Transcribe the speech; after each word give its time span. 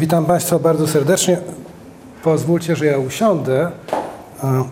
Witam 0.00 0.24
Państwa 0.24 0.58
bardzo 0.58 0.86
serdecznie. 0.86 1.38
Pozwólcie, 2.22 2.76
że 2.76 2.86
ja 2.86 2.98
usiądę. 2.98 3.70
E, 4.44 4.64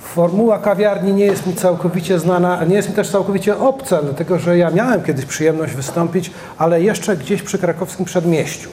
Formuła 0.00 0.58
kawiarni 0.58 1.12
nie 1.12 1.24
jest 1.24 1.46
mi 1.46 1.54
całkowicie 1.54 2.18
znana, 2.18 2.64
nie 2.64 2.76
jest 2.76 2.88
mi 2.88 2.94
też 2.94 3.10
całkowicie 3.10 3.58
obca, 3.58 4.02
dlatego 4.02 4.38
że 4.38 4.58
ja 4.58 4.70
miałem 4.70 5.02
kiedyś 5.02 5.24
przyjemność 5.24 5.74
wystąpić, 5.74 6.30
ale 6.58 6.82
jeszcze 6.82 7.16
gdzieś 7.16 7.42
przy 7.42 7.58
krakowskim 7.58 8.04
przedmieściu. 8.04 8.68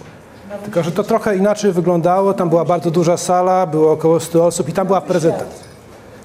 Tylko, 0.63 0.83
że 0.83 0.91
to 0.91 1.03
trochę 1.03 1.37
inaczej 1.37 1.71
wyglądało. 1.71 2.33
Tam 2.33 2.49
była 2.49 2.65
bardzo 2.65 2.91
duża 2.91 3.17
sala, 3.17 3.67
było 3.67 3.91
około 3.91 4.19
100 4.19 4.45
osób 4.45 4.69
i 4.69 4.73
tam 4.73 4.87
była 4.87 5.01
prezentacja. 5.01 5.67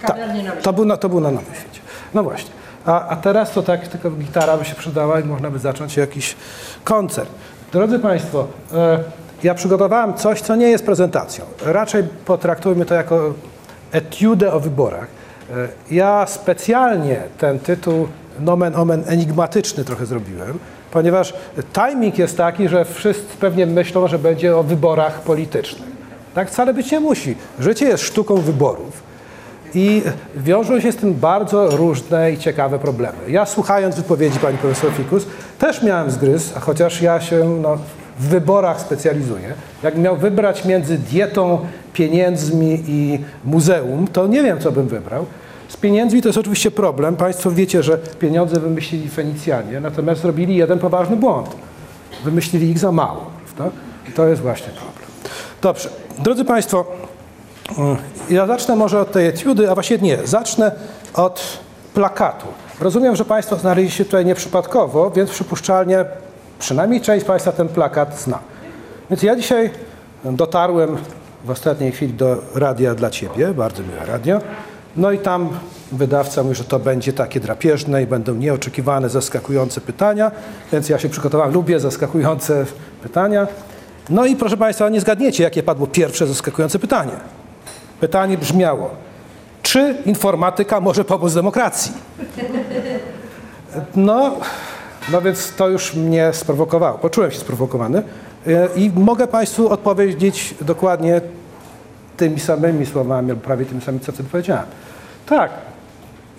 Tak, 0.06 0.16
to 0.62 0.72
był, 0.72 0.84
na, 0.84 0.96
to 0.96 1.08
był 1.08 1.20
na 1.20 1.30
Nowym 1.30 1.54
Świecie. 1.54 1.80
No 2.14 2.22
właśnie. 2.22 2.50
A, 2.86 3.08
a 3.08 3.16
teraz 3.16 3.52
to 3.52 3.62
tak, 3.62 3.88
tylko 3.88 4.10
gitara 4.10 4.56
by 4.56 4.64
się 4.64 4.74
przydała 4.74 5.20
i 5.20 5.24
można 5.24 5.50
by 5.50 5.58
zacząć 5.58 5.96
jakiś 5.96 6.36
koncert. 6.84 7.30
Drodzy 7.72 7.98
Państwo, 7.98 8.46
e, 8.74 8.98
ja 9.42 9.54
przygotowałem 9.54 10.14
coś, 10.14 10.40
co 10.40 10.56
nie 10.56 10.68
jest 10.68 10.86
prezentacją. 10.86 11.44
Raczej 11.64 12.04
potraktujmy 12.24 12.84
to 12.84 12.94
jako 12.94 13.34
etiudę 13.92 14.52
o 14.52 14.60
wyborach. 14.60 15.06
E, 15.50 15.68
ja 15.90 16.26
specjalnie 16.26 17.22
ten 17.38 17.58
tytuł 17.58 18.08
nomen 18.40 18.76
omen 18.76 19.02
enigmatyczny 19.06 19.84
trochę 19.84 20.06
zrobiłem, 20.06 20.58
ponieważ 20.90 21.34
timing 21.72 22.18
jest 22.18 22.36
taki, 22.36 22.68
że 22.68 22.84
wszyscy 22.84 23.36
pewnie 23.40 23.66
myślą, 23.66 24.08
że 24.08 24.18
będzie 24.18 24.56
o 24.56 24.62
wyborach 24.62 25.20
politycznych. 25.20 25.90
Tak 26.34 26.50
wcale 26.50 26.74
być 26.74 26.92
nie 26.92 27.00
musi. 27.00 27.36
Życie 27.58 27.86
jest 27.88 28.04
sztuką 28.04 28.36
wyborów. 28.36 29.10
I 29.74 30.02
wiążą 30.36 30.80
się 30.80 30.92
z 30.92 30.96
tym 30.96 31.14
bardzo 31.14 31.76
różne 31.76 32.32
i 32.32 32.38
ciekawe 32.38 32.78
problemy. 32.78 33.18
Ja 33.28 33.46
słuchając 33.46 33.96
wypowiedzi 33.96 34.38
pani 34.38 34.58
profesor 34.58 34.92
Fikus 34.92 35.26
też 35.58 35.82
miałem 35.82 36.10
zgryz, 36.10 36.52
chociaż 36.60 37.02
ja 37.02 37.20
się 37.20 37.58
no, 37.62 37.78
w 38.20 38.28
wyborach 38.28 38.80
specjalizuję. 38.80 39.54
Jak 39.82 39.98
miał 39.98 40.16
wybrać 40.16 40.64
między 40.64 40.98
dietą, 40.98 41.58
pieniędzmi 41.92 42.82
i 42.86 43.18
muzeum, 43.44 44.08
to 44.12 44.26
nie 44.26 44.42
wiem, 44.42 44.60
co 44.60 44.72
bym 44.72 44.88
wybrał. 44.88 45.26
Z 45.68 45.76
pieniędzmi 45.76 46.22
to 46.22 46.28
jest 46.28 46.38
oczywiście 46.38 46.70
problem. 46.70 47.16
Państwo 47.16 47.50
wiecie, 47.50 47.82
że 47.82 47.98
pieniądze 47.98 48.60
wymyślili 48.60 49.08
Fenicjanie, 49.08 49.80
natomiast 49.80 50.20
zrobili 50.20 50.56
jeden 50.56 50.78
poważny 50.78 51.16
błąd. 51.16 51.48
Wymyślili 52.24 52.70
ich 52.70 52.78
za 52.78 52.92
mało, 52.92 53.26
prawda? 53.56 53.76
To 54.14 54.26
jest 54.26 54.42
właśnie 54.42 54.68
problem. 54.68 55.04
Dobrze. 55.62 55.88
Drodzy 56.18 56.44
Państwo, 56.44 56.84
ja 58.30 58.46
zacznę 58.46 58.76
może 58.76 59.00
od 59.00 59.12
tej 59.12 59.26
etiudy, 59.26 59.70
a 59.70 59.74
właściwie 59.74 60.06
nie, 60.06 60.18
zacznę 60.24 60.72
od 61.14 61.58
plakatu. 61.94 62.46
Rozumiem, 62.80 63.16
że 63.16 63.24
Państwo 63.24 63.56
znaleźli 63.56 63.90
się 63.90 64.04
tutaj 64.04 64.24
nieprzypadkowo, 64.24 65.10
więc 65.10 65.30
przypuszczalnie 65.30 66.04
przynajmniej 66.60 67.00
część 67.00 67.24
z 67.24 67.28
Państwa 67.28 67.52
ten 67.52 67.68
plakat 67.68 68.20
zna. 68.20 68.38
Więc 69.10 69.22
ja 69.22 69.36
dzisiaj 69.36 69.70
dotarłem 70.24 70.96
w 71.44 71.50
ostatniej 71.50 71.92
chwili 71.92 72.12
do 72.12 72.36
Radia 72.54 72.94
dla 72.94 73.10
Ciebie, 73.10 73.54
bardzo 73.54 73.82
miłe 73.82 74.06
radio. 74.06 74.40
No 74.96 75.12
i 75.12 75.18
tam 75.18 75.48
wydawca 75.92 76.42
mówi, 76.42 76.54
że 76.54 76.64
to 76.64 76.78
będzie 76.78 77.12
takie 77.12 77.40
drapieżne 77.40 78.02
i 78.02 78.06
będą 78.06 78.34
nieoczekiwane, 78.34 79.08
zaskakujące 79.08 79.80
pytania, 79.80 80.30
więc 80.72 80.88
ja 80.88 80.98
się 80.98 81.08
przygotowałem, 81.08 81.54
lubię 81.54 81.80
zaskakujące 81.80 82.66
pytania. 83.02 83.46
No 84.10 84.26
i 84.26 84.36
proszę 84.36 84.56
Państwa, 84.56 84.88
nie 84.88 85.00
zgadniecie, 85.00 85.44
jakie 85.44 85.62
padło 85.62 85.86
pierwsze 85.86 86.26
zaskakujące 86.26 86.78
pytanie. 86.78 87.12
Pytanie 88.00 88.38
brzmiało, 88.38 88.90
czy 89.62 89.96
informatyka 90.06 90.80
może 90.80 91.04
pomóc 91.04 91.34
demokracji? 91.34 91.92
No, 93.96 94.36
no 95.12 95.22
więc 95.22 95.52
to 95.52 95.68
już 95.68 95.94
mnie 95.94 96.30
sprowokowało. 96.32 96.98
Poczułem 96.98 97.30
się 97.30 97.38
sprowokowany 97.38 98.02
e, 98.46 98.68
i 98.76 98.90
mogę 98.94 99.26
Państwu 99.26 99.68
odpowiedzieć 99.68 100.54
dokładnie 100.60 101.20
tymi 102.16 102.40
samymi 102.40 102.86
słowami, 102.86 103.30
albo 103.30 103.42
prawie 103.42 103.66
tymi 103.66 103.80
samymi, 103.80 104.04
co 104.04 104.12
wtedy 104.12 104.28
powiedziałem. 104.28 104.66
Tak, 105.26 105.50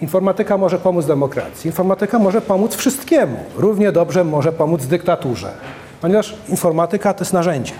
informatyka 0.01 0.57
może 0.57 0.79
pomóc 0.79 1.05
demokracji. 1.05 1.67
Informatyka 1.67 2.19
może 2.19 2.41
pomóc 2.41 2.75
wszystkiemu. 2.75 3.37
Równie 3.55 3.91
dobrze 3.91 4.23
może 4.23 4.51
pomóc 4.51 4.85
dyktaturze, 4.85 5.51
ponieważ 6.01 6.35
informatyka 6.49 7.13
to 7.13 7.21
jest 7.21 7.33
narzędzie. 7.33 7.73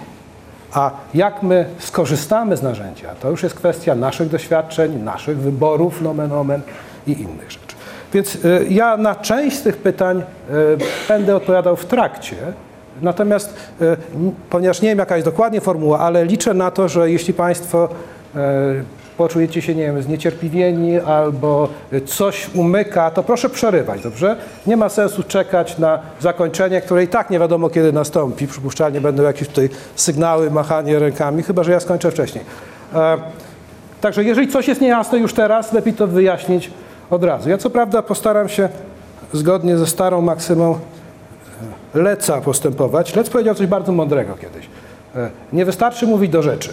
A 0.74 0.92
jak 1.14 1.44
my 1.44 1.66
skorzystamy 1.80 2.58
z 2.58 2.62
narzędzia, 2.62 3.16
to 3.22 3.30
już 3.30 3.44
jest 3.44 3.56
kwestia 3.56 3.96
naszych 3.96 4.30
doświadczeń, 4.30 5.04
naszych 5.04 5.38
wyborów, 5.38 6.02
nomen 6.02 6.32
omen 6.32 6.62
i 7.08 7.12
innych 7.12 7.52
rzeczy. 7.52 7.71
Więc 8.14 8.36
y, 8.36 8.66
ja 8.70 8.98
na 8.98 9.16
część 9.16 9.58
z 9.58 9.62
tych 9.62 9.78
pytań 9.78 10.20
y, 10.20 10.24
będę 11.08 11.36
odpowiadał 11.36 11.76
w 11.76 11.86
trakcie, 11.86 12.36
natomiast 13.02 13.54
n- 13.82 13.96
ponieważ 14.50 14.82
nie 14.82 14.90
wiem 14.90 14.98
jaka 15.00 15.16
jest 15.16 15.28
dokładnie 15.28 15.62
formuła, 15.62 16.00
ale 16.00 16.26
liczę 16.26 16.54
na 16.54 16.72
to, 16.72 16.88
że 16.90 17.12
jeśli 17.12 17.34
Państwo 17.34 17.90
poczujecie 19.18 19.62
się, 19.62 19.76
nie 19.76 19.84
wiem, 19.84 20.02
zniecierpliwieni 20.04 21.00
albo 21.00 21.70
coś 22.06 22.50
umyka, 22.56 23.12
to 23.12 23.24
proszę 23.24 23.50
przerywać, 23.50 24.02
dobrze? 24.02 24.36
Nie 24.68 24.78
ma 24.78 24.90
sensu 24.90 25.24
czekać 25.24 25.78
na 25.78 26.00
zakończenie, 26.20 26.82
które 26.82 27.04
i 27.04 27.08
tak 27.08 27.30
nie 27.30 27.40
wiadomo 27.40 27.70
kiedy 27.70 27.94
nastąpi. 27.94 28.48
Przypuszczalnie 28.48 29.02
będą 29.02 29.24
jakieś 29.24 29.48
tutaj 29.48 29.70
sygnały, 29.96 30.52
machanie 30.52 31.00
rękami, 31.00 31.44
chyba 31.44 31.64
że 31.64 31.72
ja 31.72 31.80
skończę 31.80 32.12
wcześniej. 32.12 32.44
E, 32.96 33.18
Także 34.02 34.24
jeżeli 34.24 34.48
coś 34.48 34.68
jest 34.68 34.82
niejasne 34.82 35.18
już 35.20 35.34
teraz, 35.34 35.74
lepiej 35.74 35.94
to 35.94 36.08
wyjaśnić 36.08 36.72
od 37.12 37.24
razu. 37.24 37.50
Ja 37.50 37.58
co 37.58 37.70
prawda 37.70 38.02
postaram 38.02 38.50
się 38.50 38.70
zgodnie 39.34 39.78
ze 39.78 39.88
starą 39.88 40.22
maksymą 40.22 40.80
e, 41.96 42.00
Leca 42.00 42.42
postępować. 42.42 43.16
Lec 43.16 43.30
powiedział 43.30 43.56
coś 43.56 43.68
bardzo 43.68 43.92
mądrego 43.92 44.34
kiedyś. 44.34 44.70
E, 45.16 45.30
Nie 45.54 45.66
wystarczy 45.66 46.08
mówić 46.08 46.32
do 46.32 46.42
rzeczy, 46.42 46.70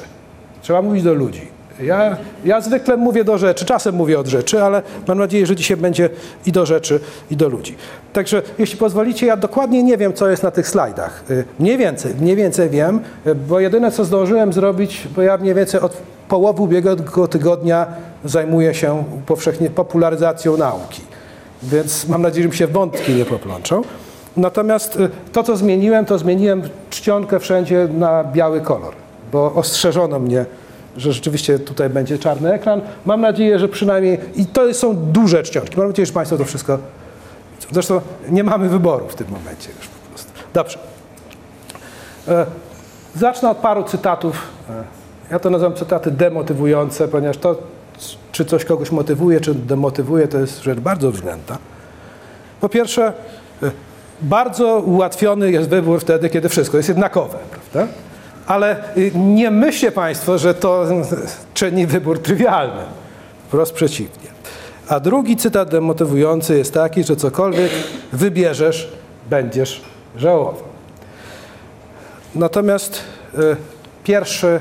trzeba 0.63 0.83
mówić 0.83 1.03
do 1.03 1.15
ludzi. 1.15 1.58
Ja, 1.83 2.17
ja 2.45 2.61
zwykle 2.61 2.97
mówię 2.97 3.25
do 3.25 3.39
rzeczy, 3.39 3.65
czasem 3.65 3.95
mówię 3.95 4.19
od 4.21 4.27
rzeczy, 4.27 4.63
ale 4.63 4.83
mam 5.09 5.19
nadzieję, 5.19 5.47
że 5.47 5.57
dzisiaj 5.57 5.77
będzie 5.77 6.11
i 6.47 6.53
do 6.53 6.67
rzeczy, 6.67 7.01
i 7.31 7.37
do 7.37 7.49
ludzi. 7.49 7.77
Także 8.13 8.43
jeśli 8.59 8.79
pozwolicie, 8.79 9.27
ja 9.27 9.37
dokładnie 9.37 9.83
nie 9.83 9.97
wiem, 9.97 10.13
co 10.13 10.29
jest 10.31 10.43
na 10.43 10.51
tych 10.51 10.69
slajdach. 10.69 11.25
Y, 11.31 11.45
Mniej 11.59 11.77
więcej, 11.79 12.15
mniej 12.21 12.37
więcej 12.37 12.71
wiem, 12.71 13.01
y, 13.27 13.35
bo 13.35 13.61
jedyne, 13.61 13.91
co 13.93 14.05
zdążyłem 14.05 14.53
zrobić, 14.53 15.09
bo 15.17 15.23
ja 15.23 15.37
mniej 15.37 15.55
więcej 15.55 15.81
od 15.81 15.97
połowy 16.29 16.63
ubiegłego 16.63 17.29
tygodnia 17.29 17.87
zajmuję 18.25 18.75
się 18.75 19.05
powszechnie 19.27 19.71
popularyzacją 19.71 20.57
nauki. 20.57 21.03
Więc 21.63 22.09
mam 22.09 22.23
nadzieję, 22.23 22.43
że 22.43 22.49
mi 22.49 22.57
się 22.57 22.67
wątki 22.67 23.15
nie 23.15 23.25
poplączą. 23.25 23.83
Natomiast 24.37 24.97
y, 24.97 25.11
to, 25.33 25.43
co 25.43 25.57
zmieniłem, 25.57 26.05
to 26.05 26.19
zmieniłem 26.19 26.63
czcionkę 26.91 27.41
wszędzie 27.41 27.89
na 27.99 28.25
biały 28.25 28.61
kolor, 28.61 28.95
bo 29.33 29.55
ostrzeżono 29.55 30.19
mnie, 30.19 30.45
że 30.99 31.13
rzeczywiście 31.13 31.59
tutaj 31.59 31.91
będzie 31.91 32.19
czarny 32.19 32.53
ekran. 32.53 32.81
Mam 33.07 33.21
nadzieję, 33.21 33.59
że 33.59 33.69
przynajmniej, 33.69 34.19
i 34.37 34.47
to 34.47 34.75
są 34.75 34.97
duże 34.97 35.43
czcionki, 35.43 35.77
mam 35.77 35.87
nadzieję, 35.87 36.07
że 36.07 36.13
Państwo 36.13 36.37
to 36.37 36.45
wszystko. 36.45 36.79
Zresztą 37.73 38.01
nie 38.29 38.45
mamy 38.45 38.69
wyboru 38.69 39.09
w 39.09 39.15
tym 39.15 39.27
momencie 39.31 39.69
już 39.79 39.89
po 39.89 40.09
prostu. 40.09 40.33
Dobrze. 40.55 40.79
E, 42.29 42.47
Zacznę 43.17 43.51
od 43.51 43.59
paru 43.59 43.85
cytatów. 43.85 44.43
E, 44.71 44.85
Ja 45.31 45.39
to 45.39 45.51
nazywam 45.51 45.75
cytaty 45.75 46.11
demotywujące, 46.11 47.09
ponieważ 47.09 47.37
to, 47.39 47.57
czy 48.33 48.45
coś 48.45 48.65
kogoś 48.65 48.91
motywuje, 48.93 49.41
czy 49.41 49.55
demotywuje, 49.55 50.29
to 50.29 50.39
jest 50.39 50.63
rzecz 50.63 50.81
bardzo 50.81 51.11
względna. 51.11 51.59
Po 52.61 52.69
pierwsze, 52.69 53.13
e, 53.63 53.71
bardzo 54.23 54.79
ułatwiony 54.81 55.51
jest 55.51 55.69
wybór 55.69 56.01
wtedy, 56.01 56.31
kiedy 56.31 56.49
wszystko 56.49 56.77
jest 56.77 56.89
jednakowe, 56.89 57.39
prawda? 57.51 57.93
Ale 58.49 58.97
y, 58.97 59.13
nie 59.15 59.51
myślcie 59.51 59.93
Państwo, 59.93 60.39
że 60.39 60.55
to 60.55 60.87
czyni 61.55 61.87
wybór 61.87 62.23
trywialny. 62.23 62.83
Wprost 63.47 63.73
przeciwnie. 63.73 64.29
A 64.89 65.01
drugi 65.01 65.37
cytat 65.37 65.71
demotywujący 65.71 66.59
jest 66.59 66.75
taki, 66.75 67.05
że 67.05 67.17
cokolwiek 67.17 67.71
wybierzesz, 68.13 68.93
będziesz 69.31 69.83
żałował. 70.17 70.63
Natomiast 72.35 73.01
y, 73.35 73.57
pierwszy, 74.05 74.61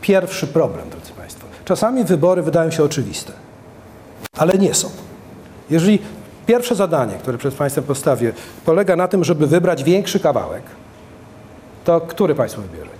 pierwszy 0.00 0.46
problem, 0.46 0.90
drodzy 0.90 1.12
Państwo. 1.12 1.46
Czasami 1.64 2.04
wybory 2.04 2.42
wydają 2.42 2.70
się 2.70 2.84
oczywiste, 2.84 3.32
ale 4.36 4.52
nie 4.52 4.74
są. 4.74 4.90
Jeżeli 5.70 5.98
pierwsze 6.46 6.74
zadanie, 6.74 7.14
które 7.14 7.38
przed 7.38 7.54
Państwem 7.54 7.84
postawię, 7.84 8.32
polega 8.64 8.96
na 8.96 9.08
tym, 9.08 9.24
żeby 9.24 9.46
wybrać 9.46 9.84
większy 9.84 10.20
kawałek, 10.20 10.62
to 11.84 12.00
który 12.00 12.34
Państwo 12.34 12.62
wybierzecie? 12.62 12.93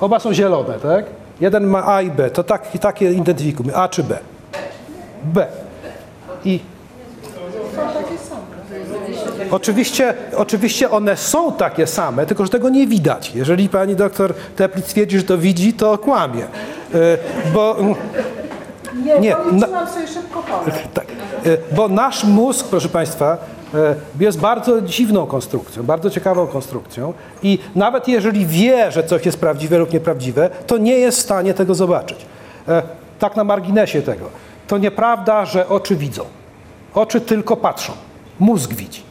Oba 0.00 0.20
są 0.20 0.34
zielone, 0.34 0.74
tak? 0.74 1.04
Jeden 1.40 1.66
ma 1.66 1.86
A 1.86 2.02
i 2.02 2.10
B, 2.10 2.30
to 2.30 2.44
tak, 2.44 2.74
i 2.74 2.78
takie 2.78 3.12
identyfikujmy, 3.12 3.76
A 3.76 3.88
czy 3.88 4.04
B? 4.04 4.18
B. 5.24 5.46
I 6.44 6.60
Oczywiście, 9.50 10.14
oczywiście 10.36 10.90
one 10.90 11.16
są 11.16 11.52
takie 11.52 11.86
same, 11.86 12.26
tylko 12.26 12.44
że 12.44 12.50
tego 12.50 12.68
nie 12.68 12.86
widać. 12.86 13.34
Jeżeli 13.34 13.68
pani 13.68 13.96
doktor 13.96 14.34
Teplic 14.56 14.86
twierdzi, 14.86 15.18
że 15.18 15.24
to 15.24 15.38
widzi, 15.38 15.72
to 15.72 15.98
kłamie. 15.98 16.44
E, 16.44 16.48
Bo 17.54 17.76
Nie, 19.04 19.20
Nie, 19.20 19.36
policzyłam 19.36 19.88
sobie 19.88 20.06
szybko 20.06 20.44
tak, 20.94 21.06
e, 21.44 21.74
bo 21.76 21.88
nasz 21.88 22.24
mózg, 22.24 22.66
proszę 22.70 22.88
Państwa, 22.88 23.38
jest 24.20 24.40
bardzo 24.40 24.80
dziwną 24.80 25.26
konstrukcją, 25.26 25.82
bardzo 25.82 26.10
ciekawą 26.10 26.46
konstrukcją 26.46 27.12
i 27.42 27.58
nawet 27.74 28.08
jeżeli 28.08 28.46
wie, 28.46 28.92
że 28.92 29.04
coś 29.04 29.26
jest 29.26 29.40
prawdziwe 29.40 29.78
lub 29.78 29.92
nieprawdziwe, 29.92 30.50
to 30.66 30.78
nie 30.78 30.98
jest 30.98 31.18
w 31.18 31.22
stanie 31.22 31.54
tego 31.54 31.74
zobaczyć. 31.74 32.26
E, 32.68 32.82
tak 33.18 33.36
na 33.36 33.44
marginesie 33.44 34.02
tego. 34.02 34.24
To 34.68 34.78
nieprawda, 34.78 35.44
że 35.44 35.68
oczy 35.68 35.96
widzą. 35.96 36.24
Oczy 36.94 37.20
tylko 37.20 37.56
patrzą. 37.56 37.92
Mózg 38.40 38.74
widzi. 38.74 39.02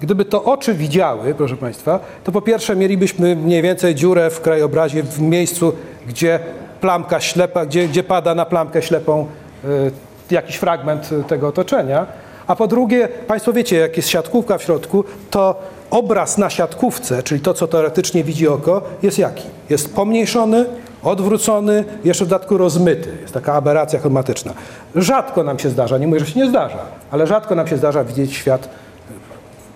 Gdyby 0.00 0.24
to 0.24 0.44
oczy 0.44 0.74
widziały, 0.74 1.34
proszę 1.34 1.56
Państwa, 1.56 2.00
to 2.24 2.32
po 2.32 2.42
pierwsze 2.42 2.76
mielibyśmy 2.76 3.36
mniej 3.36 3.62
więcej 3.62 3.94
dziurę 3.94 4.30
w 4.30 4.40
krajobrazie 4.40 5.02
w 5.02 5.20
miejscu, 5.20 5.72
gdzie 6.08 6.40
plamka 6.80 7.20
ślepa, 7.20 7.66
gdzie, 7.66 7.88
gdzie 7.88 8.02
pada 8.02 8.34
na 8.34 8.44
plamkę 8.44 8.82
ślepą 8.82 9.26
y, 9.64 9.90
jakiś 10.30 10.56
fragment 10.56 11.10
tego 11.28 11.48
otoczenia. 11.48 12.06
A 12.46 12.56
po 12.56 12.66
drugie, 12.66 13.08
Państwo 13.08 13.52
wiecie, 13.52 13.76
jak 13.76 13.96
jest 13.96 14.08
siatkówka 14.08 14.58
w 14.58 14.62
środku, 14.62 15.04
to 15.30 15.60
obraz 15.90 16.38
na 16.38 16.50
siatkówce, 16.50 17.22
czyli 17.22 17.40
to, 17.40 17.54
co 17.54 17.66
teoretycznie 17.66 18.24
widzi 18.24 18.48
oko, 18.48 18.82
jest 19.02 19.18
jaki? 19.18 19.44
Jest 19.70 19.94
pomniejszony, 19.94 20.66
odwrócony, 21.02 21.84
jeszcze 22.04 22.24
w 22.24 22.28
dodatku 22.28 22.58
rozmyty. 22.58 23.16
Jest 23.22 23.34
taka 23.34 23.54
aberracja 23.54 23.98
chromatyczna. 23.98 24.52
Rzadko 24.94 25.42
nam 25.44 25.58
się 25.58 25.70
zdarza, 25.70 25.98
nie 25.98 26.06
mówię, 26.06 26.20
że 26.20 26.26
się 26.26 26.40
nie 26.40 26.48
zdarza, 26.48 26.78
ale 27.10 27.26
rzadko 27.26 27.54
nam 27.54 27.66
się 27.66 27.76
zdarza 27.76 28.04
widzieć 28.04 28.34
świat 28.34 28.68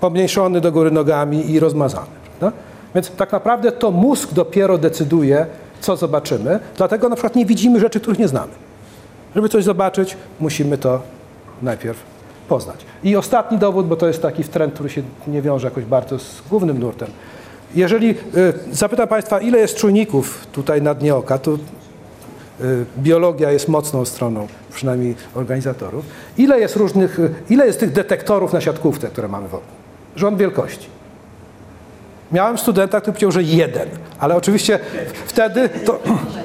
pomniejszony 0.01 0.61
do 0.61 0.73
góry 0.73 0.91
nogami 0.91 1.51
i 1.51 1.61
rozmazany. 1.61 2.07
Prawda? 2.39 2.59
Więc 2.95 3.11
tak 3.11 3.33
naprawdę 3.33 3.73
to 3.73 3.91
mózg 3.91 4.33
dopiero 4.33 4.79
decyduje, 4.79 5.47
co 5.81 5.97
zobaczymy, 5.97 6.61
dlatego 6.77 7.09
na 7.09 7.17
przykład 7.17 7.37
nie 7.37 7.47
widzimy 7.47 7.81
rzeczy, 7.81 8.01
których 8.01 8.19
nie 8.19 8.29
znamy. 8.29 8.53
Żeby 9.35 9.49
coś 9.49 9.65
zobaczyć, 9.65 10.17
musimy 10.41 10.79
to 10.79 11.01
najpierw 11.63 12.18
poznać. 12.49 12.77
I 13.05 13.17
ostatni 13.17 13.59
dowód, 13.59 13.87
bo 13.87 13.97
to 13.97 14.09
jest 14.09 14.23
taki 14.23 14.45
trend, 14.45 14.75
który 14.75 14.91
się 14.91 15.03
nie 15.27 15.43
wiąże 15.43 15.67
jakoś 15.67 15.85
bardzo 15.85 16.19
z 16.19 16.43
głównym 16.51 16.79
nurtem. 16.79 17.09
Jeżeli 17.75 18.11
y, 18.11 18.15
zapytam 18.73 19.09
Państwa, 19.09 19.41
ile 19.41 19.59
jest 19.59 19.77
czujników 19.77 20.47
tutaj 20.53 20.83
na 20.83 20.95
dnie 20.95 21.15
oka, 21.15 21.39
to 21.39 21.53
y, 21.53 21.59
biologia 22.99 23.51
jest 23.51 23.69
mocną 23.69 24.05
stroną, 24.05 24.47
przynajmniej 24.73 25.15
organizatorów. 25.35 26.05
Ile 26.39 26.61
jest 26.61 26.77
różnych, 26.77 27.19
y, 27.19 27.35
ile 27.51 27.67
jest 27.67 27.81
tych 27.81 27.93
detektorów 27.93 28.53
na 28.53 28.61
siatkówce, 28.61 29.09
które 29.09 29.29
mamy 29.29 29.49
wokół? 29.49 29.69
Rząd 30.17 30.39
wielkości. 30.39 30.89
Miałem 32.33 32.59
studenta, 32.59 33.01
który 33.01 33.13
powiedział, 33.13 33.33
że 33.33 33.43
jeden, 33.43 33.89
ale 34.19 34.37
oczywiście 34.37 34.79
wtedy 35.27 35.69
to, 35.69 36.01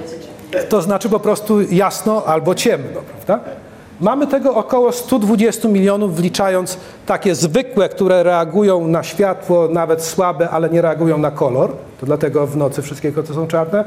to 0.69 0.81
znaczy 0.81 1.09
po 1.09 1.19
prostu 1.19 1.61
jasno 1.61 2.23
albo 2.25 2.55
ciemno, 2.55 3.01
prawda? 3.25 3.49
Mamy 4.01 4.27
tego 4.27 4.55
około 4.55 4.91
120 4.91 5.67
milionów, 5.67 6.15
wliczając 6.15 6.77
takie 7.05 7.35
zwykłe, 7.35 7.89
które 7.89 8.23
reagują 8.23 8.87
na 8.87 9.03
światło, 9.03 9.67
nawet 9.67 10.03
słabe, 10.03 10.49
ale 10.49 10.69
nie 10.69 10.81
reagują 10.81 11.17
na 11.17 11.31
kolor. 11.31 11.71
To 11.99 12.05
dlatego 12.05 12.47
w 12.47 12.57
nocy 12.57 12.81
wszystkie 12.81 13.11
koty 13.11 13.33
są 13.33 13.47
czarne. 13.47 13.85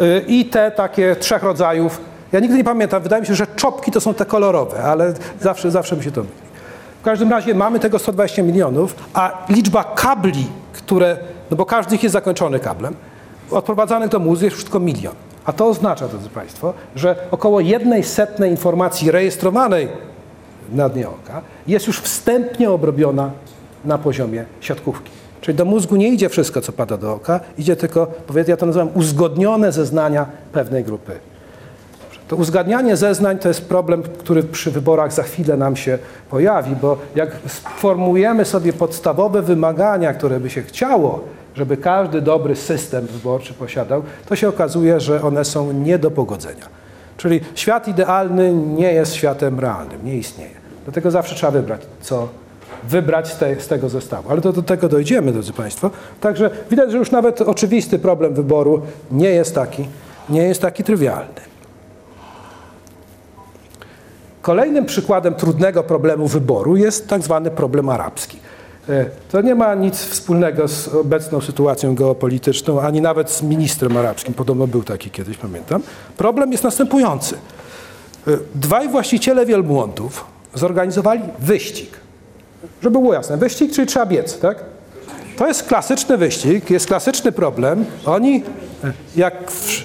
Y, 0.00 0.24
I 0.26 0.44
te 0.44 0.70
takie 0.70 1.16
trzech 1.16 1.42
rodzajów. 1.42 2.00
Ja 2.32 2.40
nigdy 2.40 2.56
nie 2.56 2.64
pamiętam, 2.64 3.02
wydaje 3.02 3.20
mi 3.20 3.26
się, 3.26 3.34
że 3.34 3.46
czopki 3.46 3.90
to 3.90 4.00
są 4.00 4.14
te 4.14 4.24
kolorowe, 4.24 4.82
ale 4.84 5.14
zawsze, 5.40 5.70
zawsze 5.70 5.96
mi 5.96 6.02
się 6.04 6.12
to 6.12 6.20
myli. 6.20 6.34
W 7.00 7.04
każdym 7.04 7.30
razie 7.30 7.54
mamy 7.54 7.80
tego 7.80 7.98
120 7.98 8.42
milionów, 8.42 8.94
a 9.14 9.46
liczba 9.48 9.84
kabli, 9.84 10.46
które, 10.72 11.16
no 11.50 11.56
bo 11.56 11.66
każdy 11.66 11.90
z 11.90 11.92
nich 11.92 12.02
jest 12.02 12.12
zakończony 12.12 12.60
kablem, 12.60 12.96
odprowadzanych 13.50 14.08
do 14.08 14.18
mózgu 14.18 14.44
jest 14.44 14.62
tylko 14.62 14.80
milion. 14.80 15.14
A 15.44 15.52
to 15.52 15.66
oznacza, 15.66 16.08
drodzy 16.08 16.28
Państwo, 16.28 16.74
że 16.96 17.16
około 17.30 17.60
jednej 17.60 18.02
setnej 18.02 18.50
informacji 18.50 19.10
rejestrowanej 19.10 19.88
na 20.72 20.88
dnie 20.88 21.08
oka 21.08 21.42
jest 21.66 21.86
już 21.86 22.00
wstępnie 22.00 22.70
obrobiona 22.70 23.30
na 23.84 23.98
poziomie 23.98 24.44
siatkówki. 24.60 25.10
Czyli 25.40 25.58
do 25.58 25.64
mózgu 25.64 25.96
nie 25.96 26.08
idzie 26.08 26.28
wszystko, 26.28 26.60
co 26.60 26.72
pada 26.72 26.96
do 26.96 27.14
oka, 27.14 27.40
idzie 27.58 27.76
tylko, 27.76 28.06
powiedzmy, 28.26 28.50
ja 28.50 28.56
to 28.56 28.66
nazywam 28.66 28.88
uzgodnione 28.94 29.72
zeznania 29.72 30.26
pewnej 30.52 30.84
grupy. 30.84 31.12
To 32.28 32.36
uzgadnianie 32.36 32.96
zeznań 32.96 33.38
to 33.38 33.48
jest 33.48 33.68
problem, 33.68 34.02
który 34.02 34.42
przy 34.42 34.70
wyborach 34.70 35.12
za 35.12 35.22
chwilę 35.22 35.56
nam 35.56 35.76
się 35.76 35.98
pojawi, 36.30 36.76
bo 36.76 36.96
jak 37.14 37.36
sformułujemy 37.46 38.44
sobie 38.44 38.72
podstawowe 38.72 39.42
wymagania, 39.42 40.14
które 40.14 40.40
by 40.40 40.50
się 40.50 40.62
chciało, 40.62 41.20
żeby 41.54 41.76
każdy 41.76 42.20
dobry 42.20 42.56
system 42.56 43.06
wyborczy 43.06 43.54
posiadał, 43.54 44.02
to 44.28 44.36
się 44.36 44.48
okazuje, 44.48 45.00
że 45.00 45.22
one 45.22 45.44
są 45.44 45.72
nie 45.72 45.98
do 45.98 46.10
pogodzenia. 46.10 46.66
Czyli 47.16 47.40
świat 47.54 47.88
idealny 47.88 48.52
nie 48.52 48.92
jest 48.92 49.14
światem 49.14 49.60
realnym, 49.60 50.04
nie 50.04 50.16
istnieje. 50.16 50.54
Dlatego 50.84 51.10
zawsze 51.10 51.34
trzeba 51.34 51.52
wybrać, 51.52 51.80
co 52.00 52.28
wybrać 52.88 53.32
z, 53.32 53.38
te, 53.38 53.60
z 53.60 53.68
tego 53.68 53.88
zestawu. 53.88 54.30
Ale 54.30 54.40
to 54.40 54.52
do 54.52 54.62
tego 54.62 54.88
dojdziemy, 54.88 55.32
drodzy 55.32 55.52
Państwo. 55.52 55.90
Także 56.20 56.50
widać, 56.70 56.90
że 56.92 56.98
już 56.98 57.10
nawet 57.10 57.40
oczywisty 57.40 57.98
problem 57.98 58.34
wyboru 58.34 58.82
nie 59.10 59.30
jest 59.30 59.54
taki, 59.54 59.88
nie 60.28 60.42
jest 60.42 60.62
taki 60.62 60.84
trywialny. 60.84 61.40
Kolejnym 64.42 64.86
przykładem 64.86 65.34
trudnego 65.34 65.82
problemu 65.82 66.28
wyboru 66.28 66.76
jest 66.76 67.08
tak 67.08 67.22
zwany 67.22 67.50
problem 67.50 67.88
arabski. 67.88 68.38
E, 68.88 69.06
to 69.30 69.40
nie 69.40 69.54
ma 69.54 69.74
nic 69.74 69.98
wspólnego 69.98 70.68
z 70.68 70.88
obecną 70.88 71.40
sytuacją 71.40 71.94
geopolityczną, 71.94 72.80
ani 72.80 73.00
nawet 73.00 73.30
z 73.30 73.42
ministrem 73.42 73.96
arabskim. 73.96 74.34
Podobno 74.34 74.66
był 74.66 74.82
taki 74.82 75.10
kiedyś, 75.10 75.36
pamiętam. 75.36 75.82
Problem 76.16 76.52
jest 76.52 76.64
następujący. 76.64 77.36
E, 78.28 78.30
dwaj 78.54 78.88
właściciele 78.88 79.46
wielbłądów 79.46 80.24
zorganizowali 80.54 81.22
wyścig. 81.38 82.00
Żeby 82.82 82.98
było 82.98 83.14
jasne, 83.14 83.36
wyścig, 83.36 83.72
czyli 83.72 83.86
trzeba 83.86 84.06
biec, 84.06 84.38
tak? 84.38 84.64
To 85.36 85.46
jest 85.46 85.62
klasyczny 85.62 86.16
wyścig, 86.16 86.70
jest 86.70 86.86
klasyczny 86.86 87.32
problem. 87.32 87.84
Oni, 88.06 88.42
e, 88.84 88.92
jak 89.16 89.50
w, 89.50 89.84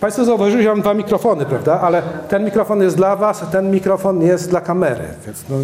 Państwo 0.00 0.24
zauważyli, 0.24 0.62
że 0.62 0.68
mam 0.68 0.80
dwa 0.80 0.94
mikrofony, 0.94 1.44
prawda? 1.44 1.80
Ale 1.80 2.02
ten 2.28 2.44
mikrofon 2.44 2.82
jest 2.82 2.96
dla 2.96 3.16
Was, 3.16 3.44
ten 3.52 3.70
mikrofon 3.70 4.22
jest 4.22 4.50
dla 4.50 4.60
kamery, 4.60 5.04
więc 5.26 5.44
no, 5.50 5.56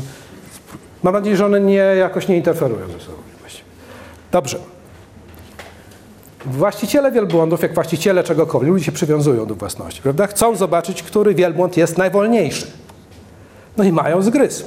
mam 1.04 1.14
nadzieję, 1.14 1.36
że 1.36 1.46
one 1.46 1.60
nie, 1.60 1.74
jakoś 1.74 2.28
nie 2.28 2.36
interferują 2.36 2.86
ze 2.86 3.00
sobą. 3.00 3.18
Dobrze. 4.32 4.58
Właściciele 6.46 7.12
wielbłądów, 7.12 7.62
jak 7.62 7.74
właściciele 7.74 8.24
czegokolwiek, 8.24 8.70
ludzie 8.70 8.84
się 8.84 8.92
przywiązują 8.92 9.46
do 9.46 9.54
własności, 9.54 10.02
prawda? 10.02 10.26
Chcą 10.26 10.56
zobaczyć, 10.56 11.02
który 11.02 11.34
wielbłąd 11.34 11.76
jest 11.76 11.98
najwolniejszy. 11.98 12.66
No 13.76 13.84
i 13.84 13.92
mają 13.92 14.22
zgryz. 14.22 14.64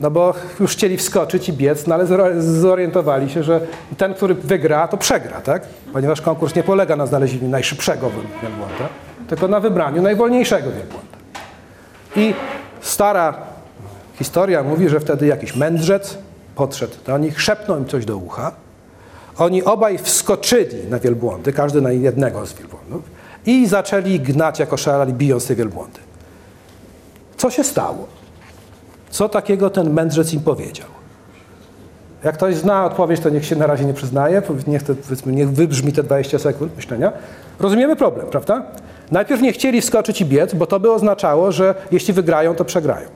No 0.00 0.10
bo 0.10 0.34
już 0.60 0.72
chcieli 0.72 0.96
wskoczyć 0.96 1.48
i 1.48 1.52
biec, 1.52 1.86
no 1.86 1.94
ale 1.94 2.06
zorientowali 2.42 3.30
się, 3.30 3.42
że 3.42 3.60
ten, 3.96 4.14
który 4.14 4.34
wygra, 4.34 4.88
to 4.88 4.96
przegra, 4.96 5.40
tak? 5.40 5.62
Ponieważ 5.92 6.20
konkurs 6.20 6.54
nie 6.54 6.62
polega 6.62 6.96
na 6.96 7.06
znalezieniu 7.06 7.48
najszybszego 7.48 8.10
wielbłąda, 8.42 8.88
tylko 9.28 9.48
na 9.48 9.60
wybraniu 9.60 10.02
najwolniejszego 10.02 10.70
wielbłąda. 10.70 11.18
I 12.16 12.34
stara 12.80 13.53
historia 14.14 14.62
mówi, 14.62 14.88
że 14.88 15.00
wtedy 15.00 15.26
jakiś 15.26 15.56
mędrzec 15.56 16.18
podszedł 16.54 16.94
do 17.06 17.18
nich, 17.18 17.42
szepnął 17.42 17.78
im 17.78 17.86
coś 17.86 18.04
do 18.04 18.16
ucha. 18.16 18.52
Oni 19.38 19.64
obaj 19.64 19.98
wskoczyli 19.98 20.88
na 20.90 20.98
wielbłądy, 20.98 21.52
każdy 21.52 21.80
na 21.80 21.92
jednego 21.92 22.46
z 22.46 22.52
wielbłądów 22.52 23.02
i 23.46 23.66
zaczęli 23.66 24.20
gnać 24.20 24.58
jako 24.58 24.76
szalali, 24.76 25.12
bijąc 25.12 25.46
te 25.46 25.54
wielbłądy. 25.54 25.98
Co 27.36 27.50
się 27.50 27.64
stało? 27.64 28.06
Co 29.10 29.28
takiego 29.28 29.70
ten 29.70 29.92
mędrzec 29.92 30.34
im 30.34 30.40
powiedział? 30.40 30.88
Jak 32.24 32.34
ktoś 32.34 32.56
zna 32.56 32.84
odpowiedź, 32.84 33.20
to 33.20 33.28
niech 33.28 33.44
się 33.44 33.56
na 33.56 33.66
razie 33.66 33.84
nie 33.84 33.94
przyznaje, 33.94 34.42
niech, 34.66 34.82
to, 34.82 34.94
niech 35.26 35.50
wybrzmi 35.50 35.92
te 35.92 36.02
20 36.02 36.38
sekund 36.38 36.76
myślenia. 36.76 37.12
Rozumiemy 37.60 37.96
problem, 37.96 38.26
prawda? 38.26 38.62
Najpierw 39.10 39.42
nie 39.42 39.52
chcieli 39.52 39.80
wskoczyć 39.80 40.20
i 40.20 40.24
biec, 40.24 40.54
bo 40.54 40.66
to 40.66 40.80
by 40.80 40.92
oznaczało, 40.92 41.52
że 41.52 41.74
jeśli 41.90 42.14
wygrają, 42.14 42.54
to 42.54 42.64
przegrają. 42.64 43.08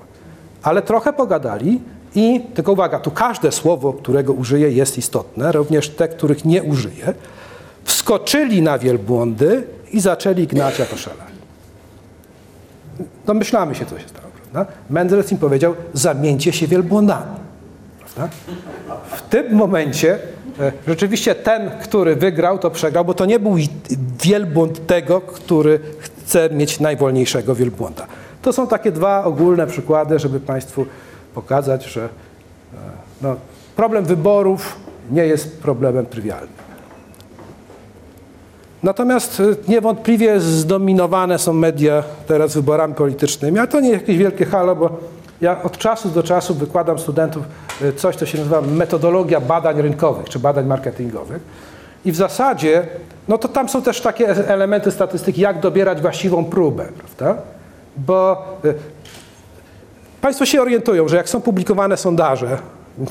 Ale 0.62 0.83
trochę 0.83 1.12
pogadali 1.12 1.81
i, 2.15 2.41
tylko 2.55 2.73
uwaga, 2.73 2.99
tu 2.99 3.11
każde 3.11 3.53
słowo, 3.53 3.93
którego 3.93 4.33
użyję 4.33 4.71
jest 4.71 4.99
istotne, 4.99 5.53
również 5.53 5.88
te, 5.88 6.09
których 6.09 6.45
nie 6.45 6.62
użyję, 6.62 7.15
wskoczyli 7.85 8.62
na 8.62 8.79
wielbłądy 8.79 9.65
i 9.93 10.00
zaczęli 10.00 10.47
gnać 10.47 10.79
jako 10.79 10.97
szalani. 10.97 11.38
Domyślamy 13.27 13.75
się, 13.75 13.87
co 13.87 13.99
się 13.99 14.09
stało. 14.09 14.29
Prawda? 14.53 14.73
Mendelssohn 14.91 15.35
im 15.35 15.38
powiedział, 15.38 15.75
zamieńcie 15.93 16.53
się 16.53 16.67
wielbłądami. 16.67 17.37
Prawda? 18.00 18.35
W 19.17 19.23
tym 19.23 19.55
momencie 19.55 20.19
e, 20.61 20.73
rzeczywiście 20.87 21.35
ten, 21.35 21.71
który 21.83 22.17
wygrał, 22.17 22.59
to 22.59 22.71
przegrał, 22.71 23.05
bo 23.05 23.15
to 23.15 23.27
nie 23.27 23.38
był 23.38 23.57
wielbłąd 24.23 24.87
tego, 24.87 25.21
który 25.21 25.81
chce 25.99 26.50
mieć 26.50 26.81
najwolniejszego 26.81 27.55
wielbłąda. 27.55 28.07
To 28.42 28.52
są 28.52 28.66
takie 28.66 28.92
dwa 28.92 29.25
ogólne 29.25 29.66
przykłady, 29.66 30.18
żeby 30.18 30.40
Państwu 30.40 30.87
pokazać, 31.35 31.85
że 31.85 32.04
e, 32.04 32.09
no, 33.23 33.37
problem 33.76 34.04
wyborów 34.04 34.76
nie 35.11 35.26
jest 35.26 35.62
problemem 35.62 36.07
trywialnym. 36.07 36.68
Natomiast 38.83 39.40
y, 39.40 39.57
niewątpliwie 39.68 40.40
zdominowane 40.40 41.38
są 41.38 41.52
media 41.52 42.02
teraz 42.26 42.54
wyborami 42.54 42.95
politycznymi, 42.95 43.59
ale 43.59 43.68
to 43.68 43.80
nie 43.80 43.90
jakieś 43.90 44.16
wielkie 44.16 44.45
halo, 44.45 44.76
bo 44.76 44.90
Ja 45.40 45.62
od 45.62 45.78
czasu 45.78 46.09
do 46.09 46.23
czasu 46.23 46.54
wykładam 46.54 46.99
studentów 46.99 47.42
y, 47.83 47.92
coś, 47.92 48.16
co 48.16 48.26
się 48.26 48.38
nazywa 48.38 48.61
metodologia 48.61 49.40
badań 49.40 49.83
rynkowych 49.83 50.28
czy 50.28 50.38
badań 50.38 50.66
marketingowych. 50.66 51.42
I 52.04 52.12
w 52.12 52.16
zasadzie, 52.16 52.87
no 53.28 53.38
to 53.38 53.49
tam 53.49 53.68
są 53.68 53.83
też 53.83 54.00
takie 54.00 54.28
e- 54.28 54.49
elementy 54.49 54.90
statystyki, 54.90 55.40
jak 55.40 55.61
dobierać 55.61 56.00
właściwą 56.00 56.45
próbę, 56.45 56.88
prawda? 56.99 57.42
Bo 58.07 58.45
y, 58.64 58.75
Państwo 60.21 60.47
się 60.47 60.62
orientują, 60.62 61.09
że 61.09 61.17
jak 61.17 61.28
są 61.28 61.40
publikowane 61.40 61.97
sondaże, 61.97 62.59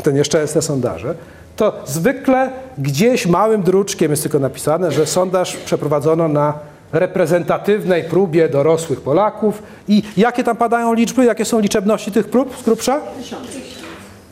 te 0.03 0.13
nieszczęsne 0.13 0.61
sondaże, 0.61 1.15
to 1.55 1.73
zwykle 1.85 2.49
gdzieś 2.77 3.25
małym 3.27 3.63
druczkiem 3.63 4.11
jest 4.11 4.23
tylko 4.23 4.39
napisane, 4.39 4.91
że 4.91 5.05
sondaż 5.05 5.57
przeprowadzono 5.57 6.27
na 6.27 6.53
reprezentatywnej 6.91 8.03
próbie 8.03 8.49
dorosłych 8.49 9.01
Polaków. 9.01 9.63
I 9.87 10.03
jakie 10.17 10.43
tam 10.43 10.57
padają 10.57 10.93
liczby? 10.93 11.25
Jakie 11.25 11.45
są 11.45 11.59
liczebności 11.59 12.11
tych 12.11 12.29
prób 12.29 12.57
z 12.57 12.63
grubsza? 12.63 13.01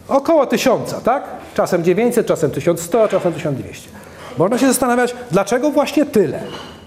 Około 0.08 0.46
tysiąca, 0.46 1.02
tak? 1.02 1.24
Czasem 1.54 1.84
900, 1.84 2.28
czasem 2.28 2.52
1100, 2.52 3.08
czasem 3.08 3.34
1200. 3.34 3.90
Można 4.38 4.58
się 4.58 4.68
zastanawiać, 4.68 5.16
dlaczego 5.32 5.72
właśnie 5.72 6.06
tyle? 6.06 6.40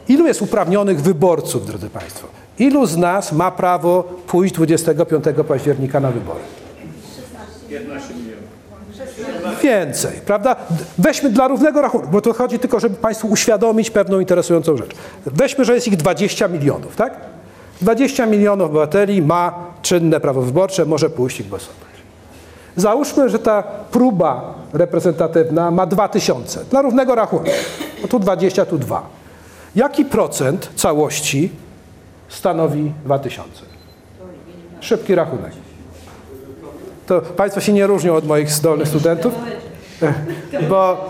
Ilu 0.09 0.27
jest 0.27 0.43
uprawnionych 0.43 1.01
wyborców, 1.03 1.67
drodzy 1.67 1.91
Państwo? 1.91 2.29
Ilu 2.59 2.87
z 2.87 2.97
nas 2.97 3.33
ma 3.33 3.51
prawo 3.51 4.05
pójść 4.27 4.55
25 4.55 5.25
października 5.49 6.01
na 6.01 6.11
wybory? 6.11 6.41
15 7.69 8.15
milionów. 8.15 8.49
Więcej, 9.63 10.21
prawda? 10.27 10.57
Weźmy 10.99 11.31
dla 11.31 11.49
równego 11.49 11.83
rachunku, 11.83 12.09
bo 12.09 12.21
to 12.21 12.33
chodzi 12.33 12.59
tylko, 12.59 12.81
żeby 12.81 12.97
Państwu 12.97 13.29
uświadomić 13.29 13.91
pewną 13.91 14.21
interesującą 14.21 14.77
rzecz. 14.77 14.91
Weźmy, 15.27 15.65
że 15.65 15.75
jest 15.75 15.89
ich 15.89 15.97
20 15.97 16.49
milionów, 16.49 16.97
tak? 16.97 17.15
20 17.83 18.27
milionów 18.27 18.67
obywateli 18.71 19.23
ma 19.23 19.55
czynne 19.83 20.21
prawo 20.21 20.43
wyborcze, 20.43 20.85
może 20.85 21.11
pójść 21.11 21.41
i 21.41 21.45
głosować. 21.45 21.89
Załóżmy, 22.77 23.29
że 23.29 23.39
ta 23.39 23.63
próba 23.91 24.55
reprezentatywna 24.73 25.71
ma 25.71 25.87
2000 25.87 26.65
dla 26.65 26.83
równego 26.83 27.15
rachunku. 27.15 27.51
No 28.03 28.09
tu 28.09 28.19
20, 28.19 28.67
tu 28.67 28.79
2. 28.79 29.07
Jaki 29.77 30.05
procent 30.05 30.71
całości 30.77 31.51
stanowi 32.29 32.93
2000? 33.05 33.63
Szybki 34.81 35.15
rachunek. 35.15 35.53
To 37.07 37.21
Państwo 37.21 37.61
się 37.61 37.73
nie 37.73 37.87
różnią 37.87 38.15
od 38.15 38.27
moich 38.27 38.51
zdolnych 38.51 38.89
studentów, 38.89 39.35
bo 40.69 41.09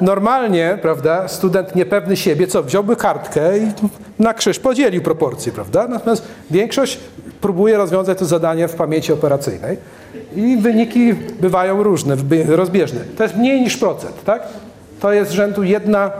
normalnie, 0.00 0.78
prawda, 0.82 1.28
student 1.28 1.74
niepewny 1.74 2.16
siebie, 2.16 2.46
co, 2.46 2.62
wziąłby 2.62 2.96
kartkę 2.96 3.58
i 3.58 3.62
na 4.18 4.34
krzyż 4.34 4.58
podzielił 4.58 5.02
proporcje, 5.02 5.52
prawda? 5.52 5.88
Natomiast 5.88 6.28
większość 6.50 6.98
próbuje 7.40 7.76
rozwiązać 7.76 8.18
to 8.18 8.24
zadanie 8.24 8.68
w 8.68 8.74
pamięci 8.74 9.12
operacyjnej 9.12 9.76
i 10.36 10.56
wyniki 10.56 11.14
bywają 11.14 11.82
różne, 11.82 12.16
rozbieżne. 12.46 13.00
To 13.16 13.22
jest 13.22 13.36
mniej 13.36 13.60
niż 13.60 13.76
procent, 13.76 14.24
tak? 14.24 14.42
To 15.00 15.12
jest 15.12 15.32
rzędu 15.32 15.62
jedna 15.62 16.10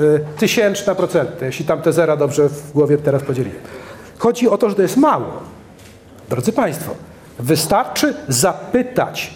y, 0.00 0.20
tysięczna 0.38 0.94
procenta, 0.94 1.46
jeśli 1.46 1.64
tam 1.64 1.82
te 1.82 1.92
zera 1.92 2.16
dobrze 2.16 2.48
w 2.48 2.72
głowie 2.72 2.98
teraz 2.98 3.22
podzieliłem. 3.22 3.83
Chodzi 4.24 4.48
o 4.48 4.58
to, 4.58 4.70
że 4.70 4.76
to 4.76 4.82
jest 4.82 4.96
mało. 4.96 5.26
Drodzy 6.28 6.52
Państwo, 6.52 6.94
wystarczy 7.38 8.14
zapytać 8.28 9.34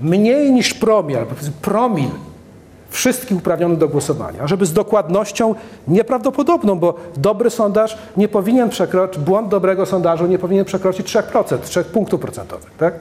mniej 0.00 0.52
niż 0.52 0.74
promil, 0.74 1.18
promil 1.62 2.10
wszystkich 2.90 3.38
uprawnionych 3.38 3.78
do 3.78 3.88
głosowania, 3.88 4.46
żeby 4.46 4.66
z 4.66 4.72
dokładnością 4.72 5.54
nieprawdopodobną, 5.88 6.78
bo 6.78 6.94
dobry 7.16 7.50
sondaż 7.50 7.98
nie 8.16 8.28
powinien 8.28 8.68
przekroczyć, 8.68 9.22
błąd 9.22 9.48
dobrego 9.48 9.86
sondażu 9.86 10.26
nie 10.26 10.38
powinien 10.38 10.64
przekroczyć 10.64 11.06
3%, 11.16 11.58
3 11.58 11.84
punktów 11.84 12.20
procentowych, 12.20 12.70
tak? 12.78 12.94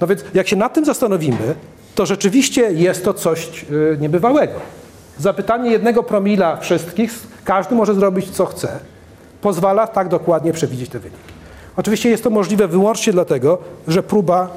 No 0.00 0.06
więc 0.06 0.24
jak 0.34 0.48
się 0.48 0.56
nad 0.56 0.74
tym 0.74 0.84
zastanowimy, 0.84 1.54
to 1.94 2.06
rzeczywiście 2.06 2.72
jest 2.72 3.04
to 3.04 3.14
coś 3.14 3.64
yy, 3.70 3.98
niebywałego. 4.00 4.54
Zapytanie 5.18 5.70
jednego 5.70 6.02
promila 6.02 6.56
wszystkich, 6.56 7.12
każdy 7.44 7.74
może 7.74 7.94
zrobić 7.94 8.30
co 8.30 8.46
chce, 8.46 8.78
pozwala 9.40 9.86
tak 9.86 10.08
dokładnie 10.08 10.52
przewidzieć 10.52 10.90
te 10.90 10.98
wyniki. 10.98 11.22
Oczywiście 11.76 12.10
jest 12.10 12.24
to 12.24 12.30
możliwe 12.30 12.68
wyłącznie 12.68 13.12
dlatego, 13.12 13.58
że 13.88 14.02
próba 14.02 14.48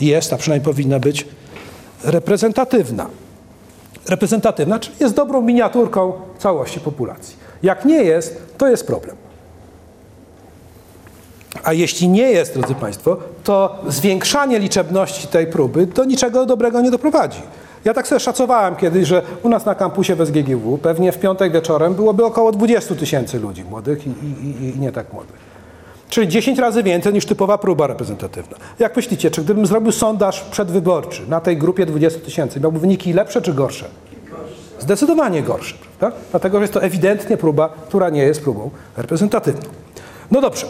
jest, 0.00 0.32
a 0.32 0.36
przynajmniej 0.36 0.64
powinna 0.64 0.98
być, 0.98 1.26
reprezentatywna. 2.04 3.06
Reprezentatywna, 4.08 4.78
czyli 4.78 4.96
jest 5.00 5.14
dobrą 5.14 5.42
miniaturką 5.42 6.12
całości 6.38 6.80
populacji. 6.80 7.36
Jak 7.62 7.84
nie 7.84 8.02
jest, 8.02 8.42
to 8.58 8.68
jest 8.68 8.86
problem. 8.86 9.16
A 11.64 11.72
jeśli 11.72 12.08
nie 12.08 12.30
jest, 12.30 12.54
drodzy 12.54 12.74
Państwo, 12.74 13.16
to 13.44 13.78
zwiększanie 13.88 14.58
liczebności 14.58 15.28
tej 15.28 15.46
próby 15.46 15.86
do 15.86 16.04
niczego 16.04 16.46
dobrego 16.46 16.80
nie 16.80 16.90
doprowadzi. 16.90 17.42
Ja 17.86 17.94
tak 17.94 18.08
sobie 18.08 18.20
szacowałem 18.20 18.76
kiedyś, 18.76 19.08
że 19.08 19.22
u 19.42 19.48
nas 19.48 19.66
na 19.66 19.74
kampusie 19.74 20.14
w 20.14 20.26
SGGW 20.26 20.78
pewnie 20.78 21.12
w 21.12 21.18
piątek 21.18 21.52
wieczorem 21.52 21.94
byłoby 21.94 22.24
około 22.24 22.52
20 22.52 22.94
tysięcy 22.94 23.40
ludzi 23.40 23.64
młodych 23.64 24.06
i, 24.06 24.10
i, 24.10 24.76
i 24.76 24.80
nie 24.80 24.92
tak 24.92 25.12
młodych. 25.12 25.36
Czyli 26.08 26.28
10 26.28 26.58
razy 26.58 26.82
więcej 26.82 27.12
niż 27.12 27.26
typowa 27.26 27.58
próba 27.58 27.86
reprezentatywna. 27.86 28.56
Jak 28.78 28.96
myślicie, 28.96 29.30
czy 29.30 29.42
gdybym 29.42 29.66
zrobił 29.66 29.92
sondaż 29.92 30.40
przedwyborczy 30.40 31.22
na 31.28 31.40
tej 31.40 31.56
grupie 31.56 31.86
20 31.86 32.20
tysięcy, 32.20 32.60
miałby 32.60 32.78
wyniki 32.78 33.12
lepsze 33.12 33.42
czy 33.42 33.54
gorsze? 33.54 33.86
Zdecydowanie 34.78 35.42
gorsze, 35.42 35.74
prawda? 35.98 36.18
Dlatego, 36.30 36.58
że 36.58 36.62
jest 36.62 36.74
to 36.74 36.82
ewidentnie 36.82 37.36
próba, 37.36 37.68
która 37.68 38.10
nie 38.10 38.22
jest 38.22 38.42
próbą 38.42 38.70
reprezentatywną. 38.96 39.70
No 40.30 40.40
dobrze. 40.40 40.66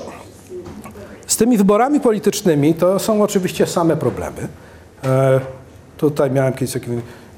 Z 1.26 1.37
tymi 1.37 1.56
wyborami 1.56 2.00
politycznymi 2.00 2.75
to 2.75 2.99
są 2.99 3.23
oczywiście 3.23 3.66
same 3.66 3.96
problemy. 3.96 4.49
Tutaj 5.97 6.31
miałem 6.31 6.53
kiedyś 6.53 6.73
takie... 6.73 6.87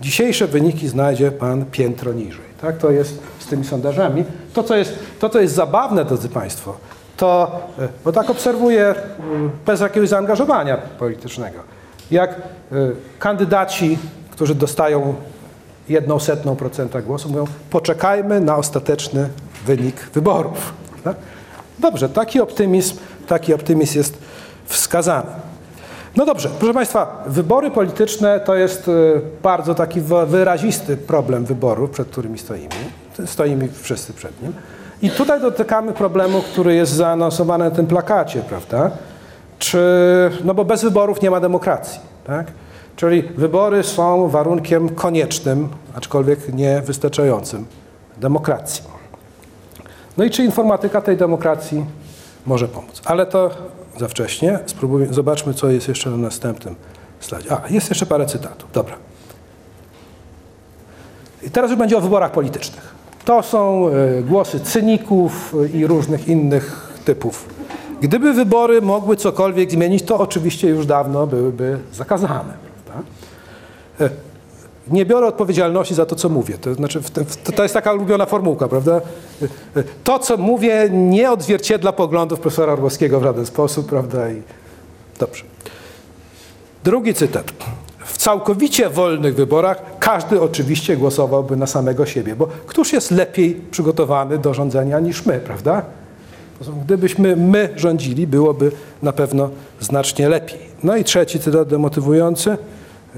Dzisiejsze 0.01 0.47
wyniki 0.47 0.89
znajdzie 0.89 1.31
pan 1.31 1.65
piętro 1.65 2.13
niżej. 2.13 2.45
Tak? 2.61 2.79
To 2.79 2.91
jest 2.91 3.19
z 3.39 3.47
tymi 3.47 3.65
sondażami. 3.65 4.25
To, 4.53 4.63
co 4.63 4.77
jest, 4.77 4.99
to, 5.19 5.29
co 5.29 5.41
jest 5.41 5.55
zabawne, 5.55 6.05
drodzy 6.05 6.29
Państwo, 6.29 6.77
to, 7.17 7.61
e, 7.79 7.89
bo 8.05 8.13
tak 8.13 8.31
obserwuję 8.31 8.95
bez 9.67 9.81
jakiegoś 9.81 10.09
zaangażowania 10.09 10.77
politycznego, 10.77 11.59
jak 12.11 12.31
e, 12.31 12.35
kandydaci, 13.19 13.99
którzy 14.31 14.55
dostają 14.55 15.15
jedną 15.89 16.19
setną 16.19 16.57
procenta 16.57 17.03
głosu, 17.03 17.29
mówią, 17.29 17.45
poczekajmy 17.71 18.41
na 18.41 18.57
ostateczny 18.57 19.29
wynik 19.67 20.11
wyborów. 20.15 20.73
Tak? 21.05 21.17
Dobrze, 21.79 22.09
taki 22.09 22.41
optymizm, 22.41 22.97
taki 23.27 23.55
optymizm 23.55 23.99
jest 23.99 24.19
wskazany. 24.67 25.31
No 26.17 26.27
dobrze, 26.27 26.49
proszę 26.59 26.75
Państwa, 26.75 27.25
wybory 27.27 27.71
polityczne 27.71 28.41
to 28.41 28.55
jest 28.55 28.89
e, 28.89 28.93
bardzo 29.43 29.75
taki 29.75 30.01
wyrazisty 30.27 30.97
problem 30.97 31.45
wyborów, 31.45 31.91
przed 31.91 32.09
którymi 32.09 32.39
stoimy. 32.39 32.75
Stoimy 33.27 33.69
wszyscy 33.83 34.13
przed 34.13 34.43
nim. 34.43 34.53
I 35.03 35.11
tutaj 35.11 35.41
dotykamy 35.41 35.93
problemu, 35.93 36.43
który 36.43 36.75
jest 36.75 36.93
zaanonsowany 36.93 37.65
na 37.65 37.71
tym 37.71 37.87
plakacie, 37.87 38.41
prawda? 38.41 38.91
Czy, 39.59 39.81
no 40.45 40.55
bo 40.55 40.65
bez 40.65 40.83
wyborów 40.83 41.23
nie 41.23 41.31
ma 41.31 41.41
demokracji, 41.41 42.01
tak? 42.27 42.47
Czyli 42.97 43.23
wybory 43.23 43.83
są 43.83 44.29
warunkiem 44.29 44.89
koniecznym, 44.89 45.69
aczkolwiek 45.95 46.55
nie 46.55 46.81
wystarczającym 46.81 47.67
demokracji. 48.17 48.85
No 50.17 50.25
i 50.25 50.31
czy 50.31 50.45
informatyka 50.45 51.01
tej 51.01 51.17
demokracji 51.17 51.85
może 52.47 52.69
pomóc? 52.69 53.03
Ale 53.05 53.27
to 53.27 53.51
za 53.99 54.09
wcześnie. 54.09 54.59
Zobaczmy, 55.11 55.55
co 55.55 55.71
jest 55.71 55.89
jeszcze 55.89 56.11
na 56.11 56.17
następnym 56.17 56.75
slajdzie. 57.21 57.53
A, 57.53 57.69
jest 57.71 57.89
jeszcze 57.89 58.07
parę 58.07 58.27
cytatów. 58.27 58.71
Dobra. 58.73 58.95
I 61.43 61.51
teraz 61.51 61.71
już 61.71 61.79
będzie 61.79 61.99
o 61.99 62.01
wyborach 62.01 62.33
politycznych. 62.33 62.95
To 63.25 63.43
są 63.43 63.89
e, 63.89 64.23
głosy 64.23 64.61
cyników 64.61 65.55
i 65.75 65.87
różnych 65.87 66.29
innych 66.29 66.93
typów. 67.05 67.49
Gdyby 68.01 68.33
wybory 68.33 68.83
mogły 68.83 69.17
cokolwiek 69.17 69.71
zmienić, 69.71 70.03
to 70.03 70.19
oczywiście 70.19 70.69
już 70.69 70.87
dawno 70.87 71.27
byłyby 71.27 71.79
zakazane. 71.93 72.55
Prawda? 72.87 73.05
Nie 74.91 75.07
biorę 75.07 75.27
odpowiedzialności 75.27 75.95
za 75.95 76.07
to, 76.07 76.17
co 76.17 76.29
mówię. 76.29 76.59
To, 76.59 76.75
znaczy, 76.75 77.01
to 77.55 77.63
jest 77.63 77.75
taka 77.75 77.93
ulubiona 77.93 78.27
formułka, 78.27 78.69
prawda? 78.69 79.01
To, 80.05 80.19
co 80.19 80.37
mówię, 80.37 80.89
nie 80.93 81.31
odzwierciedla 81.31 81.93
poglądów 81.93 82.41
profesora 82.41 82.73
Orłowskiego 82.73 83.21
w 83.21 83.23
żaden 83.23 83.47
sposób, 83.47 83.89
prawda? 83.89 84.31
I 84.31 84.43
dobrze. 85.19 85.45
Drugi 86.85 87.15
cytat 87.15 87.53
w 88.05 88.17
całkowicie 88.17 88.91
wolnych 88.91 89.35
wyborach 89.35 89.83
każdy 89.99 90.41
oczywiście 90.41 90.97
głosowałby 90.97 91.57
na 91.57 91.67
samego 91.67 92.07
siebie, 92.07 92.37
bo 92.37 92.49
któż 92.67 92.93
jest 92.93 93.11
lepiej 93.11 93.55
przygotowany 93.71 94.39
do 94.39 94.55
rządzenia 94.55 95.01
niż 95.01 95.27
my, 95.27 95.41
prawda? 95.41 95.83
Gdybyśmy 96.85 97.37
my 97.37 97.69
rządzili, 97.77 98.27
byłoby 98.27 98.73
na 99.03 99.13
pewno 99.13 99.51
znacznie 99.81 100.29
lepiej. 100.29 100.59
No 100.83 100.97
i 100.97 101.05
trzeci 101.05 101.41
cytat 101.41 101.69
demotywujący. 101.69 102.57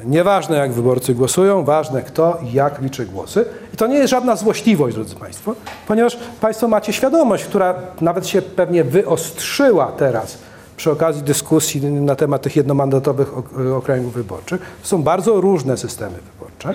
Nieważne 0.04 0.56
jak 0.56 0.72
wyborcy 0.72 1.14
głosują, 1.14 1.64
ważne 1.64 2.02
kto 2.02 2.38
i 2.44 2.52
jak 2.52 2.80
liczy 2.82 3.06
głosy. 3.06 3.44
I 3.74 3.76
to 3.76 3.86
nie 3.86 3.96
jest 3.98 4.10
żadna 4.10 4.36
złośliwość, 4.36 4.94
drodzy 4.94 5.16
Państwo, 5.16 5.54
ponieważ 5.88 6.18
Państwo 6.40 6.68
macie 6.68 6.92
świadomość, 6.92 7.44
która 7.44 7.74
nawet 8.00 8.26
się 8.26 8.42
pewnie 8.42 8.84
wyostrzyła 8.84 9.92
teraz 9.92 10.38
przy 10.76 10.90
okazji 10.90 11.22
dyskusji 11.22 11.84
na 11.86 12.16
temat 12.16 12.42
tych 12.42 12.56
jednomandatowych 12.56 13.38
ok- 13.38 13.52
okręgów 13.76 14.14
wyborczych. 14.14 14.60
Są 14.82 15.02
bardzo 15.02 15.40
różne 15.40 15.76
systemy 15.76 16.16
wyborcze. 16.32 16.74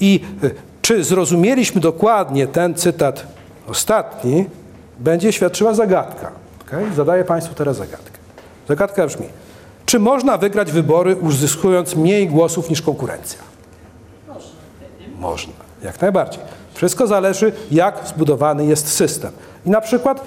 I 0.00 0.24
y, 0.44 0.54
czy 0.82 1.04
zrozumieliśmy 1.04 1.80
dokładnie 1.80 2.46
ten 2.46 2.74
cytat 2.74 3.26
ostatni, 3.68 4.46
będzie 4.98 5.32
świadczyła 5.32 5.74
zagadka. 5.74 6.30
Okay? 6.66 6.94
Zadaję 6.96 7.24
Państwu 7.24 7.54
teraz 7.54 7.76
zagadkę. 7.76 8.18
Zagadka 8.68 9.06
brzmi, 9.06 9.26
czy 9.88 9.98
można 9.98 10.38
wygrać 10.38 10.72
wybory 10.72 11.16
uzyskując 11.16 11.96
mniej 11.96 12.28
głosów 12.28 12.70
niż 12.70 12.82
konkurencja? 12.82 13.38
Można, 15.18 15.52
jak 15.82 16.00
najbardziej. 16.00 16.42
Wszystko 16.74 17.06
zależy, 17.06 17.52
jak 17.70 18.00
zbudowany 18.06 18.66
jest 18.66 18.88
system. 18.92 19.30
I 19.66 19.70
na 19.70 19.80
przykład 19.80 20.24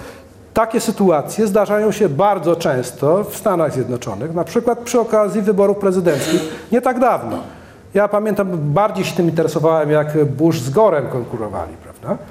takie 0.54 0.80
sytuacje 0.80 1.46
zdarzają 1.46 1.92
się 1.92 2.08
bardzo 2.08 2.56
często 2.56 3.24
w 3.24 3.36
Stanach 3.36 3.72
Zjednoczonych, 3.72 4.34
na 4.34 4.44
przykład 4.44 4.78
przy 4.78 5.00
okazji 5.00 5.42
wyborów 5.42 5.76
prezydenckich 5.76 6.42
nie 6.72 6.80
tak 6.80 7.00
dawno. 7.00 7.38
Ja 7.94 8.08
pamiętam, 8.08 8.48
bardziej 8.52 9.04
się 9.04 9.16
tym 9.16 9.28
interesowałem, 9.28 9.90
jak 9.90 10.24
Bush 10.24 10.58
z 10.58 10.70
Gorem 10.70 11.08
konkurowali, 11.08 11.72
prawda? 11.82 12.24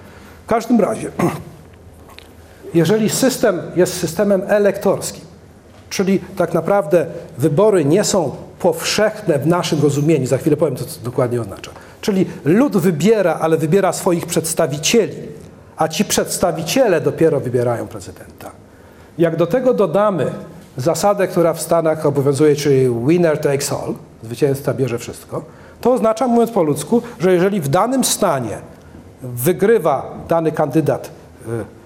W 0.46 0.48
każdym 0.48 0.82
razie, 0.82 1.12
jeżeli 2.74 3.10
system 3.10 3.62
jest 3.76 4.00
systemem 4.00 4.42
elektorskim, 4.48 5.31
czyli 5.92 6.20
tak 6.38 6.54
naprawdę 6.54 7.06
wybory 7.38 7.86
nie 7.86 8.04
są 8.04 8.32
powszechne 8.60 9.40
w 9.40 9.48
naszym 9.48 9.82
rozumieniu, 9.82 10.28
za 10.28 10.38
chwilę 10.38 10.58
powiem, 10.58 10.76
co 10.76 10.86
to 10.86 10.92
dokładnie 11.04 11.42
oznacza. 11.42 11.72
Czyli 12.02 12.26
lud 12.46 12.78
wybiera, 12.78 13.38
ale 13.42 13.58
wybiera 13.58 13.94
swoich 13.94 14.26
przedstawicieli, 14.26 15.18
a 15.78 15.88
ci 15.88 16.06
przedstawiciele 16.06 17.02
dopiero 17.02 17.40
wybierają 17.40 17.88
prezydenta. 17.88 18.52
Jak 19.18 19.36
do 19.36 19.48
tego 19.48 19.74
dodamy 19.74 20.32
zasadę, 20.78 21.28
która 21.28 21.54
w 21.54 21.62
Stanach 21.62 22.06
obowiązuje, 22.06 22.56
czyli 22.56 22.96
winner 23.08 23.38
takes 23.38 23.72
all, 23.72 23.94
zwycięzca 24.24 24.74
bierze 24.74 25.00
wszystko, 25.00 25.44
to 25.82 25.94
oznacza, 25.94 26.28
mówiąc 26.28 26.52
po 26.52 26.64
ludzku, 26.64 27.02
że 27.20 27.34
jeżeli 27.34 27.62
w 27.62 27.68
danym 27.68 28.04
stanie 28.04 28.58
wygrywa 29.22 30.14
dany 30.28 30.52
kandydat 30.52 31.10
y, 31.48 31.81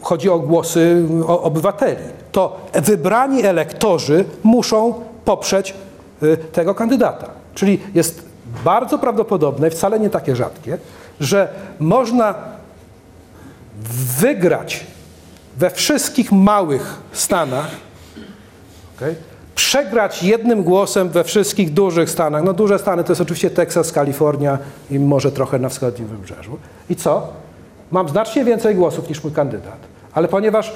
chodzi 0.00 0.30
o 0.30 0.38
głosy 0.38 1.06
obywateli, 1.26 2.02
to 2.32 2.60
wybrani 2.74 3.44
elektorzy 3.44 4.24
muszą 4.42 4.94
poprzeć 5.24 5.74
y, 6.22 6.36
tego 6.36 6.74
kandydata. 6.74 7.30
Czyli 7.54 7.80
jest 7.94 8.22
bardzo 8.64 8.98
prawdopodobne, 8.98 9.70
wcale 9.70 10.00
nie 10.00 10.10
takie 10.10 10.36
rzadkie, 10.36 10.78
że 11.20 11.48
można 11.78 12.34
wygrać 14.20 14.86
we 15.56 15.70
wszystkich 15.70 16.32
małych 16.32 17.00
stanach, 17.12 17.70
okej, 18.96 19.14
przegrać 19.54 20.22
jednym 20.22 20.62
głosem 20.62 21.08
we 21.08 21.24
wszystkich 21.24 21.72
dużych 21.74 22.10
stanach. 22.10 22.44
No 22.44 22.52
duże 22.52 22.78
stany 22.78 23.04
to 23.04 23.12
jest 23.12 23.20
oczywiście 23.20 23.50
Teksas, 23.50 23.92
Kalifornia 23.92 24.58
i 24.90 24.98
może 24.98 25.32
trochę 25.32 25.58
na 25.58 25.68
wschodnim 25.68 26.08
wybrzeżu. 26.08 26.58
I 26.90 26.96
co? 26.96 27.32
Mam 27.90 28.08
znacznie 28.08 28.44
więcej 28.44 28.74
głosów 28.74 29.08
niż 29.08 29.24
mój 29.24 29.32
kandydat, 29.32 29.78
ale 30.12 30.28
ponieważ 30.28 30.72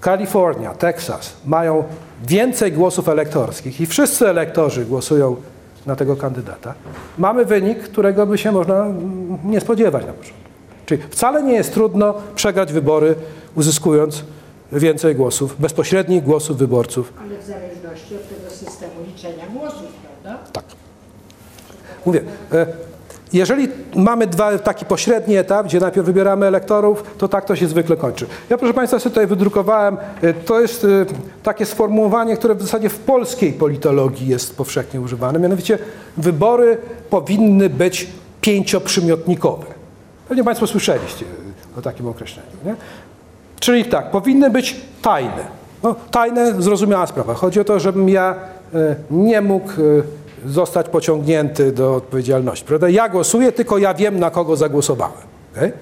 Kalifornia, 0.00 0.74
Teksas 0.74 1.32
mają 1.44 1.84
więcej 2.26 2.72
głosów 2.72 3.08
elektorskich 3.08 3.80
i 3.80 3.86
wszyscy 3.86 4.28
elektorzy 4.28 4.84
głosują 4.84 5.36
na 5.86 5.96
tego 5.96 6.16
kandydata, 6.16 6.74
mamy 7.18 7.44
wynik, 7.44 7.78
którego 7.78 8.26
by 8.26 8.38
się 8.38 8.52
można 8.52 8.84
mm, 8.84 9.38
nie 9.44 9.60
spodziewać 9.60 10.06
na 10.06 10.12
początku. 10.12 10.48
Czyli 10.86 11.02
wcale 11.10 11.42
nie 11.42 11.54
jest 11.54 11.74
trudno 11.74 12.14
przegrać 12.34 12.72
wybory, 12.72 13.14
uzyskując 13.54 14.24
więcej 14.72 15.14
głosów, 15.14 15.60
bezpośrednich 15.60 16.22
głosów 16.22 16.56
wyborców. 16.56 17.12
Ale 17.20 17.38
w 17.38 17.44
zależności 17.44 18.14
od 18.14 18.28
tego 18.28 18.50
systemu 18.50 18.92
liczenia 19.06 19.44
głosów, 19.52 19.86
prawda? 20.22 20.42
Tak. 20.52 20.64
Mówię, 22.06 22.20
e, 22.52 22.66
jeżeli 23.32 23.68
mamy 23.96 24.26
dwa, 24.26 24.58
taki 24.58 24.84
pośredni 24.84 25.36
etap, 25.36 25.66
gdzie 25.66 25.80
najpierw 25.80 26.06
wybieramy 26.06 26.46
elektorów, 26.46 27.04
to 27.18 27.28
tak 27.28 27.44
to 27.44 27.56
się 27.56 27.68
zwykle 27.68 27.96
kończy. 27.96 28.26
Ja 28.50 28.58
proszę 28.58 28.74
Państwa 28.74 28.98
sobie 28.98 29.10
tutaj 29.10 29.26
wydrukowałem, 29.26 29.96
e, 30.22 30.34
to 30.34 30.60
jest 30.60 30.84
e, 30.84 30.88
takie 31.42 31.66
sformułowanie, 31.66 32.36
które 32.36 32.54
w 32.54 32.62
zasadzie 32.62 32.88
w 32.88 32.98
polskiej 32.98 33.52
politologii 33.52 34.28
jest 34.28 34.56
powszechnie 34.56 35.00
używane, 35.00 35.38
mianowicie 35.38 35.78
wybory 36.16 36.78
powinny 37.10 37.70
być 37.70 38.08
pięcioprzymiotnikowe. 38.40 39.66
Pewnie 40.28 40.44
Państwo 40.44 40.66
słyszeliście 40.66 41.24
o 41.78 41.82
takim 41.82 42.06
określeniu. 42.06 42.50
Nie? 42.64 42.74
Czyli 43.60 43.84
tak, 43.84 44.10
powinny 44.10 44.50
być 44.50 44.80
tajne. 45.02 45.58
No, 45.82 45.94
tajne, 46.10 46.62
zrozumiała 46.62 47.06
sprawa. 47.06 47.34
Chodzi 47.34 47.60
o 47.60 47.64
to, 47.64 47.80
żebym 47.80 48.08
ja 48.08 48.34
nie 49.10 49.40
mógł 49.40 49.72
zostać 50.46 50.88
pociągnięty 50.88 51.72
do 51.72 51.94
odpowiedzialności. 51.94 52.64
Prawda? 52.64 52.88
Ja 52.88 53.08
głosuję, 53.08 53.52
tylko 53.52 53.78
ja 53.78 53.94
wiem, 53.94 54.18
na 54.20 54.30
kogo 54.30 54.56
zagłosowałem. 54.56 55.26
okej? 55.56 55.72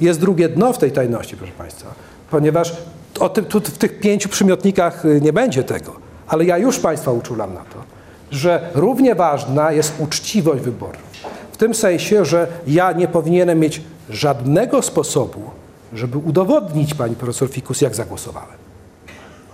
Jest 0.00 0.20
drugie 0.20 0.48
dno 0.48 0.72
w 0.72 0.78
tej 0.78 0.92
tajności, 0.92 1.36
proszę 1.36 1.52
Państwa, 1.58 1.94
ponieważ 2.30 2.76
o 3.20 3.28
tym, 3.28 3.44
tu, 3.44 3.60
w 3.60 3.78
tych 3.78 4.00
pięciu 4.00 4.28
przymiotnikach 4.28 5.04
y, 5.04 5.20
nie 5.20 5.32
będzie 5.32 5.64
tego, 5.64 5.92
ale 6.26 6.44
ja 6.44 6.58
już 6.58 6.78
Państwa 6.78 7.12
uczulam 7.12 7.54
na 7.54 7.60
to, 7.60 7.82
że 8.30 8.70
równie 8.74 9.14
ważna 9.14 9.72
jest 9.72 9.92
uczciwość 9.98 10.62
wyborów. 10.62 11.02
W 11.52 11.56
tym 11.56 11.74
sensie, 11.74 12.24
że 12.24 12.46
ja 12.66 12.92
nie 12.92 13.08
powinienem 13.08 13.58
mieć 13.58 13.82
żadnego 14.10 14.82
sposobu, 14.82 15.40
żeby 15.92 16.18
udowodnić 16.18 16.94
Pani 16.94 17.16
profesor 17.16 17.48
Fikus, 17.48 17.80
jak 17.80 17.94
zagłosowałem. 17.94 18.67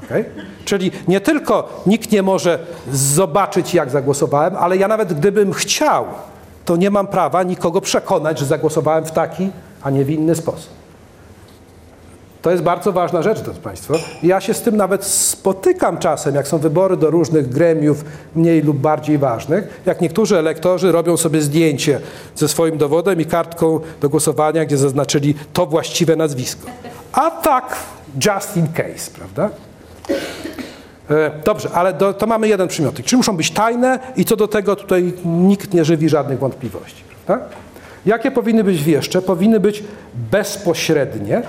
Okej? 0.05 0.25
Czyli 0.65 0.91
nie 1.09 1.21
tylko 1.21 1.83
nikt 1.87 2.13
nie 2.13 2.23
może 2.23 2.59
zobaczyć, 2.93 3.75
jak 3.75 3.91
zagłosowałem, 3.91 4.57
ale 4.57 4.77
ja 4.77 4.89
nawet 4.89 5.13
gdybym 5.13 5.53
chciał, 5.53 6.05
to 6.65 6.77
nie 6.77 6.91
mam 6.91 7.07
prawa 7.07 7.43
nikogo 7.43 7.81
przekonać, 7.81 8.39
że 8.39 8.47
zagłosowałem 8.47 9.05
w 9.05 9.11
taki, 9.11 9.51
a 9.83 9.91
nie 9.91 10.05
w 10.05 10.11
inny 10.11 10.35
sposób. 10.35 10.71
To 12.43 12.51
jest 12.51 12.63
bardzo 12.63 12.93
ważna 12.93 13.23
rzecz, 13.23 13.41
drodzy 13.41 13.61
Państwo. 13.61 13.95
Ja 14.23 14.41
się 14.41 14.55
z 14.55 14.63
tym 14.63 14.77
nawet 14.77 15.05
spotykam 15.05 15.99
czasem, 15.99 16.35
jak 16.35 16.49
są 16.49 16.59
wybory 16.59 16.97
do 16.97 17.11
różnych 17.11 17.49
gremiów 17.49 18.05
mniej 18.35 18.63
lub 18.63 18.77
bardziej 18.77 19.19
ważnych, 19.19 19.83
jak 19.87 20.01
niektórzy 20.01 20.39
elektorzy 20.39 20.93
robią 20.93 21.17
sobie 21.17 21.41
zdjęcie 21.41 22.01
ze 22.35 22.49
swoim 22.49 22.79
dowodem 22.79 23.21
i 23.21 23.25
kartką 23.27 23.81
do 24.01 24.09
głosowania, 24.09 24.65
gdzie 24.65 24.77
zaznaczyli 24.77 25.35
to 25.53 25.67
właściwe 25.67 26.17
nazwisko. 26.17 26.67
A 27.13 27.31
tak, 27.31 27.77
just 28.27 28.57
in 28.57 28.67
case, 28.69 29.11
prawda? 29.15 29.51
E, 31.11 31.31
Dobrze, 31.45 31.69
ale 31.75 31.93
do, 31.93 32.13
to 32.13 32.27
mamy 32.27 32.49
jeden 32.49 32.69
przymiotnik. 32.69 33.07
Czy 33.07 33.17
muszą 33.17 33.37
być 33.37 33.51
tajne 33.51 33.99
i 34.17 34.25
co 34.25 34.37
do 34.37 34.49
tego 34.49 34.77
tutaj 34.77 35.13
nikt 35.25 35.75
nie 35.75 35.85
żywi 35.85 36.09
żadnych 36.09 36.39
wątpliwości. 36.39 37.05
Prawda? 37.27 37.47
Jakie 38.07 38.31
powinny 38.31 38.65
być 38.65 38.87
jeszcze? 38.87 39.23
Powinny 39.23 39.61
być 39.61 39.85
bezpośrednie, 40.31 41.43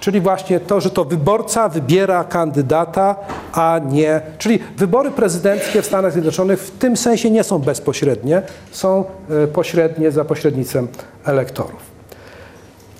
czyli 0.00 0.20
właśnie 0.20 0.60
to, 0.60 0.80
że 0.80 0.90
to 0.90 1.04
wyborca 1.04 1.68
wybiera 1.68 2.24
kandydata, 2.24 3.16
a 3.52 3.80
nie. 3.88 4.20
Czyli 4.38 4.58
wybory 4.76 5.10
prezydenckie 5.10 5.82
w 5.82 5.86
Stanach 5.86 6.12
Zjednoczonych 6.12 6.60
w 6.60 6.70
tym 6.70 6.96
sensie 6.96 7.30
nie 7.30 7.44
są 7.44 7.58
bezpośrednie, 7.58 8.42
są 8.70 9.04
e, 9.44 9.46
pośrednie 9.46 10.10
za 10.10 10.24
pośrednictwem 10.24 10.88
elektorów 11.24 11.92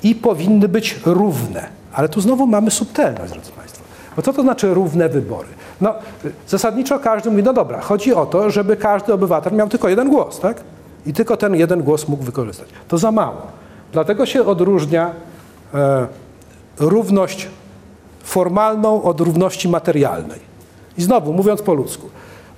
i 0.03 0.15
powinny 0.15 0.69
być 0.69 1.01
równe. 1.05 1.67
Ale 1.93 2.09
tu 2.09 2.21
znowu 2.21 2.47
mamy 2.47 2.71
subtelność, 2.71 3.33
drodzy 3.33 3.53
Państwo. 3.53 3.72
Bo 4.16 4.22
co 4.22 4.33
to 4.33 4.42
znaczy 4.42 4.75
równe 4.75 5.09
wybory? 5.09 5.48
No, 5.81 5.94
zasadniczo 6.48 6.98
każdy 6.98 7.31
mówi, 7.31 7.42
no 7.42 7.53
dobra, 7.53 7.81
chodzi 7.81 8.14
o 8.14 8.27
to, 8.27 8.51
żeby 8.51 8.77
każdy 8.77 9.12
obywatel 9.12 9.53
miał 9.53 9.68
tylko 9.68 9.88
jeden 9.88 10.11
głos, 10.11 10.40
tak? 10.40 10.61
I 11.07 11.12
tylko 11.12 11.37
ten 11.37 11.55
jeden 11.55 11.83
głos 11.83 12.09
mógł 12.09 12.25
wykorzystać. 12.25 12.68
To 12.88 12.98
za 12.98 13.12
mało. 13.12 13.42
Dlatego 13.92 14.27
się 14.27 14.44
odróżnia 14.44 15.11
e, 15.75 16.07
równość 16.79 17.48
formalną 18.22 19.03
od 19.03 19.20
równości 19.20 19.68
materialnej. 19.68 20.40
I 20.98 21.03
znowu, 21.03 21.33
mówiąc 21.33 21.62
po 21.62 21.75
ludzku, 21.75 22.11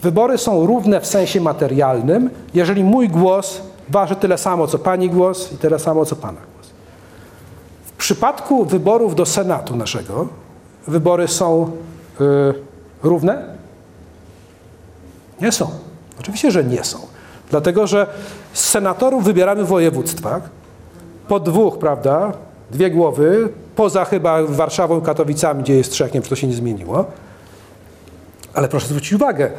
wybory 0.03 0.39
są 0.39 0.67
równe 0.67 1.01
w 1.01 1.07
sensie 1.07 1.41
materialnym, 1.41 2.31
jeżeli 2.55 2.85
mój 2.85 3.09
głos 3.09 3.61
waży 3.89 4.17
tyle 4.17 4.39
samo, 4.39 4.67
co 4.67 4.79
Pani 4.79 5.11
głos 5.11 5.53
i 5.53 5.57
tyle 5.57 5.79
samo, 5.79 6.05
co 6.05 6.17
Pana 6.17 6.41
głos. 6.55 6.71
W 7.87 7.93
przypadku 7.93 8.65
wyborów 8.65 9.15
do 9.15 9.27
Senatu 9.27 9.77
naszego, 9.77 10.29
wybory 10.87 11.29
są 11.29 11.71
y, 12.21 12.25
równe? 13.03 13.55
Nie 15.41 15.53
są. 15.53 15.71
Oczywiście, 16.21 16.51
że 16.51 16.65
nie 16.65 16.85
są. 16.85 16.99
Dlatego, 17.51 17.87
że 17.87 18.07
senatorów 18.53 19.25
wybieramy 19.25 19.65
w 19.65 19.69
województwach 19.69 20.43
po 21.29 21.41
dwóch, 21.41 21.79
prawda? 21.79 22.33
Dwie 22.71 22.91
głowy, 22.91 23.49
poza 23.77 24.05
chyba 24.05 24.43
Warszawą 24.43 25.01
i 25.01 25.03
Katowicami, 25.03 25.63
gdzie 25.63 25.75
jest 25.75 25.93
trzech, 25.93 26.09
nie 26.09 26.13
wiem, 26.13 26.23
czy 26.23 26.29
to 26.29 26.37
się 26.37 26.47
nie 26.47 26.55
zmieniło. 26.55 27.05
Ale 28.55 28.69
proszę 28.69 28.87
zwrócić 28.87 29.13
uwagę, 29.13 29.51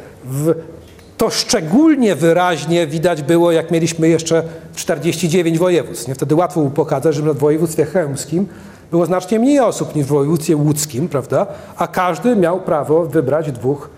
to 1.16 1.30
szczególnie 1.30 2.14
wyraźnie 2.14 2.86
widać 2.86 3.22
było, 3.22 3.52
jak 3.52 3.70
mieliśmy 3.70 4.08
jeszcze 4.08 4.42
49 4.74 5.58
województw. 5.58 6.08
Nie? 6.08 6.14
Wtedy 6.14 6.34
łatwo 6.34 6.60
było 6.60 6.72
pokazać, 6.72 7.14
że 7.14 7.22
w 7.22 7.38
województwie 7.38 7.84
chełmskim 7.84 8.46
było 8.90 9.06
znacznie 9.06 9.38
mniej 9.38 9.60
osób 9.60 9.94
niż 9.94 10.06
w 10.06 10.08
województwie 10.08 10.56
łódzkim, 10.56 11.08
prawda? 11.08 11.46
A 11.76 11.86
każdy 11.86 12.36
miał 12.36 12.60
prawo 12.60 13.06
wybrać 13.06 13.52
dwóch 13.52 13.90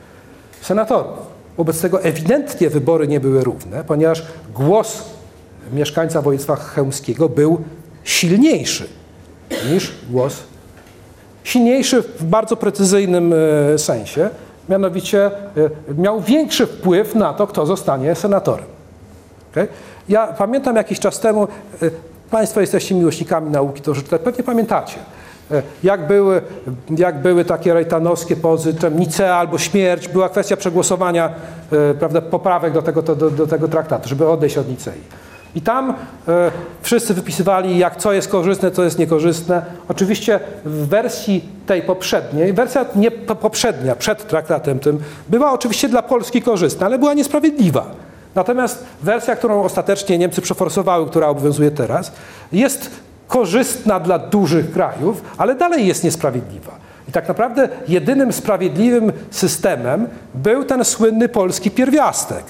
senatorów. 0.62 1.18
Wobec 1.56 1.80
tego 1.80 2.02
ewidentnie 2.02 2.70
wybory 2.70 3.08
nie 3.08 3.20
były 3.20 3.44
równe, 3.44 3.84
ponieważ 3.84 4.22
głos 4.54 5.02
mieszkańca 5.72 6.22
województwa 6.22 6.56
chełmskiego 6.56 7.28
był 7.28 7.60
silniejszy 8.04 8.88
niż 9.72 9.92
głos 10.10 10.36
silniejszy 11.48 12.02
w 12.02 12.24
bardzo 12.24 12.56
precyzyjnym 12.56 13.34
e, 13.74 13.78
sensie, 13.78 14.30
mianowicie 14.68 15.26
e, 15.26 15.30
miał 15.98 16.20
większy 16.20 16.66
wpływ 16.66 17.14
na 17.14 17.34
to, 17.34 17.46
kto 17.46 17.66
zostanie 17.66 18.14
senatorem. 18.14 18.66
Okay? 19.50 19.68
Ja 20.08 20.26
pamiętam 20.26 20.76
jakiś 20.76 21.00
czas 21.00 21.20
temu, 21.20 21.48
e, 21.82 21.90
Państwo 22.30 22.60
jesteście 22.60 22.94
miłośnikami 22.94 23.50
nauki, 23.50 23.82
to 23.82 23.92
tak 24.10 24.20
pewnie 24.22 24.44
pamiętacie, 24.44 24.96
e, 25.50 25.62
jak 25.82 26.06
były, 26.06 26.42
jak 26.96 27.22
były 27.22 27.44
takie 27.44 27.74
rejtanowskie 27.74 28.36
pozy, 28.36 28.74
Nicea 28.96 29.36
albo 29.36 29.58
śmierć, 29.58 30.08
była 30.08 30.28
kwestia 30.28 30.56
przegłosowania 30.56 31.30
e, 31.72 31.94
prawda, 31.94 32.20
poprawek 32.20 32.72
do 32.72 32.82
tego, 32.82 33.02
do, 33.02 33.30
do 33.30 33.46
tego 33.46 33.68
traktatu, 33.68 34.08
żeby 34.08 34.28
odejść 34.28 34.58
od 34.58 34.68
Nicei. 34.68 35.00
I 35.54 35.60
tam 35.60 35.94
e, 36.28 36.50
wszyscy 36.82 37.14
wypisywali, 37.14 37.78
jak 37.78 37.96
co 37.96 38.12
jest 38.12 38.28
korzystne, 38.28 38.70
co 38.70 38.84
jest 38.84 38.98
niekorzystne. 38.98 39.62
Oczywiście 39.88 40.40
w 40.64 40.88
wersji 40.88 41.48
tej 41.66 41.82
poprzedniej, 41.82 42.52
wersja 42.52 42.84
nie 42.94 43.10
po- 43.10 43.34
poprzednia, 43.34 43.96
przed 43.96 44.26
traktatem 44.28 44.78
tym, 44.78 44.98
była 45.28 45.52
oczywiście 45.52 45.88
dla 45.88 46.02
Polski 46.02 46.42
korzystna, 46.42 46.86
ale 46.86 46.98
była 46.98 47.14
niesprawiedliwa. 47.14 47.86
Natomiast 48.38 48.84
wersja, 49.02 49.36
którą 49.36 49.62
ostatecznie 49.62 50.18
Niemcy 50.18 50.40
przeforsowały, 50.42 51.06
która 51.06 51.28
obowiązuje 51.28 51.70
teraz, 51.70 52.12
jest 52.52 52.90
korzystna 53.28 54.00
dla 54.00 54.18
dużych 54.18 54.72
krajów, 54.72 55.22
ale 55.38 55.54
dalej 55.54 55.86
jest 55.86 56.04
niesprawiedliwa. 56.04 56.72
I 57.08 57.12
tak 57.12 57.28
naprawdę 57.28 57.68
jedynym 57.88 58.32
sprawiedliwym 58.32 59.12
systemem 59.30 60.08
był 60.34 60.64
ten 60.64 60.84
słynny 60.84 61.28
polski 61.28 61.70
pierwiastek. 61.70 62.44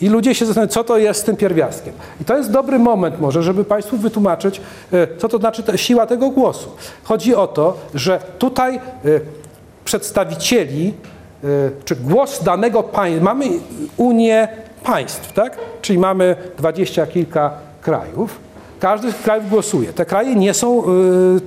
I 0.00 0.08
ludzie 0.08 0.34
się 0.34 0.46
zastanawiają, 0.46 0.72
co 0.72 0.84
to 0.84 0.98
jest 0.98 1.20
z 1.20 1.24
tym 1.24 1.36
pierwiastkiem. 1.36 1.94
I 2.20 2.24
to 2.24 2.36
jest 2.36 2.50
dobry 2.50 2.78
moment 2.78 3.20
może, 3.20 3.42
żeby 3.42 3.64
Państwu 3.64 3.96
wytłumaczyć, 3.96 4.60
e, 4.92 5.16
co 5.18 5.28
to 5.28 5.38
znaczy 5.38 5.62
siła 5.76 6.06
tego 6.06 6.30
głosu. 6.30 6.70
Chodzi 7.04 7.34
o 7.34 7.46
to, 7.46 7.76
że 7.94 8.20
tutaj 8.38 8.76
e, 8.76 8.80
przedstawicieli, 9.84 10.94
e, 11.44 11.46
czy 11.84 11.96
głos 11.96 12.42
danego 12.44 12.82
państwa, 12.82 13.24
mamy 13.24 13.46
Unię 13.96 14.48
państw, 14.84 15.32
tak? 15.32 15.58
Czyli 15.82 15.98
mamy 15.98 16.36
dwadzieścia 16.58 17.06
kilka 17.06 17.50
krajów. 17.80 18.38
Każdy 18.80 19.12
z 19.12 19.22
krajów 19.22 19.50
głosuje. 19.50 19.92
Te 19.92 20.06
kraje 20.06 20.34
nie 20.34 20.54
są 20.54 20.84
e, 20.84 20.86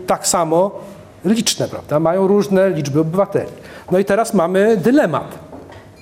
tak 0.08 0.28
samo 0.28 0.72
liczne, 1.26 1.68
prawda? 1.68 2.00
Mają 2.00 2.28
różne 2.28 2.70
liczby 2.70 3.00
obywateli. 3.00 3.52
No 3.92 4.00
i 4.00 4.06
teraz 4.06 4.34
mamy 4.34 4.78
dylemat. 4.78 5.40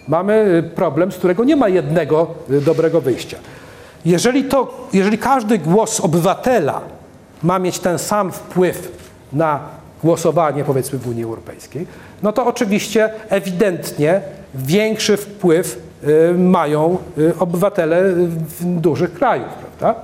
Mamy 0.07 0.33
y, 0.33 0.75
problem, 0.75 1.11
z 1.11 1.15
którego 1.15 1.43
nie 1.43 1.55
ma 1.55 1.69
jednego 1.69 2.27
y, 2.49 2.61
dobrego 2.61 3.01
wyjścia. 3.01 3.37
Jeżeli, 4.05 4.43
to, 4.43 4.87
jeżeli 4.93 5.17
każdy 5.17 5.57
głos 5.57 5.99
obywatela 5.99 6.81
ma 7.43 7.59
mieć 7.59 7.79
ten 7.79 7.99
sam 7.99 8.31
wpływ 8.31 8.91
na 9.33 9.59
głosowanie, 10.03 10.63
powiedzmy, 10.63 10.99
w 10.99 11.07
Unii 11.07 11.23
Europejskiej, 11.23 11.87
no 12.23 12.33
to 12.33 12.45
oczywiście 12.45 13.09
ewidentnie 13.29 14.21
większy 14.55 15.17
wpływ 15.17 15.77
y, 15.77 15.90
mają 16.37 16.97
y, 17.17 17.33
obywatele 17.39 18.03
dużych 18.61 19.13
krajów, 19.13 19.47
prawda? 19.47 20.01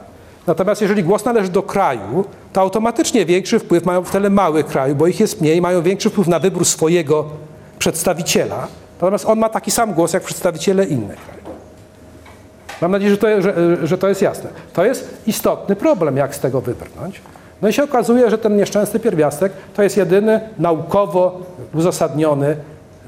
Natomiast 0.48 0.82
jeżeli 0.82 1.04
głos 1.04 1.26
należy 1.26 1.50
do 1.50 1.64
kraju, 1.64 2.26
to 2.54 2.62
automatycznie 2.62 3.26
większy 3.26 3.60
wpływ 3.60 3.86
mają 3.86 4.00
obywatele 4.00 4.30
małych 4.30 4.66
krajów, 4.66 4.98
bo 4.98 5.08
ich 5.08 5.20
jest 5.20 5.42
mniej, 5.42 5.62
mają 5.62 5.82
większy 5.82 6.10
wpływ 6.10 6.28
na 6.28 6.40
wybór 6.40 6.66
swojego 6.66 7.26
przedstawiciela, 7.80 8.68
natomiast 9.02 9.26
on 9.26 9.40
ma 9.40 9.50
taki 9.50 9.72
sam 9.72 9.94
głos 9.94 10.14
jak 10.14 10.24
przedstawiciele 10.24 10.86
innych 10.86 11.20
krajów. 11.26 11.38
Mam 12.82 12.92
nadzieję, 12.92 13.12
że 13.12 13.18
to, 13.18 13.42
że, 13.42 13.78
że 13.88 13.98
to 13.98 14.10
jest 14.10 14.22
jasne. 14.22 14.50
To 14.74 14.86
jest 14.86 15.18
istotny 15.28 15.76
problem, 15.76 16.18
jak 16.18 16.36
z 16.36 16.40
tego 16.40 16.62
wybrnąć. 16.62 17.22
No 17.62 17.68
i 17.68 17.74
się 17.74 17.84
okazuje, 17.84 18.30
że 18.30 18.38
ten 18.38 18.58
nieszczęsny 18.58 19.00
pierwiastek 19.00 19.52
to 19.76 19.84
jest 19.84 19.98
jedyny 19.98 20.42
naukowo 20.60 21.40
uzasadniony 21.74 22.56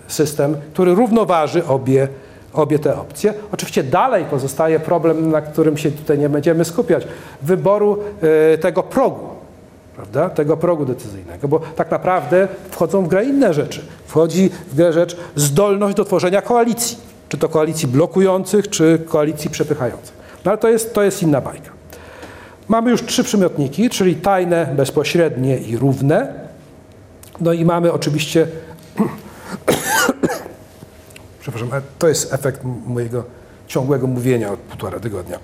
system, 0.08 0.56
który 0.73 0.95
równoważy 0.95 1.65
obie, 1.65 2.08
obie 2.53 2.79
te 2.79 2.99
opcje. 2.99 3.33
Oczywiście 3.51 3.83
dalej 3.83 4.25
pozostaje 4.25 4.79
problem, 4.79 5.31
na 5.31 5.41
którym 5.41 5.77
się 5.77 5.91
tutaj 5.91 6.19
nie 6.19 6.29
będziemy 6.29 6.65
skupiać, 6.65 7.07
wyboru 7.41 7.97
y, 8.53 8.57
tego 8.57 8.83
progu 8.83 9.39
prawda, 9.99 10.29
tego 10.29 10.57
progu 10.57 10.85
decyzyjnego, 10.85 11.47
bo 11.47 11.59
tak 11.59 11.91
naprawdę 11.91 12.47
wchodzą 12.71 13.03
w 13.03 13.07
grę 13.07 13.25
inne 13.25 13.53
rzeczy. 13.53 13.81
Wchodzi 14.05 14.49
w 14.71 14.75
grę 14.75 14.93
rzecz 14.93 15.17
zdolność 15.35 15.95
do 15.95 16.05
tworzenia 16.05 16.41
koalicji, 16.41 16.97
czy 17.29 17.38
to 17.38 17.49
koalicji 17.49 17.88
blokujących, 17.88 18.69
czy 18.69 18.99
koalicji 19.07 19.49
przepychających. 19.49 20.17
No 20.45 20.51
ale 20.51 20.57
to 20.57 20.69
jest, 20.69 20.93
to 20.93 21.03
jest 21.03 21.23
inna 21.23 21.41
bajka. 21.41 21.71
Mamy 22.67 22.91
już 22.91 23.03
trzy 23.05 23.23
przymiotniki, 23.23 23.89
czyli 23.89 24.15
tajne, 24.15 24.73
bezpośrednie 24.77 25.57
i 25.57 25.77
równe. 25.77 26.33
No 27.41 27.53
i 27.53 27.65
mamy 27.65 27.91
oczywiście, 27.91 28.47
przepraszam, 31.51 31.73
ale 31.73 31.81
to 31.99 32.07
jest 32.07 32.33
efekt 32.33 32.62
mojego 32.88 33.23
ciągłego 33.67 34.07
mówienia 34.07 34.51
od 34.51 34.59
półtora 34.59 34.99
tygodnia. 34.99 35.39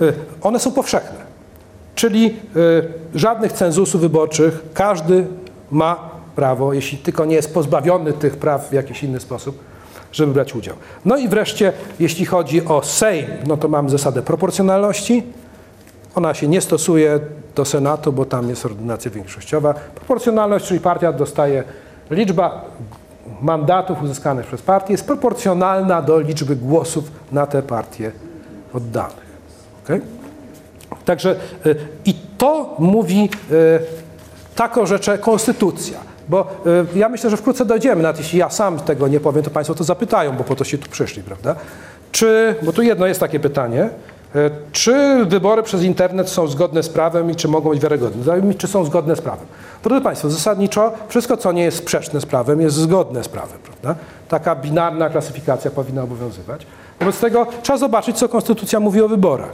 Y, 0.00 0.12
One 0.40 0.58
są 0.58 0.72
powszechne. 0.72 1.34
Czyli 1.94 2.36
y, 2.56 3.18
żadnych 3.18 3.52
cenzusów 3.52 4.00
wyborczych, 4.00 4.60
każdy 4.74 5.26
ma 5.70 6.10
prawo, 6.36 6.72
jeśli 6.72 6.98
tylko 6.98 7.24
nie 7.24 7.34
jest 7.36 7.54
pozbawiony 7.54 8.12
tych 8.12 8.36
praw 8.36 8.68
w 8.68 8.72
jakiś 8.72 9.02
inny 9.02 9.20
sposób, 9.20 9.58
żeby 10.12 10.32
brać 10.32 10.54
udział. 10.54 10.76
No 11.04 11.16
i 11.16 11.28
wreszcie, 11.28 11.72
jeśli 12.00 12.26
chodzi 12.26 12.64
o 12.64 12.82
Sejm, 12.82 13.26
no 13.46 13.56
to 13.56 13.68
mamy 13.68 13.90
zasadę 13.90 14.22
proporcjonalności. 14.22 15.22
Ona 16.14 16.34
się 16.34 16.48
nie 16.48 16.60
stosuje 16.60 17.20
do 17.54 17.64
Senatu, 17.64 18.12
bo 18.12 18.24
tam 18.24 18.48
jest 18.48 18.66
ordynacja 18.66 19.10
większościowa. 19.10 19.74
Proporcjonalność, 19.74 20.66
czyli 20.66 20.80
partia 20.80 21.12
dostaje 21.12 21.64
liczba 22.10 22.64
mandatów 23.44 24.02
uzyskanych 24.02 24.46
przez 24.46 24.62
partię 24.62 24.92
jest 24.92 25.06
proporcjonalna 25.06 26.02
do 26.02 26.20
liczby 26.20 26.56
głosów 26.56 27.04
na 27.32 27.46
te 27.46 27.62
partie 27.62 28.12
oddanych. 28.72 29.24
Okay? 29.84 30.00
Także 31.04 31.36
y, 31.66 31.76
i 32.04 32.14
to 32.38 32.76
mówi 32.78 33.30
y, 33.50 33.80
taką 34.54 34.86
rzeczę 34.86 35.18
konstytucja. 35.18 35.98
Bo 36.28 36.50
y, 36.94 36.98
ja 36.98 37.08
myślę, 37.08 37.30
że 37.30 37.36
wkrótce 37.36 37.64
dojdziemy, 37.64 38.02
nawet 38.02 38.18
jeśli 38.18 38.38
ja 38.38 38.50
sam 38.50 38.80
tego 38.80 39.08
nie 39.08 39.20
powiem, 39.20 39.42
to 39.44 39.50
Państwo 39.50 39.74
to 39.74 39.84
zapytają, 39.84 40.36
bo 40.36 40.44
po 40.44 40.56
to 40.56 40.64
się 40.64 40.78
tu 40.78 40.90
przyszli, 40.90 41.22
prawda? 41.22 41.56
Czy, 42.12 42.54
bo 42.62 42.72
tu 42.72 42.82
jedno 42.82 43.06
jest 43.06 43.20
takie 43.20 43.40
pytanie, 43.40 43.90
czy 44.72 45.24
wybory 45.24 45.62
przez 45.62 45.82
internet 45.82 46.28
są 46.28 46.46
zgodne 46.46 46.82
z 46.82 46.88
prawem 46.88 47.30
i 47.30 47.36
czy 47.36 47.48
mogą 47.48 47.70
być 47.70 47.80
wiarygodne? 47.80 48.54
Czy 48.58 48.68
są 48.68 48.84
zgodne 48.84 49.16
z 49.16 49.20
prawem. 49.20 49.46
Drodzy 49.82 50.04
Państwo, 50.04 50.30
zasadniczo 50.30 50.92
wszystko, 51.08 51.36
co 51.36 51.52
nie 51.52 51.62
jest 51.62 51.76
sprzeczne 51.76 52.20
z 52.20 52.26
prawem, 52.26 52.60
jest 52.60 52.76
zgodne 52.76 53.24
z 53.24 53.28
prawem, 53.28 53.58
prawda? 53.62 54.00
Taka 54.28 54.56
binarna 54.56 55.10
klasyfikacja 55.10 55.70
powinna 55.70 56.02
obowiązywać. 56.02 56.66
Wobec 57.00 57.20
tego 57.20 57.46
trzeba 57.62 57.78
zobaczyć, 57.78 58.16
co 58.16 58.28
Konstytucja 58.28 58.80
mówi 58.80 59.02
o 59.02 59.08
wyborach. 59.08 59.52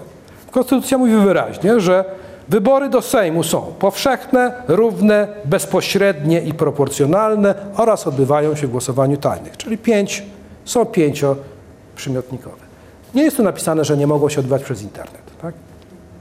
Konstytucja 0.51 0.99
mówi 0.99 1.17
wyraźnie, 1.17 1.81
że 1.81 2.05
wybory 2.49 2.89
do 2.89 3.03
Sejmu 3.03 3.43
są 3.43 3.61
powszechne, 3.79 4.53
równe, 4.69 5.29
bezpośrednie 5.45 6.41
i 6.43 6.55
proporcjonalne 6.55 7.55
oraz 7.77 8.07
odbywają 8.07 8.55
się 8.55 8.67
w 8.67 8.71
głosowaniu 8.71 9.17
tajnych, 9.17 9.57
czyli 9.57 9.79
pięć, 9.79 10.23
są 10.65 10.87
pięcioprzymiotnikowe. 10.87 12.70
Nie 13.15 13.23
jest 13.23 13.37
tu 13.37 13.43
napisane, 13.43 13.85
że 13.85 13.97
nie 13.97 14.07
mogą 14.07 14.29
się 14.29 14.41
odbywać 14.41 14.63
przez 14.63 14.83
internet, 14.83 15.23
tak? 15.43 15.55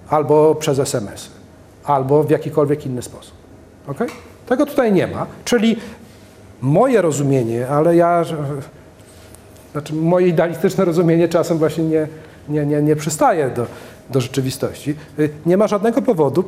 albo 0.09 0.55
przez 0.55 0.79
SMS, 0.79 1.29
albo 1.83 2.23
w 2.23 2.29
jakikolwiek 2.29 2.85
inny 2.85 3.01
sposób. 3.01 3.33
Okay? 3.87 4.07
Tego 4.47 4.65
tutaj 4.65 4.93
nie 4.93 5.07
ma, 5.07 5.25
czyli 5.45 5.77
moje 6.61 7.01
rozumienie, 7.01 7.67
ale 7.67 7.95
ja 7.95 8.25
znaczy 9.71 9.93
moje 9.93 10.27
idealistyczne 10.27 10.85
rozumienie 10.85 11.27
czasem 11.27 11.57
właśnie 11.57 11.83
nie, 11.83 12.07
nie, 12.49 12.65
nie, 12.65 12.81
nie 12.81 12.95
przystaje 12.95 13.49
do, 13.49 13.65
do 14.09 14.21
rzeczywistości. 14.21 14.95
Nie 15.45 15.57
ma 15.57 15.67
żadnego 15.67 16.01
powodu, 16.01 16.43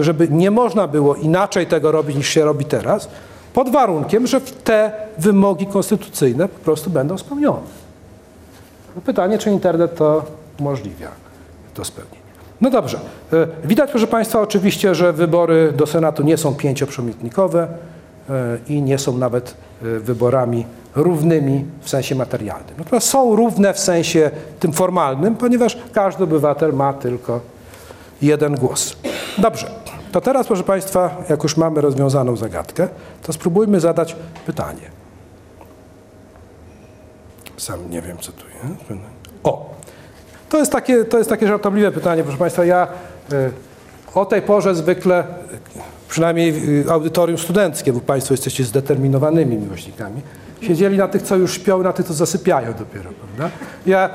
żeby 0.00 0.28
nie 0.28 0.50
można 0.50 0.88
było 0.88 1.14
inaczej 1.14 1.66
tego 1.66 1.92
robić 1.92 2.16
niż 2.16 2.28
się 2.28 2.44
robi 2.44 2.64
teraz, 2.64 3.08
pod 3.54 3.68
warunkiem, 3.68 4.26
że 4.26 4.40
te 4.40 4.92
wymogi 5.18 5.66
konstytucyjne 5.66 6.48
po 6.48 6.58
prostu 6.58 6.90
będą 6.90 7.18
spełnione. 7.18 7.75
No 8.96 9.02
Pytanie, 9.02 9.38
czy 9.38 9.50
internet 9.50 9.96
to 9.96 10.24
umożliwia 10.60 11.08
to 11.74 11.84
spełnienie. 11.84 12.26
No 12.60 12.70
dobrze. 12.70 12.98
Y, 13.32 13.46
Widać, 13.64 13.90
proszę 13.90 14.06
Państwa, 14.06 14.40
oczywiście, 14.40 14.94
że 14.94 15.12
wybory 15.12 15.72
do 15.72 15.86
Senatu 15.86 16.22
nie 16.22 16.36
są 16.36 16.54
pięcioprzemiotnikowe 16.54 17.68
y, 17.68 18.32
i 18.72 18.82
nie 18.82 18.98
są 18.98 19.18
nawet 19.18 19.54
y, 19.82 20.00
wyborami 20.00 20.66
równymi 20.94 21.64
w 21.80 21.88
sensie 21.88 22.14
materialnym. 22.14 22.74
Natomiast 22.78 23.08
są 23.08 23.36
równe 23.36 23.74
w 23.74 23.78
sensie 23.78 24.30
tym 24.60 24.72
formalnym, 24.72 25.34
ponieważ 25.34 25.78
każdy 25.92 26.24
obywatel 26.24 26.72
ma 26.72 26.92
tylko 26.92 27.40
jeden 28.22 28.54
głos. 28.54 28.96
Dobrze. 29.38 29.70
To 30.12 30.20
teraz, 30.20 30.46
proszę 30.46 30.62
Państwa, 30.62 31.16
jak 31.30 31.42
już 31.42 31.56
mamy 31.56 31.80
rozwiązaną 31.80 32.36
zagadkę, 32.36 32.88
to 33.22 33.32
spróbujmy 33.32 33.80
zadać 33.80 34.16
pytanie. 34.46 34.95
Sam 37.56 37.90
nie 37.90 38.02
wiem, 38.02 38.18
co 38.18 38.32
tu 38.32 38.44
jest. 38.46 39.02
O! 39.44 39.74
To 40.48 40.58
jest 40.58 40.72
takie, 40.72 41.04
to 41.04 41.18
jest 41.18 41.30
takie 41.30 41.46
żartobliwe 41.46 41.92
pytanie, 41.92 42.22
proszę 42.22 42.38
Państwa. 42.38 42.64
Ja 42.64 42.88
y, 43.32 43.50
o 44.14 44.24
tej 44.24 44.42
porze 44.42 44.74
zwykle, 44.74 45.20
y, 45.20 45.24
przynajmniej 46.08 46.80
y, 46.80 46.90
audytorium 46.90 47.38
studenckie, 47.38 47.92
bo 47.92 48.00
Państwo 48.00 48.34
jesteście 48.34 48.64
zdeterminowanymi 48.64 49.56
miłośnikami, 49.56 50.20
siedzieli 50.60 50.98
na 50.98 51.08
tych, 51.08 51.22
co 51.22 51.36
już 51.36 51.54
śpią, 51.54 51.82
na 51.82 51.92
tych, 51.92 52.06
co 52.06 52.14
zasypiają 52.14 52.74
dopiero, 52.74 53.10
prawda? 53.10 53.56
Ja, 53.86 54.10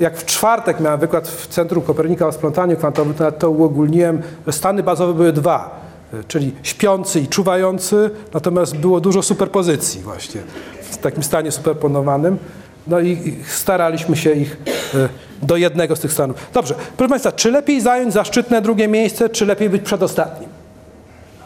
jak 0.00 0.16
w 0.16 0.24
czwartek 0.24 0.80
miałem 0.80 1.00
wykład 1.00 1.28
w 1.28 1.46
Centrum 1.46 1.82
Kopernika 1.82 2.26
o 2.26 2.32
splątaniu 2.32 2.76
kwantowym, 2.76 3.14
to, 3.14 3.32
to 3.32 3.50
uogólniłem, 3.50 4.22
stany 4.50 4.82
bazowe 4.82 5.14
były 5.14 5.32
dwa, 5.32 5.80
czyli 6.28 6.54
śpiący 6.62 7.20
i 7.20 7.28
czuwający, 7.28 8.10
natomiast 8.34 8.76
było 8.76 9.00
dużo 9.00 9.22
superpozycji 9.22 10.00
właśnie 10.00 10.40
w 10.80 10.96
takim 10.96 11.22
stanie 11.22 11.52
superponowanym. 11.52 12.38
No 12.86 13.00
i 13.00 13.36
staraliśmy 13.48 14.16
się 14.16 14.32
ich 14.32 14.56
e, 14.94 15.08
do 15.42 15.56
jednego 15.56 15.96
z 15.96 16.00
tych 16.00 16.12
stanów. 16.12 16.36
Dobrze, 16.52 16.74
proszę 16.96 17.10
Państwa, 17.10 17.32
czy 17.32 17.50
lepiej 17.50 17.80
zająć 17.80 18.12
zaszczytne 18.12 18.62
drugie 18.62 18.88
miejsce, 18.88 19.28
czy 19.28 19.46
lepiej 19.46 19.70
być 19.70 19.82
przedostatnim? 19.82 20.48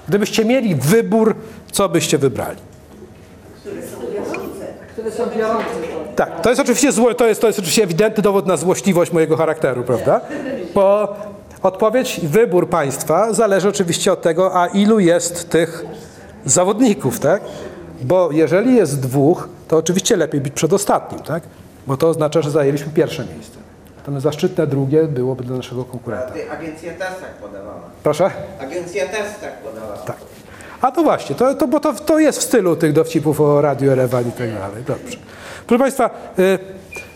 Gdybyście 0.09 0.44
mieli 0.44 0.74
wybór, 0.74 1.37
co 1.72 1.88
byście 1.88 2.18
wybrali? 2.18 2.59
które 4.92 5.11
są 5.11 5.38
biorące. 5.38 5.64
Tak, 6.16 6.40
to 6.40 6.48
jest 6.48 6.61
oczywiście, 6.61 6.92
zło, 6.92 7.14
to 7.14 7.27
jest, 7.27 7.40
to 7.40 7.46
jest 7.46 7.59
oczywiście 7.59 7.83
ewidentny 7.83 8.22
dowód 8.22 8.46
na 8.46 8.57
złośliwość 8.57 9.12
mojego 9.12 9.37
charakteru, 9.37 9.83
prawda? 9.83 10.20
Bo 10.74 11.16
odpowiedź, 11.62 12.20
wybór 12.22 12.68
państwa 12.68 13.33
zależy 13.33 13.68
oczywiście 13.68 14.12
od 14.12 14.22
tego, 14.22 14.62
a 14.62 14.66
ilu 14.66 15.01
jest 15.01 15.51
tych 15.51 15.85
zawodników, 16.44 17.20
tak? 17.20 17.42
Bo 18.03 18.33
jeżeli 18.33 18.77
jest 18.77 19.01
dwóch, 19.01 19.48
to 19.69 19.77
oczywiście 19.77 20.17
lepiej 20.17 20.41
być 20.41 20.53
przedostatnim, 20.53 21.21
tak? 21.21 21.43
Bo 21.87 21.97
to 21.97 22.09
oznacza, 22.09 22.43
że 22.43 22.51
zajęliśmy 22.51 22.93
pierwsze 22.93 23.25
miejsce. 23.25 23.59
Natomiast 23.97 24.25
zaszczytne 24.25 24.67
drugie 24.67 25.05
byłoby 25.05 25.45
dla 25.45 25.57
naszego 25.57 25.85
konkurenta. 25.85 26.31
Ty, 26.31 26.51
agencja 26.51 26.93
też 26.93 27.09
tak 27.21 27.35
podawała. 27.35 27.81
Proszę? 28.03 28.31
Agencja 28.61 29.07
też 29.07 29.27
tak 29.41 29.59
podawała. 29.59 29.97
Tak. 29.97 30.17
A 30.81 30.93
to 30.93 31.03
właśnie, 31.03 31.37
to, 31.37 31.55
to, 31.55 31.69
bo 31.69 31.81
to, 31.81 31.93
to 31.93 32.19
jest 32.19 32.39
w 32.39 32.43
stylu 32.43 32.77
tych 32.77 32.93
dowcipów 32.93 33.41
o 33.41 33.61
Radiu 33.61 33.91
Erewan 33.91 34.29
i 34.29 34.33
tak 34.33 34.55
dalej. 34.55 34.85
Dobrze. 34.87 35.17
Proszę 35.67 35.79
Państwa, 35.79 36.11
y, 36.39 36.59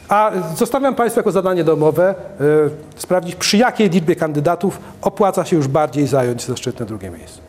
a 0.08 0.32
zostawiam 0.56 0.94
Państwu 0.94 1.20
jako 1.20 1.32
zadanie 1.32 1.64
domowe 1.64 2.14
y, 2.40 3.00
sprawdzić, 3.00 3.34
przy 3.34 3.56
jakiej 3.56 3.90
liczbie 3.90 4.16
kandydatów 4.16 4.78
opłaca 5.02 5.44
się 5.44 5.56
już 5.56 5.68
bardziej 5.68 6.06
zająć 6.06 6.46
zaszczytne 6.46 6.86
drugie 6.86 7.10
miejsce. 7.10 7.40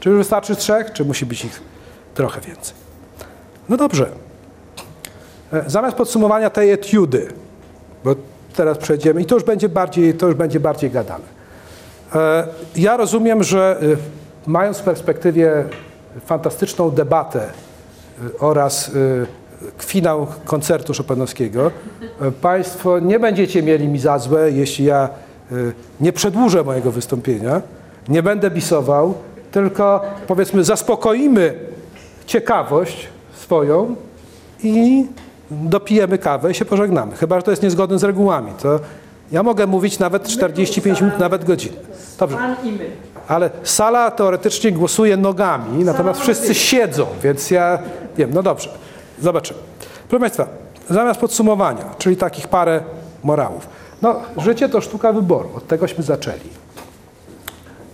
Czy 0.00 0.08
już 0.08 0.18
wystarczy 0.18 0.56
trzech, 0.56 0.92
czy 0.92 1.04
musi 1.04 1.26
być 1.26 1.44
ich 1.44 1.60
trochę 2.14 2.40
więcej? 2.40 2.83
No 3.68 3.76
dobrze. 3.76 4.08
E, 5.52 5.64
Zamiast 5.70 5.96
podsumowania 5.96 6.50
tej 6.50 6.72
etiudy, 6.72 7.28
bo 8.04 8.14
teraz 8.56 8.78
przejdziemy 8.78 9.22
i 9.22 9.24
to 9.24 9.34
już 9.34 9.44
będzie 9.44 9.68
bardziej, 9.68 10.14
to 10.14 10.26
już 10.26 10.34
będzie 10.34 10.60
bardziej 10.60 10.90
gadane. 10.90 11.24
E, 12.14 12.46
Ja 12.76 12.96
rozumiem, 12.96 13.42
że 13.42 13.78
y, 13.82 13.96
mając 14.46 14.78
w 14.78 14.82
perspektywie 14.82 15.64
fantastyczną 16.26 16.90
debatę 16.90 17.46
oraz 18.40 18.90
finał 19.78 20.26
koncertu 20.44 20.92
Chopinowskiego, 20.94 21.70
Państwo 22.40 22.98
nie 22.98 23.20
będziecie 23.20 23.62
mieli 23.62 23.88
mi 23.88 23.98
za 23.98 24.18
złe, 24.18 24.50
jeśli 24.50 24.84
ja 24.84 25.08
nie 26.00 26.12
przedłużę 26.12 26.64
mojego 26.64 26.90
wystąpienia, 26.92 27.62
nie 28.08 28.22
będę 28.22 28.50
bisował, 28.50 29.14
tylko 29.52 30.00
powiedzmy 30.26 30.64
zaspokoimy 30.64 31.54
ciekawość 32.26 33.08
swoją 33.36 33.96
i 34.62 35.06
dopijemy 35.50 36.18
kawę 36.18 36.50
i 36.50 36.54
się 36.54 36.64
pożegnamy. 36.64 37.16
Chyba, 37.16 37.36
że 37.36 37.42
to 37.42 37.50
jest 37.50 37.62
niezgodne 37.62 37.98
z 37.98 38.04
regułami. 38.04 38.52
To 38.62 38.80
ja 39.32 39.42
mogę 39.42 39.66
mówić 39.66 39.98
nawet 39.98 40.28
45 40.28 41.00
minut, 41.00 41.18
nawet 41.18 41.44
godzinę. 41.44 41.76
Dobrze. 42.18 42.38
Ale 43.28 43.50
sala 43.62 44.10
teoretycznie 44.10 44.72
głosuje 44.72 45.16
nogami, 45.16 45.84
natomiast 45.84 46.20
wszyscy 46.20 46.54
siedzą, 46.54 47.06
więc 47.22 47.50
ja 47.50 47.78
wiem, 48.16 48.30
no 48.34 48.42
dobrze, 48.42 48.70
zobaczymy. 49.20 49.60
Proszę 50.08 50.20
Państwa, 50.20 50.46
zamiast 50.90 51.20
podsumowania, 51.20 51.84
czyli 51.98 52.16
takich 52.16 52.48
parę 52.48 52.80
morałów. 53.22 53.68
No, 54.02 54.20
życie 54.36 54.68
to 54.68 54.80
sztuka 54.80 55.12
wyboru, 55.12 55.48
od 55.56 55.66
tegośmy 55.66 56.04
zaczęli. 56.04 56.50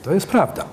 To 0.03 0.15
jest 0.15 0.27
prawda. 0.27 0.65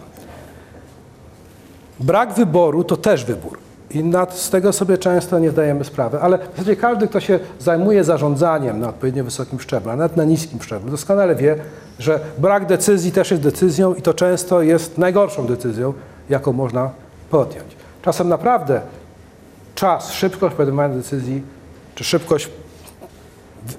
Brak 2.00 2.34
wyboru 2.34 2.84
to 2.84 2.98
też 2.98 3.26
wybór. 3.26 3.67
I 3.92 4.04
nad, 4.04 4.38
z 4.38 4.50
tego 4.50 4.74
sobie 4.74 4.98
często 4.98 5.40
nie 5.40 5.52
zdajemy 5.52 5.84
sprawy, 5.84 6.20
ale 6.20 6.38
w 6.38 6.52
zasadzie 6.52 6.76
każdy, 6.76 7.08
kto 7.08 7.20
się 7.20 7.40
zajmuje 7.60 8.04
zarządzaniem 8.04 8.80
na 8.80 8.90
odpowiednio 8.90 9.24
wysokim 9.24 9.60
szczeblu, 9.60 9.92
a 9.92 9.96
nawet 9.96 10.18
na 10.18 10.24
niskim 10.24 10.62
szczeblu, 10.62 10.92
doskonale 10.92 11.36
wie, 11.36 11.56
że 12.00 12.20
brak 12.38 12.66
decyzji 12.66 13.12
też 13.12 13.32
jest 13.32 13.44
decyzją 13.44 13.94
i 13.94 14.02
to 14.02 14.14
często 14.14 14.62
jest 14.62 14.98
najgorszą 14.98 15.48
decyzją, 15.48 15.94
jaką 16.30 16.54
można 16.54 16.90
podjąć. 17.30 17.68
Czasem 18.02 18.30
naprawdę 18.30 18.82
czas, 19.76 20.12
szybkość 20.12 20.56
podejmowania 20.56 20.96
decyzji, 20.96 21.44
czy 21.96 22.04
szybkość, 22.04 22.50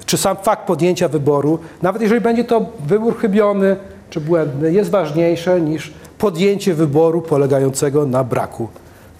czy 0.07 0.17
sam 0.17 0.37
fakt 0.37 0.67
podjęcia 0.67 1.09
wyboru, 1.09 1.59
nawet 1.83 2.03
jeżeli 2.03 2.21
będzie 2.21 2.45
to 2.45 2.67
wybór 2.87 3.19
chybiony 3.19 3.77
czy 4.11 4.21
błędny, 4.21 4.73
jest 4.73 4.91
ważniejsze 4.91 5.61
niż 5.61 5.93
podjęcie 6.19 6.75
wyboru 6.75 7.23
polegającego 7.23 8.07
na 8.07 8.25
braku 8.25 8.69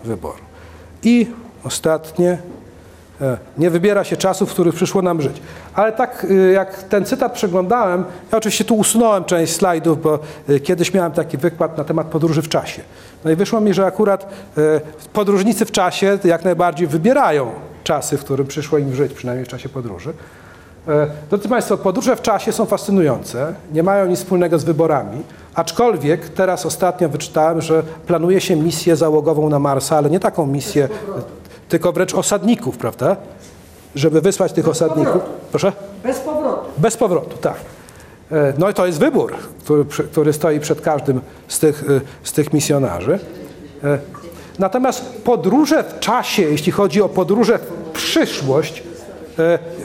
wyboru. 0.05 0.48
I 1.03 1.27
ostatnie, 1.65 2.39
e, 3.21 3.39
nie 3.59 3.71
wybiera 3.71 4.05
się 4.05 4.17
czasów, 4.17 4.51
w 4.51 4.53
których 4.53 4.75
przyszło 4.75 5.03
nam 5.03 5.23
żyć. 5.23 5.43
Ale 5.75 5.93
tak 5.93 6.27
y, 6.31 6.53
jak 6.53 6.83
ten 6.83 7.05
cytat 7.05 7.33
przeglądałem, 7.33 8.05
ja 8.33 8.39
oczywiście 8.39 8.65
tu 8.65 8.77
usunąłem 8.77 9.25
część 9.25 9.53
slajdów, 9.53 10.03
bo 10.03 10.19
y, 10.49 10.61
kiedyś 10.61 10.95
miałem 10.95 11.13
taki 11.13 11.39
wykład 11.39 11.79
na 11.79 11.85
temat 11.85 12.07
podróży 12.07 12.43
w 12.43 12.49
czasie. 12.49 12.83
No 13.25 13.31
i 13.31 13.37
wyszło 13.37 13.61
mi, 13.61 13.75
że 13.75 13.87
akurat 13.87 14.33
e, 14.59 14.81
podróżnicy 15.13 15.65
w 15.65 15.73
czasie 15.73 16.19
jak 16.25 16.45
najbardziej 16.45 16.87
wybierają 16.87 17.51
czasy, 17.85 18.17
w 18.17 18.25
którym 18.25 18.47
przyszło 18.47 18.79
im 18.79 18.95
żyć, 18.95 19.13
przynajmniej 19.13 19.45
w 19.45 19.49
czasie 19.49 19.69
podróży. 19.69 20.13
E, 20.89 21.07
Drodzy 21.31 21.49
Państwo, 21.49 21.77
podróże 21.77 22.17
w 22.17 22.23
czasie 22.23 22.53
są 22.53 22.67
fascynujące, 22.67 23.55
nie 23.73 23.83
mają 23.83 24.07
nic 24.07 24.19
wspólnego 24.19 24.59
z 24.59 24.65
wyborami, 24.65 25.23
aczkolwiek 25.55 26.29
teraz 26.29 26.67
ostatnio 26.67 27.09
wyczytałem, 27.09 27.63
że 27.63 27.83
planuje 28.07 28.41
się 28.41 28.57
misję 28.57 28.97
załogową 28.97 29.49
na 29.49 29.59
Marsa, 29.59 29.97
ale 29.97 30.11
nie 30.11 30.21
taką 30.21 30.47
misję, 30.47 30.89
tylko 31.69 31.93
wręcz 31.93 32.15
osadników, 32.15 32.77
prawda? 32.77 33.17
Żeby 33.95 34.21
wysłać 34.21 34.53
tych 34.53 34.69
osadników. 34.69 35.23
Proszę? 35.51 35.73
Bez 36.03 36.19
powrotu. 36.19 36.61
Bez 36.79 36.97
powrotu, 36.97 37.37
tak. 37.41 37.57
E, 38.33 38.53
No 38.59 38.71
i 38.71 38.75
to 38.75 38.87
jest 38.87 38.99
wybór, 38.99 39.35
który, 39.65 39.85
który 39.85 40.33
stoi 40.33 40.61
przed 40.61 40.81
każdym 40.81 41.21
z 41.49 41.59
tych, 41.59 41.85
e, 41.91 42.01
z 42.23 42.33
tych 42.33 42.53
misjonarzy. 42.53 43.19
Natomiast 44.59 45.05
podróże 45.25 45.85
w 45.85 46.01
czasie, 46.01 46.43
jeśli 46.43 46.73
chodzi 46.73 47.03
o 47.03 47.09
podróże 47.09 47.59
w 47.59 47.91
przyszłość, 47.93 48.83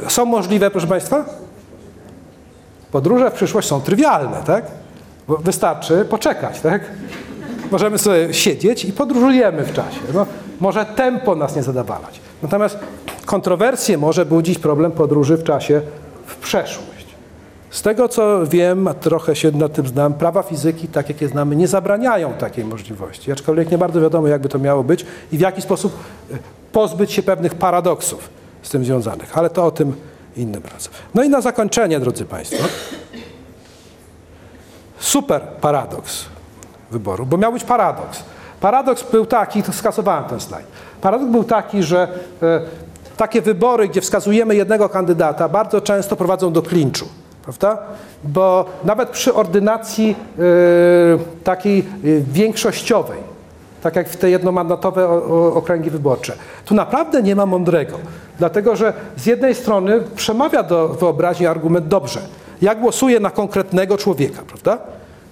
są 0.07 0.25
możliwe, 0.25 0.71
proszę 0.71 0.87
Państwa? 0.87 1.25
Podróże 2.91 3.31
w 3.31 3.33
przyszłość 3.33 3.67
są 3.67 3.81
trywialne, 3.81 4.37
tak? 4.45 4.65
Bo 5.27 5.37
wystarczy 5.37 6.05
poczekać, 6.05 6.61
tak? 6.61 6.81
Możemy 7.71 7.97
sobie 7.97 8.33
siedzieć 8.33 8.85
i 8.85 8.93
podróżujemy 8.93 9.63
w 9.63 9.73
czasie. 9.73 9.99
No, 10.13 10.25
może 10.59 10.85
tempo 10.85 11.35
nas 11.35 11.55
nie 11.55 11.63
zadawalać. 11.63 12.19
Natomiast 12.43 12.79
kontrowersję 13.25 13.97
może 13.97 14.25
budzić 14.25 14.59
problem 14.59 14.91
podróży 14.91 15.37
w 15.37 15.43
czasie 15.43 15.81
w 16.25 16.35
przeszłość. 16.35 17.15
Z 17.69 17.81
tego 17.81 18.09
co 18.09 18.47
wiem, 18.47 18.87
a 18.87 18.93
trochę 18.93 19.35
się 19.35 19.51
na 19.51 19.69
tym 19.69 19.87
znam, 19.87 20.13
prawa 20.13 20.43
fizyki, 20.43 20.87
tak 20.87 21.09
jak 21.09 21.21
je 21.21 21.27
znamy, 21.27 21.55
nie 21.55 21.67
zabraniają 21.67 22.33
takiej 22.33 22.65
możliwości. 22.65 23.31
Aczkolwiek 23.31 23.71
nie 23.71 23.77
bardzo 23.77 24.01
wiadomo, 24.01 24.27
jakby 24.27 24.49
to 24.49 24.59
miało 24.59 24.83
być 24.83 25.05
i 25.31 25.37
w 25.37 25.41
jaki 25.41 25.61
sposób 25.61 25.93
e, 26.31 26.37
pozbyć 26.71 27.11
się 27.11 27.23
pewnych 27.23 27.55
paradoksów 27.55 28.29
z 28.63 28.69
tym 28.69 28.85
związanych. 28.85 29.37
Ale 29.37 29.49
to 29.49 29.65
o 29.65 29.71
tym 29.71 29.95
innym 30.35 30.61
razem. 30.73 30.93
No 31.13 31.23
i 31.23 31.29
na 31.29 31.41
zakończenie, 31.41 31.99
drodzy 31.99 32.25
Państwo, 32.25 32.63
super 34.99 35.41
paradoks 35.41 36.25
wyboru, 36.91 37.25
bo 37.25 37.37
miał 37.37 37.53
być 37.53 37.63
paradoks. 37.63 38.23
Paradoks 38.61 39.11
był 39.11 39.25
taki, 39.25 39.63
to 39.63 39.73
skasowałem 39.73 40.23
ten 40.23 40.39
slajd. 40.39 40.67
Paradoks 41.01 41.31
był 41.31 41.43
taki, 41.43 41.83
że 41.83 42.07
e, 42.41 42.61
takie 43.17 43.41
wybory, 43.41 43.87
gdzie 43.87 44.01
wskazujemy 44.01 44.55
jednego 44.55 44.89
kandydata, 44.89 45.49
bardzo 45.49 45.81
często 45.81 46.15
prowadzą 46.15 46.53
do 46.53 46.61
klinczu, 46.61 47.05
prawda? 47.43 47.77
Bo 48.23 48.65
nawet 48.83 49.09
przy 49.09 49.33
ordynacji 49.33 50.15
e, 50.39 50.43
takiej 51.43 51.79
e, 51.79 51.83
większościowej, 52.33 53.19
tak 53.81 53.95
jak 53.95 54.09
w 54.09 54.17
te 54.17 54.29
jednomandatowe 54.29 55.09
okręgi 55.53 55.89
wyborcze, 55.89 56.33
tu 56.65 56.75
naprawdę 56.75 57.23
nie 57.23 57.35
ma 57.35 57.45
mądrego, 57.45 57.97
dlatego 58.39 58.75
że 58.75 58.93
z 59.17 59.25
jednej 59.25 59.55
strony 59.55 60.01
przemawia 60.15 60.63
do 60.63 60.87
wyobraźni 60.87 61.47
argument 61.47 61.87
dobrze. 61.87 62.19
Ja 62.61 62.75
głosuję 62.75 63.19
na 63.19 63.29
konkretnego 63.29 63.97
człowieka, 63.97 64.41
prawda? 64.47 64.77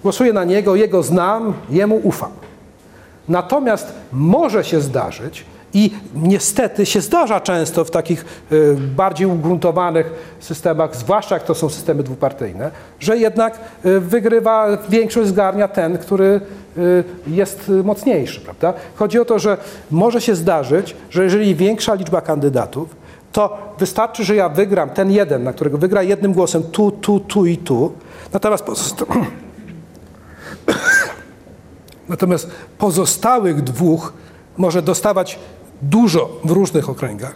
głosuję 0.02 0.32
na 0.32 0.44
niego, 0.44 0.76
jego 0.76 1.02
znam, 1.02 1.54
jemu 1.70 2.00
ufam. 2.02 2.30
Natomiast 3.28 3.92
może 4.12 4.64
się 4.64 4.80
zdarzyć, 4.80 5.44
i 5.74 5.90
niestety 6.14 6.86
się 6.86 7.00
zdarza 7.00 7.40
często 7.40 7.84
w 7.84 7.90
takich 7.90 8.24
y, 8.52 8.76
bardziej 8.96 9.26
ugruntowanych 9.26 10.36
systemach, 10.40 10.96
zwłaszcza 10.96 11.34
jak 11.34 11.44
to 11.44 11.54
są 11.54 11.68
systemy 11.68 12.02
dwupartyjne, 12.02 12.70
że 13.00 13.16
jednak 13.16 13.58
y, 13.86 14.00
wygrywa, 14.00 14.78
większość 14.88 15.28
zgarnia 15.28 15.68
ten, 15.68 15.98
który 15.98 16.40
y, 16.78 17.04
jest 17.26 17.72
mocniejszy, 17.84 18.40
prawda? 18.40 18.74
Chodzi 18.94 19.18
o 19.18 19.24
to, 19.24 19.38
że 19.38 19.56
może 19.90 20.20
się 20.20 20.34
zdarzyć, 20.34 20.96
że 21.10 21.24
jeżeli 21.24 21.54
większa 21.54 21.94
liczba 21.94 22.20
kandydatów, 22.20 23.02
to 23.32 23.58
wystarczy, 23.78 24.24
że 24.24 24.34
ja 24.34 24.48
wygram 24.48 24.90
ten 24.90 25.10
jeden, 25.10 25.42
na 25.42 25.52
którego 25.52 25.78
wygra 25.78 26.02
jednym 26.02 26.32
głosem 26.32 26.62
tu, 26.62 26.90
tu, 26.90 27.20
tu 27.20 27.46
i 27.46 27.56
tu, 27.56 27.92
natomiast 28.32 28.64
Natomiast 32.08 32.50
pozostałych 32.78 33.62
dwóch 33.62 34.12
może 34.56 34.82
dostawać 34.82 35.38
dużo 35.82 36.30
w 36.44 36.50
różnych 36.50 36.88
okręgach. 36.88 37.34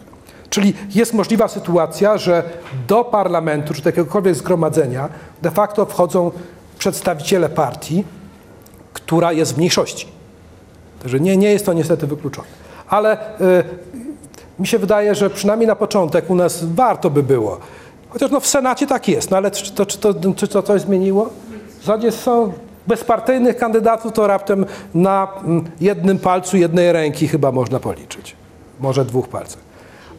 Czyli 0.51 0.75
jest 0.95 1.15
możliwa 1.15 1.49
sytuacja, 1.49 2.19
że 2.19 2.43
do 2.89 3.05
parlamentu 3.05 3.75
czy 3.75 3.83
do 3.83 3.89
jakiegokolwiek 3.89 4.35
zgromadzenia 4.35 5.09
de 5.43 5.51
facto 5.51 5.87
wchodzą 5.87 6.31
przedstawiciele 6.79 7.49
partii, 7.49 8.05
która 8.93 9.33
jest 9.33 9.55
w 9.55 9.59
mniejszości. 9.59 10.07
Także 11.03 11.21
nie, 11.21 11.37
nie 11.37 11.51
jest 11.51 11.67
to 11.67 11.73
niestety 11.73 12.07
wykluczone. 12.07 12.49
Ale 12.89 13.39
y, 13.41 13.65
mi 14.59 14.67
się 14.67 14.79
wydaje, 14.79 15.15
że 15.15 15.31
przynajmniej 15.31 15.69
na 15.69 15.77
początek 15.77 16.31
u 16.31 16.35
nas 16.35 16.65
warto 16.65 17.11
by 17.11 17.23
było. 17.23 17.59
Chociaż 18.09 18.31
no 18.31 18.41
w 18.41 18.47
Senacie 18.47 18.87
tak 18.87 19.09
jest, 19.09 19.31
no 19.31 19.37
ale 19.37 19.51
czy 19.51 19.73
to, 19.73 19.87
czy 19.87 19.99
to, 19.99 20.15
czy 20.37 20.49
to 20.49 20.63
coś 20.63 20.81
zmieniło? 20.81 21.31
W 21.79 21.85
zasadzie 21.85 22.13
są 22.13 22.53
bezpartyjnych 22.87 23.57
kandydatów, 23.57 24.13
to 24.13 24.27
raptem 24.27 24.67
na 24.95 25.29
mm, 25.45 25.65
jednym 25.81 26.19
palcu 26.19 26.57
jednej 26.57 26.93
ręki 26.93 27.29
chyba 27.29 27.53
można 27.53 27.81
policzyć. 27.81 28.37
Może 28.81 29.05
dwóch 29.05 29.29
palcach. 29.29 29.63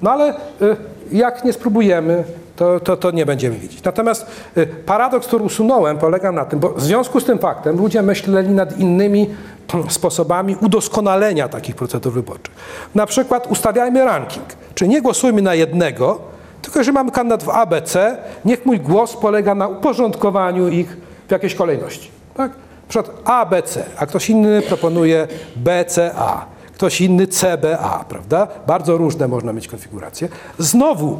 No 0.01 0.12
ale 0.12 0.34
y, 0.34 0.75
jak 1.12 1.45
nie 1.45 1.53
spróbujemy, 1.53 2.23
to, 2.56 2.80
to, 2.80 2.97
to 2.97 3.12
nie 3.12 3.25
będziemy 3.25 3.58
widzieć. 3.58 3.84
Natomiast 3.84 4.25
y, 4.58 4.67
paradoks, 4.67 5.27
który 5.27 5.43
usunąłem, 5.43 5.97
polega 5.97 6.32
na 6.32 6.45
tym, 6.45 6.60
bo 6.60 6.69
w 6.69 6.82
związku 6.82 7.19
z 7.19 7.25
tym 7.25 7.39
faktem 7.39 7.77
ludzie 7.77 8.01
myśleli 8.01 8.49
nad 8.49 8.80
innymi 8.80 9.30
sposobami 9.89 10.56
udoskonalenia 10.62 11.49
takich 11.49 11.75
procedur 11.75 12.13
wyborczych. 12.13 12.53
Na 12.95 13.06
przykład 13.06 13.47
ustawiajmy 13.51 14.06
ranking, 14.06 14.45
czyli 14.75 14.89
nie 14.89 15.01
głosujmy 15.01 15.41
na 15.41 15.56
jednego, 15.56 16.19
tylko 16.62 16.84
że 16.84 16.91
mamy 16.91 17.12
kandydatów 17.12 17.49
ABC, 17.49 18.17
niech 18.45 18.65
mój 18.65 18.80
głos 18.80 19.15
polega 19.15 19.56
na 19.56 19.67
uporządkowaniu 19.67 20.67
ich 20.67 20.97
w 21.27 21.32
jakiejś 21.32 21.56
kolejności. 21.56 22.16
Tak? 22.38 22.52
Na 22.52 22.89
przykład 22.89 23.21
ABC, 23.26 23.84
a 23.97 24.06
ktoś 24.06 24.30
inny 24.30 24.62
proponuje 24.62 25.28
BCA, 25.56 26.45
ktoś 26.73 27.02
inny 27.02 27.28
CBA, 27.28 28.06
prawda? 28.10 28.47
Bardzo 28.67 28.97
różne 28.97 29.28
można 29.28 29.54
mieć 29.54 29.67
konfiguracje. 29.67 30.30
Znowu, 30.60 31.19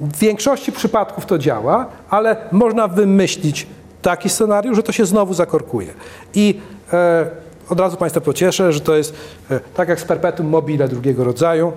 w 0.00 0.18
większości 0.18 0.72
przypadków 0.72 1.26
to 1.26 1.38
działa, 1.38 1.86
ale 2.10 2.36
można 2.52 2.88
wymyślić 2.88 3.66
taki 4.02 4.28
scenariusz, 4.28 4.76
że 4.76 4.82
to 4.82 4.92
się 4.92 5.06
znowu 5.06 5.34
zakorkuje. 5.34 5.88
I 6.34 6.60
e, 6.92 7.26
od 7.68 7.80
razu 7.80 7.96
Państwa 7.96 8.20
pocieszę, 8.20 8.72
że 8.72 8.80
to 8.80 8.96
jest 8.96 9.14
e, 9.50 9.60
tak 9.74 9.88
jak 9.88 10.00
z 10.00 10.04
perpetuum 10.04 10.48
mobile 10.48 10.88
drugiego 10.88 11.24
rodzaju. 11.24 11.72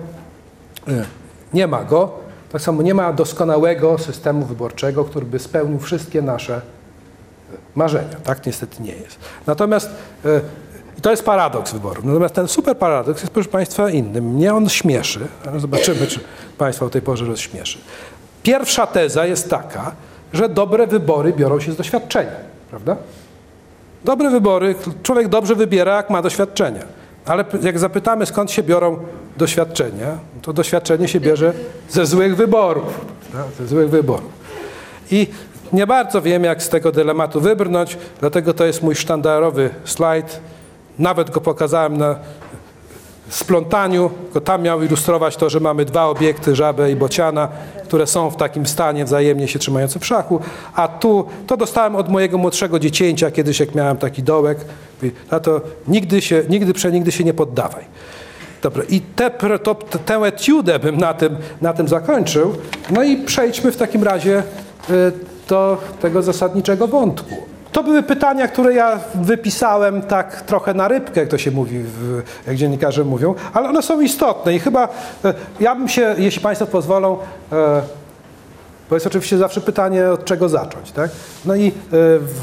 E, 0.88 1.04
nie 1.54 1.66
ma 1.66 1.84
go. 1.84 2.12
Tak 2.52 2.62
samo 2.62 2.82
nie 2.82 2.94
ma 2.94 3.12
doskonałego 3.12 3.98
systemu 3.98 4.46
wyborczego, 4.46 5.04
który 5.04 5.26
by 5.26 5.38
spełnił 5.38 5.78
wszystkie 5.78 6.22
nasze 6.22 6.60
marzenia. 7.74 8.16
Tak 8.24 8.46
niestety 8.46 8.82
nie 8.82 8.92
jest. 8.92 9.18
Natomiast 9.46 9.90
e, 10.24 10.40
i 10.98 11.00
to 11.00 11.10
jest 11.10 11.24
paradoks 11.24 11.72
wyboru. 11.72 12.02
Natomiast 12.04 12.34
ten 12.34 12.48
super 12.48 12.76
paradoks 12.78 13.20
jest, 13.20 13.32
proszę 13.32 13.48
Państwa, 13.48 13.90
inny. 13.90 14.22
Mnie 14.22 14.54
on 14.54 14.68
śmieszy. 14.68 15.26
ale 15.48 15.60
Zobaczymy, 15.60 16.06
czy 16.06 16.20
Państwa 16.58 16.86
o 16.86 16.90
tej 16.90 17.02
porze 17.02 17.24
rozśmieszy. 17.24 17.78
Pierwsza 18.42 18.86
teza 18.86 19.26
jest 19.26 19.50
taka, 19.50 19.92
że 20.32 20.48
dobre 20.48 20.86
wybory 20.86 21.32
biorą 21.32 21.60
się 21.60 21.72
z 21.72 21.76
doświadczenia. 21.76 22.32
Prawda? 22.70 22.96
Dobre 24.04 24.30
wybory, 24.30 24.74
człowiek 25.02 25.28
dobrze 25.28 25.54
wybiera, 25.54 25.96
jak 25.96 26.10
ma 26.10 26.22
doświadczenia. 26.22 26.82
Ale 27.26 27.44
jak 27.62 27.78
zapytamy, 27.78 28.26
skąd 28.26 28.50
się 28.50 28.62
biorą 28.62 28.98
doświadczenia, 29.36 30.18
to 30.42 30.52
doświadczenie 30.52 31.08
się 31.08 31.20
bierze 31.20 31.52
ze 31.90 32.06
złych 32.06 32.36
wyborów. 32.36 33.00
prawda? 33.32 33.50
Ze 33.58 33.66
złych 33.66 33.90
wyborów. 33.90 34.32
I 35.10 35.26
nie 35.74 35.86
bardzo 35.86 36.22
wiem, 36.22 36.44
jak 36.44 36.62
z 36.62 36.68
tego 36.68 36.92
dylematu 36.92 37.40
wybrnąć, 37.40 37.98
dlatego 38.20 38.54
to 38.54 38.64
jest 38.64 38.82
mój 38.82 38.94
sztandarowy 38.94 39.70
slajd. 39.84 40.40
Nawet 40.98 41.30
go 41.30 41.40
pokazałem 41.40 41.96
na 41.96 42.16
splątaniu, 43.28 44.10
tylko 44.24 44.40
tam 44.40 44.62
miał 44.62 44.82
ilustrować 44.82 45.36
to, 45.36 45.50
że 45.50 45.60
mamy 45.60 45.84
dwa 45.84 46.06
obiekty, 46.06 46.56
żabę 46.56 46.90
i 46.90 46.96
bociana, 46.96 47.48
które 47.84 48.06
są 48.06 48.30
w 48.30 48.36
takim 48.36 48.66
stanie 48.66 49.04
wzajemnie 49.04 49.48
się 49.48 49.58
trzymające 49.58 50.00
w 50.00 50.06
szachu, 50.06 50.40
a 50.74 50.88
tu, 50.88 51.26
to 51.46 51.56
dostałem 51.56 51.96
od 51.96 52.08
mojego 52.08 52.38
młodszego 52.38 52.78
dziecięcia, 52.78 53.30
kiedyś 53.30 53.60
jak 53.60 53.74
miałem 53.74 53.96
taki 53.96 54.22
dołek, 54.22 54.58
mówi, 55.02 55.14
tato, 55.30 55.60
nigdy 55.88 56.22
się, 56.22 56.42
nigdy, 56.48 56.72
przenigdy 56.72 57.12
się 57.12 57.24
nie 57.24 57.34
poddawaj. 57.34 57.84
Dobra, 58.62 58.82
i 58.88 59.00
te, 59.00 59.30
to, 59.62 59.74
tę 60.06 60.16
etiudę 60.16 60.78
bym 60.78 60.96
na 60.96 61.14
tym, 61.14 61.36
na 61.60 61.72
tym 61.72 61.88
zakończył. 61.88 62.56
No 62.90 63.02
i 63.02 63.16
przejdźmy 63.16 63.72
w 63.72 63.76
takim 63.76 64.02
razie 64.02 64.42
y, 64.90 65.33
do 65.48 65.78
tego 66.00 66.22
zasadniczego 66.22 66.88
wątku. 66.88 67.34
To 67.74 67.82
były 67.82 68.02
pytania, 68.02 68.48
które 68.48 68.74
ja 68.74 69.00
wypisałem 69.14 70.02
tak 70.02 70.42
trochę 70.42 70.74
na 70.74 70.88
rybkę, 70.88 71.20
jak 71.20 71.28
to 71.28 71.38
się 71.38 71.50
mówi, 71.50 71.78
w, 71.78 72.22
jak 72.46 72.56
dziennikarze 72.56 73.04
mówią, 73.04 73.34
ale 73.52 73.68
one 73.68 73.82
są 73.82 74.00
istotne 74.00 74.54
i 74.54 74.58
chyba 74.58 74.88
e, 75.24 75.34
ja 75.60 75.74
bym 75.74 75.88
się, 75.88 76.14
jeśli 76.18 76.42
Państwo 76.42 76.66
pozwolą, 76.66 77.18
e, 77.52 77.82
bo 78.90 78.96
jest 78.96 79.06
oczywiście 79.06 79.38
zawsze 79.38 79.60
pytanie, 79.60 80.10
od 80.10 80.24
czego 80.24 80.48
zacząć, 80.48 80.92
tak? 80.92 81.10
No 81.44 81.54
i 81.54 81.68
e, 81.68 81.72
w 82.18 82.40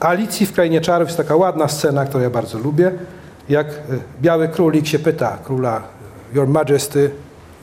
Alicji 0.00 0.46
w 0.46 0.52
Krainie 0.52 0.80
Czarów 0.80 1.08
jest 1.08 1.18
taka 1.18 1.36
ładna 1.36 1.68
scena, 1.68 2.04
którą 2.04 2.22
ja 2.22 2.30
bardzo 2.30 2.58
lubię, 2.58 2.92
jak 3.48 3.66
biały 4.22 4.48
królik 4.48 4.86
się 4.86 4.98
pyta 4.98 5.38
króla, 5.44 5.82
Your 6.34 6.48
Majesty, 6.48 7.10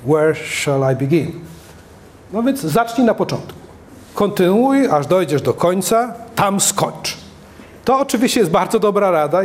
where 0.07 0.35
shall 0.35 0.93
I 0.93 0.95
begin? 0.95 1.31
No 2.33 2.43
więc 2.43 2.61
zacznij 2.61 3.07
na 3.07 3.13
początku. 3.13 3.64
Kontynuuj, 4.15 4.87
aż 4.87 5.07
dojdziesz 5.07 5.41
do 5.41 5.53
końca, 5.53 6.13
tam 6.35 6.59
skończ. 6.59 7.17
To 7.85 7.99
oczywiście 7.99 8.39
jest 8.39 8.51
bardzo 8.51 8.79
dobra 8.79 9.11
rada 9.11 9.41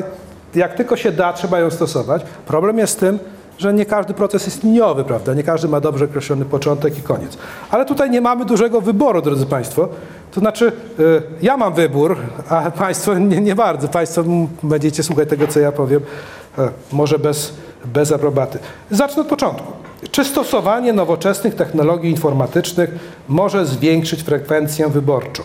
jak 0.55 0.75
tylko 0.75 0.97
się 0.97 1.13
da, 1.13 1.33
trzeba 1.33 1.59
ją 1.59 1.71
stosować. 1.71 2.23
Problem 2.47 2.79
jest 2.79 2.93
z 2.93 2.97
tym, 2.97 3.19
że 3.59 3.75
nie 3.75 3.87
każdy 3.87 4.15
proces 4.15 4.47
jest 4.47 4.65
liniowy, 4.65 5.05
prawda? 5.05 5.35
Nie 5.35 5.43
każdy 5.43 5.69
ma 5.69 5.81
dobrze 5.81 6.05
określony 6.05 6.45
początek 6.45 6.99
i 6.99 7.03
koniec. 7.03 7.39
Ale 7.71 7.85
tutaj 7.85 8.11
nie 8.11 8.21
mamy 8.21 8.45
dużego 8.45 8.81
wyboru, 8.81 9.23
drodzy 9.23 9.47
Państwo. 9.47 9.89
To 10.31 10.41
znaczy, 10.41 10.73
y, 11.01 11.23
ja 11.43 11.57
mam 11.57 11.75
wybór, 11.75 12.17
a 12.49 12.71
Państwo 12.71 13.15
nie, 13.19 13.41
nie 13.41 13.55
bardzo. 13.55 13.89
Państwo 13.89 14.25
będziecie 14.63 15.03
słuchać 15.03 15.29
tego, 15.29 15.47
co 15.47 15.61
ja 15.61 15.73
powiem, 15.73 16.01
e, 16.59 16.69
może 16.93 17.19
bez, 17.19 17.55
bez 17.85 18.13
aprobaty. 18.13 18.59
Zacznę 18.91 19.23
od 19.23 19.29
początku. 19.29 19.73
Czy 20.11 20.25
stosowanie 20.25 20.93
nowoczesnych 20.93 21.55
technologii 21.55 22.11
informatycznych 22.11 22.91
może 23.29 23.67
zwiększyć 23.67 24.23
frekwencję 24.23 24.89
wyborczą? 24.89 25.43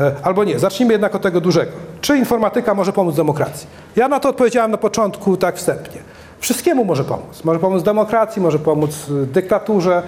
E, 0.00 0.12
Albo 0.22 0.44
nie, 0.44 0.58
zacznijmy 0.58 0.94
jednak 0.94 1.14
od 1.14 1.22
tego 1.22 1.40
dużego. 1.40 1.72
Czy 2.00 2.16
informatyka 2.18 2.74
może 2.74 2.92
pomóc 2.92 3.16
demokracji? 3.16 3.66
Ja 3.96 4.08
na 4.08 4.20
to 4.20 4.28
odpowiedziałem 4.28 4.70
na 4.70 4.76
początku 4.78 5.36
tak 5.36 5.56
wstępnie. 5.56 6.00
Wszystkiemu 6.40 6.84
może 6.84 7.04
pomóc. 7.04 7.44
Może 7.44 7.60
pomóc 7.60 7.82
demokracji, 7.82 8.42
może 8.42 8.58
pomóc 8.58 8.90
y, 9.10 9.26
dyktaturze, 9.26 10.02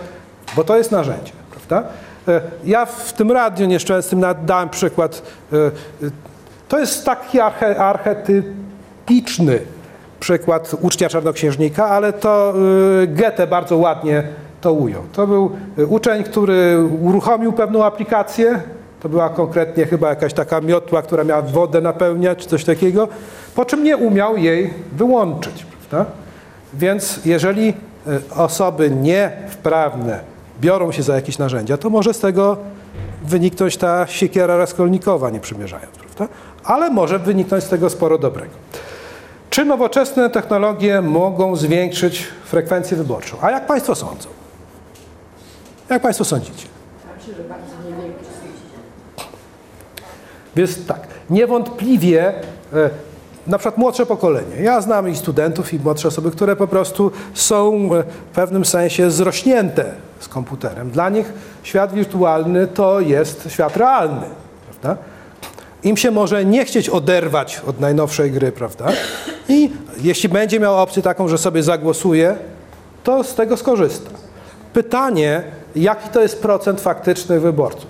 bo 0.56 0.64
to 0.64 0.76
jest 0.76 0.92
narzędzie, 0.92 1.32
prawda? 1.50 1.88
E, 2.28 2.40
Ja 2.64 2.86
w 2.86 3.12
tym 3.12 3.32
radiu 3.32 3.66
nieszczęsnym 3.66 4.24
dałem 4.44 4.68
przykład. 4.68 5.22
e, 5.52 5.56
To 6.68 6.78
jest 6.78 7.04
taki 7.04 7.40
arche, 7.40 7.76
archetypiczny 7.78 9.60
przykład 10.20 10.74
ucznia 10.80 11.08
czarnoksiężnika, 11.08 11.88
ale 11.88 12.12
to 12.12 12.54
y, 13.02 13.06
Goethe 13.06 13.46
bardzo 13.46 13.76
ładnie 13.76 14.22
to 14.60 14.72
ujął. 14.72 15.02
To 15.12 15.26
był 15.26 15.50
y, 15.78 15.86
uczeń, 15.86 16.24
który 16.24 16.78
uruchomił 17.02 17.52
pewną 17.52 17.84
aplikację, 17.84 18.62
to 19.00 19.08
była 19.08 19.28
konkretnie 19.28 19.86
chyba 19.86 20.08
jakaś 20.08 20.32
taka 20.32 20.60
miotła, 20.60 21.02
która 21.02 21.24
miała 21.24 21.42
wodę 21.42 21.80
napełniać, 21.80 22.38
czy 22.38 22.48
coś 22.48 22.64
takiego, 22.64 23.08
po 23.54 23.64
czym 23.64 23.84
nie 23.84 23.96
umiał 23.96 24.36
jej 24.36 24.74
wyłączyć. 24.92 25.66
Prawda? 25.88 26.10
Więc 26.74 27.20
jeżeli 27.24 27.68
y, 27.68 27.74
osoby 28.36 28.90
niewprawne 28.90 30.20
biorą 30.60 30.92
się 30.92 31.02
za 31.02 31.14
jakieś 31.14 31.38
narzędzia, 31.38 31.76
to 31.76 31.90
może 31.90 32.14
z 32.14 32.20
tego 32.20 32.56
wyniknąć 33.24 33.76
ta 33.76 34.06
siekiera 34.06 34.56
raskolnikowa, 34.56 35.30
nie 35.30 35.40
przymierzając, 35.40 35.90
prawda? 35.96 36.34
Ale 36.64 36.90
może 36.90 37.18
wyniknąć 37.18 37.64
z 37.64 37.68
tego 37.68 37.90
sporo 37.90 38.18
dobrego. 38.18 38.52
Czy 39.58 39.64
nowoczesne 39.64 40.30
technologie 40.30 41.02
mogą 41.02 41.56
zwiększyć 41.56 42.26
frekwencję 42.44 42.96
wyborczą? 42.96 43.36
A 43.40 43.50
jak 43.50 43.66
Państwo 43.66 43.94
sądzą? 43.94 44.28
Jak 45.88 46.02
Państwo 46.02 46.24
sądzicie? 46.24 46.66
Więc 50.56 50.86
tak, 50.86 51.00
niewątpliwie 51.30 52.28
e, 52.28 52.90
na 53.46 53.58
przykład 53.58 53.78
młodsze 53.78 54.06
pokolenie. 54.06 54.56
Ja 54.62 54.80
znam 54.80 55.08
i 55.08 55.16
studentów, 55.16 55.74
i 55.74 55.78
młodsze 55.78 56.08
osoby, 56.08 56.30
które 56.30 56.56
po 56.56 56.66
prostu 56.66 57.10
są 57.34 57.90
e, 57.94 58.02
w 58.02 58.34
pewnym 58.34 58.64
sensie 58.64 59.10
zrośnięte 59.10 59.84
z 60.20 60.28
komputerem. 60.28 60.90
Dla 60.90 61.08
nich 61.08 61.32
świat 61.62 61.92
wirtualny 61.92 62.66
to 62.66 63.00
jest 63.00 63.48
świat 63.50 63.76
realny, 63.76 64.26
prawda? 64.70 65.02
Im 65.84 65.96
się 65.96 66.10
może 66.10 66.44
nie 66.44 66.64
chcieć 66.64 66.88
oderwać 66.88 67.62
od 67.66 67.80
najnowszej 67.80 68.30
gry, 68.30 68.52
prawda? 68.52 68.86
I 69.48 69.70
jeśli 70.02 70.28
będzie 70.28 70.60
miał 70.60 70.82
opcję 70.82 71.02
taką, 71.02 71.28
że 71.28 71.38
sobie 71.38 71.62
zagłosuje, 71.62 72.36
to 73.04 73.24
z 73.24 73.34
tego 73.34 73.56
skorzysta. 73.56 74.10
Pytanie, 74.72 75.42
jaki 75.76 76.08
to 76.08 76.20
jest 76.20 76.42
procent 76.42 76.80
faktycznych 76.80 77.40
wyborców? 77.40 77.86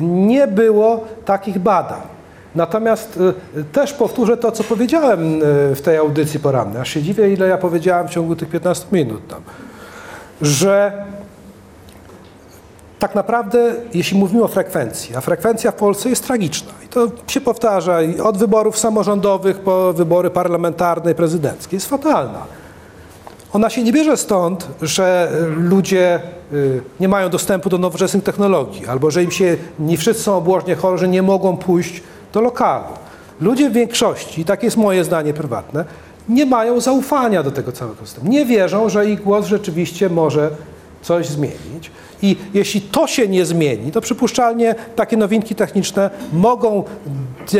Nie 0.00 0.46
było 0.46 1.04
takich 1.24 1.58
badań. 1.58 2.00
Natomiast 2.54 3.18
y, 3.56 3.64
też 3.64 3.92
powtórzę 3.92 4.36
to, 4.36 4.52
co 4.52 4.64
powiedziałem 4.64 5.42
y, 5.42 5.74
w 5.74 5.80
tej 5.82 5.96
audycji 5.96 6.40
porannej. 6.40 6.82
Aż 6.82 6.88
się 6.88 7.02
dziwię, 7.02 7.32
ile 7.32 7.48
ja 7.48 7.58
powiedziałem 7.58 8.08
w 8.08 8.10
ciągu 8.10 8.36
tych 8.36 8.48
15 8.48 8.86
minut 8.92 9.28
tam. 9.28 9.40
Że 10.42 10.92
tak 13.02 13.14
naprawdę, 13.14 13.74
jeśli 13.94 14.18
mówimy 14.18 14.44
o 14.44 14.48
frekwencji, 14.48 15.16
a 15.16 15.20
frekwencja 15.20 15.70
w 15.70 15.74
Polsce 15.74 16.10
jest 16.10 16.26
tragiczna 16.26 16.72
i 16.84 16.88
to 16.88 17.08
się 17.26 17.40
powtarza 17.40 17.98
od 18.22 18.38
wyborów 18.38 18.78
samorządowych 18.78 19.58
po 19.58 19.92
wybory 19.92 20.30
parlamentarne 20.30 21.12
i 21.12 21.14
prezydenckie, 21.14 21.76
jest 21.76 21.88
fatalna. 21.88 22.38
Ona 23.52 23.70
się 23.70 23.82
nie 23.82 23.92
bierze 23.92 24.16
stąd, 24.16 24.68
że 24.82 25.32
ludzie 25.56 26.20
y, 26.52 26.82
nie 27.00 27.08
mają 27.08 27.28
dostępu 27.28 27.68
do 27.68 27.78
nowoczesnych 27.78 28.24
technologii, 28.24 28.86
albo 28.86 29.10
że 29.10 29.22
im 29.22 29.30
się 29.30 29.56
nie 29.78 29.96
wszyscy 29.96 30.22
są 30.22 30.36
obłożnie 30.36 30.74
chorzy, 30.74 31.00
że 31.00 31.08
nie 31.08 31.22
mogą 31.22 31.56
pójść 31.56 32.02
do 32.32 32.40
lokalu. 32.40 32.84
Ludzie 33.40 33.70
w 33.70 33.72
większości, 33.72 34.40
i 34.40 34.44
takie 34.44 34.66
jest 34.66 34.76
moje 34.76 35.04
zdanie 35.04 35.34
prywatne, 35.34 35.84
nie 36.28 36.46
mają 36.46 36.80
zaufania 36.80 37.42
do 37.42 37.50
tego 37.50 37.72
całego 37.72 38.06
systemu. 38.06 38.30
Nie 38.30 38.46
wierzą, 38.46 38.88
że 38.88 39.06
ich 39.06 39.22
głos 39.22 39.46
rzeczywiście 39.46 40.08
może 40.08 40.50
coś 41.02 41.26
zmienić. 41.26 41.90
I 42.22 42.36
jeśli 42.54 42.80
to 42.80 43.06
się 43.06 43.28
nie 43.28 43.44
zmieni, 43.44 43.92
to 43.92 44.00
przypuszczalnie 44.00 44.74
takie 44.96 45.16
nowinki 45.16 45.54
techniczne 45.54 46.10
mogą 46.32 46.84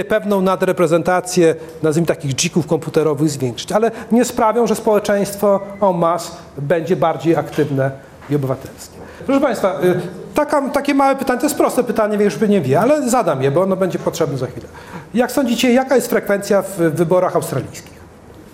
pewną 0.08 0.40
nadreprezentację, 0.40 1.54
nazwijmy 1.82 2.06
takich 2.06 2.34
dzików 2.34 2.66
komputerowych 2.66 3.30
zwiększyć, 3.30 3.72
ale 3.72 3.90
nie 4.12 4.24
sprawią, 4.24 4.66
że 4.66 4.74
społeczeństwo 4.74 5.60
en 5.82 5.98
masse 5.98 6.32
będzie 6.58 6.96
bardziej 6.96 7.36
aktywne 7.36 7.90
i 8.30 8.36
obywatelskie. 8.36 8.96
Proszę 9.26 9.40
Państwa, 9.40 9.80
y, 9.84 10.00
taka, 10.34 10.68
takie 10.68 10.94
małe 10.94 11.16
pytanie, 11.16 11.40
to 11.40 11.46
jest 11.46 11.56
proste 11.56 11.84
pytanie, 11.84 12.18
wiesz, 12.18 12.36
by 12.36 12.48
nie 12.48 12.60
wie, 12.60 12.80
ale 12.80 13.10
zadam 13.10 13.42
je, 13.42 13.50
bo 13.50 13.62
ono 13.62 13.76
będzie 13.76 13.98
potrzebne 13.98 14.38
za 14.38 14.46
chwilę. 14.46 14.66
Jak 15.14 15.32
sądzicie, 15.32 15.72
jaka 15.72 15.96
jest 15.96 16.08
frekwencja 16.08 16.62
w 16.62 16.76
wyborach 16.76 17.36
australijskich? 17.36 18.01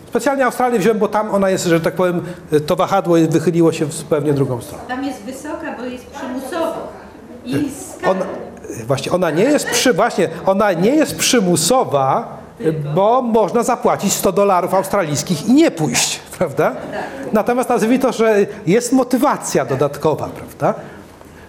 Specjalnie 0.09 0.45
Australię 0.45 0.79
wziąłem, 0.79 0.99
bo 0.99 1.09
tam 1.09 1.31
ona 1.31 1.51
jest, 1.51 1.65
że 1.65 1.81
tak 1.81 1.95
powiem, 1.95 2.23
to 2.67 2.77
wahadło 2.77 3.17
wychyliło 3.31 3.73
się 3.73 3.87
w 3.87 3.93
zupełnie 3.93 4.33
drugą 4.33 4.61
stronę. 4.61 4.85
Tam 4.89 5.05
jest 5.05 5.23
wysoka, 5.23 5.77
bo 5.79 5.85
jest 5.85 6.07
przymusowo. 6.07 6.89
I 7.45 7.71
skala. 7.71 8.11
Ona, 8.11 8.27
właśnie, 8.87 9.13
ona 9.13 9.31
nie 9.31 9.45
jest 9.45 9.67
przy, 9.67 9.93
właśnie, 9.93 10.29
ona 10.47 10.73
nie 10.73 10.91
jest 10.91 11.17
przymusowa, 11.17 12.39
bo 12.95 13.23
można 13.23 13.63
zapłacić 13.63 14.13
100 14.13 14.33
dolarów 14.33 14.75
australijskich 14.75 15.47
i 15.49 15.53
nie 15.53 15.71
pójść, 15.71 16.21
prawda? 16.39 16.77
Natomiast 17.33 17.69
nazwijmy 17.69 17.99
to, 17.99 18.13
że 18.13 18.47
jest 18.67 18.93
motywacja 18.93 19.65
dodatkowa, 19.65 20.29
prawda? 20.29 20.81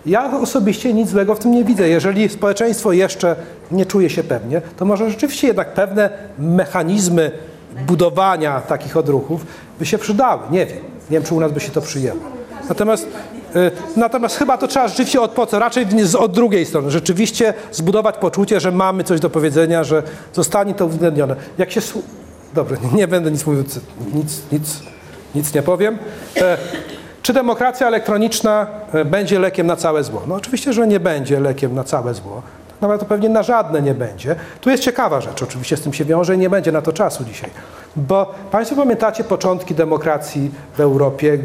Ja 0.05 0.31
osobiście 0.41 0.93
nic 0.93 1.09
złego 1.09 1.35
w 1.35 1.39
tym 1.39 1.51
nie 1.51 1.63
widzę. 1.63 1.89
Jeżeli 1.89 2.29
społeczeństwo 2.29 2.91
jeszcze 2.91 3.35
nie 3.71 3.85
czuje 3.85 4.09
się 4.09 4.23
pewnie, 4.23 4.61
to 4.77 4.85
może 4.85 5.09
rzeczywiście 5.09 5.47
jednak 5.47 5.73
pewne 5.73 6.09
mechanizmy 6.39 7.31
budowania 7.87 8.61
takich 8.61 8.97
odruchów 8.97 9.45
by 9.79 9.85
się 9.85 9.97
przydały. 9.97 10.41
Nie 10.51 10.65
wiem. 10.65 10.77
Nie 11.09 11.17
wiem, 11.17 11.23
czy 11.23 11.35
u 11.35 11.39
nas 11.39 11.51
by 11.51 11.59
się 11.59 11.71
to 11.71 11.81
przyjęło. 11.81 12.19
Natomiast, 12.69 13.07
y, 13.55 13.71
natomiast 13.95 14.37
chyba 14.37 14.57
to 14.57 14.67
trzeba 14.67 14.87
rzeczywiście 14.87 15.21
od, 15.21 15.53
raczej 15.53 15.85
z, 16.03 16.15
od 16.15 16.31
drugiej 16.31 16.65
strony. 16.65 16.91
Rzeczywiście 16.91 17.53
zbudować 17.71 18.17
poczucie, 18.17 18.59
że 18.59 18.71
mamy 18.71 19.03
coś 19.03 19.19
do 19.19 19.29
powiedzenia, 19.29 19.83
że 19.83 20.03
zostanie 20.33 20.73
to 20.73 20.85
uwzględnione. 20.85 21.35
Jak 21.57 21.71
się... 21.71 21.81
Dobrze, 22.53 22.75
nie, 22.93 23.07
będę 23.07 23.31
nic 23.31 23.45
mówił, 23.45 23.63
nic, 24.13 24.41
nic, 24.51 24.79
nic 25.35 25.53
nie 25.53 25.61
powiem. 25.61 25.97
E, 26.37 26.57
czy 27.21 27.33
demokracja 27.33 27.87
elektroniczna 27.87 28.67
e, 28.93 29.05
będzie 29.05 29.39
lekiem 29.39 29.67
na 29.67 29.75
całe 29.75 30.03
zło? 30.03 30.21
No 30.27 30.35
oczywiście, 30.35 30.73
że 30.73 30.87
nie 30.87 30.99
będzie 30.99 31.39
lekiem 31.39 31.75
na 31.75 31.83
całe 31.83 32.13
zło. 32.13 32.41
Nawet 32.81 32.99
to 32.99 33.05
pewnie 33.05 33.29
na 33.29 33.43
żadne 33.43 33.81
nie 33.81 33.93
będzie. 33.93 34.35
Tu 34.61 34.69
jest 34.69 34.83
ciekawa 34.83 35.21
rzecz, 35.21 35.43
oczywiście 35.43 35.77
z 35.77 35.81
tym 35.81 35.93
się 35.93 36.05
wiąże 36.05 36.35
i 36.35 36.37
nie 36.37 36.49
będzie 36.49 36.71
na 36.71 36.81
to 36.81 36.93
czasu 36.93 37.23
dzisiaj. 37.23 37.49
Bo 37.95 38.33
Państwo 38.51 38.75
pamiętacie 38.75 39.23
początki 39.23 39.75
demokracji 39.75 40.51
w 40.75 40.79
Europie, 40.79 41.37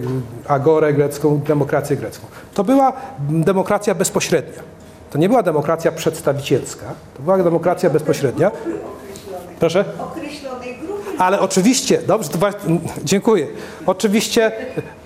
agorę 0.49 0.93
grecką, 0.93 1.41
demokrację 1.47 1.97
grecką. 1.97 2.26
To 2.55 2.64
była 2.64 2.93
demokracja 3.28 3.95
bezpośrednia. 3.95 4.62
To 5.11 5.18
nie 5.18 5.28
była 5.28 5.43
demokracja 5.43 5.93
przedstawicielska, 5.93 6.87
to 7.16 7.22
była 7.22 7.39
demokracja 7.39 7.91
bezpośrednia. 7.91 8.51
Proszę? 9.59 9.85
określonej 10.01 10.76
grupy. 10.76 11.11
Ale 11.18 11.41
oczywiście, 11.41 11.99
dobrze, 12.07 12.28
to 12.28 12.39
właśnie, 12.39 12.78
dziękuję. 13.05 13.47
Oczywiście 13.87 14.53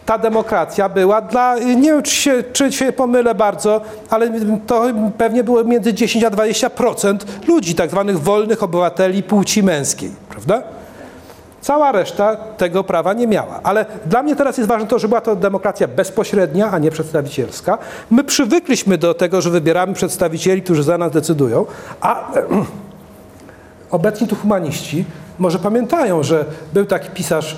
ta 0.09 0.19
demokracja 0.19 0.89
była 0.89 1.21
dla, 1.21 1.59
nie 1.59 1.93
wiem 1.93 2.03
czy 2.03 2.15
się, 2.17 2.43
czy 2.53 2.73
się 2.73 2.93
pomylę 2.93 3.35
bardzo, 3.35 3.81
ale 4.11 4.31
to 4.67 4.85
pewnie 5.19 5.45
było 5.45 5.65
między 5.65 5.95
10 5.95 6.25
a 6.25 6.31
20% 6.31 7.19
ludzi, 7.49 7.75
tak 7.75 7.91
zwanych 7.91 8.21
wolnych 8.21 8.63
obywateli 8.63 9.23
płci 9.23 9.63
męskiej, 9.63 10.11
prawda? 10.29 10.63
Cała 11.61 11.93
reszta 11.93 12.37
tego 12.37 12.85
prawa 12.85 13.13
nie 13.13 13.27
miała. 13.27 13.61
Ale 13.63 13.87
dla 14.07 14.23
mnie 14.23 14.37
teraz 14.37 14.59
jest 14.59 14.69
ważne 14.69 14.89
to, 14.89 14.99
że 14.99 15.09
była 15.09 15.21
to 15.21 15.37
demokracja 15.37 15.89
bezpośrednia, 15.89 16.71
a 16.71 16.79
nie 16.79 16.91
przedstawicielska. 16.91 17.79
My 18.11 18.25
przywykliśmy 18.25 18.99
do 18.99 19.15
tego, 19.15 19.41
że 19.41 19.51
wybieramy 19.51 19.95
przedstawicieli, 19.95 20.63
którzy 20.63 20.83
za 20.83 20.99
nas 20.99 21.13
decydują, 21.13 21.67
a 22.01 22.33
obecni 23.91 24.29
tu 24.29 24.37
humaniści 24.37 25.05
może 25.39 25.59
pamiętają, 25.59 26.23
że 26.23 26.45
był 26.73 26.87
taki 26.87 27.11
pisarz 27.11 27.57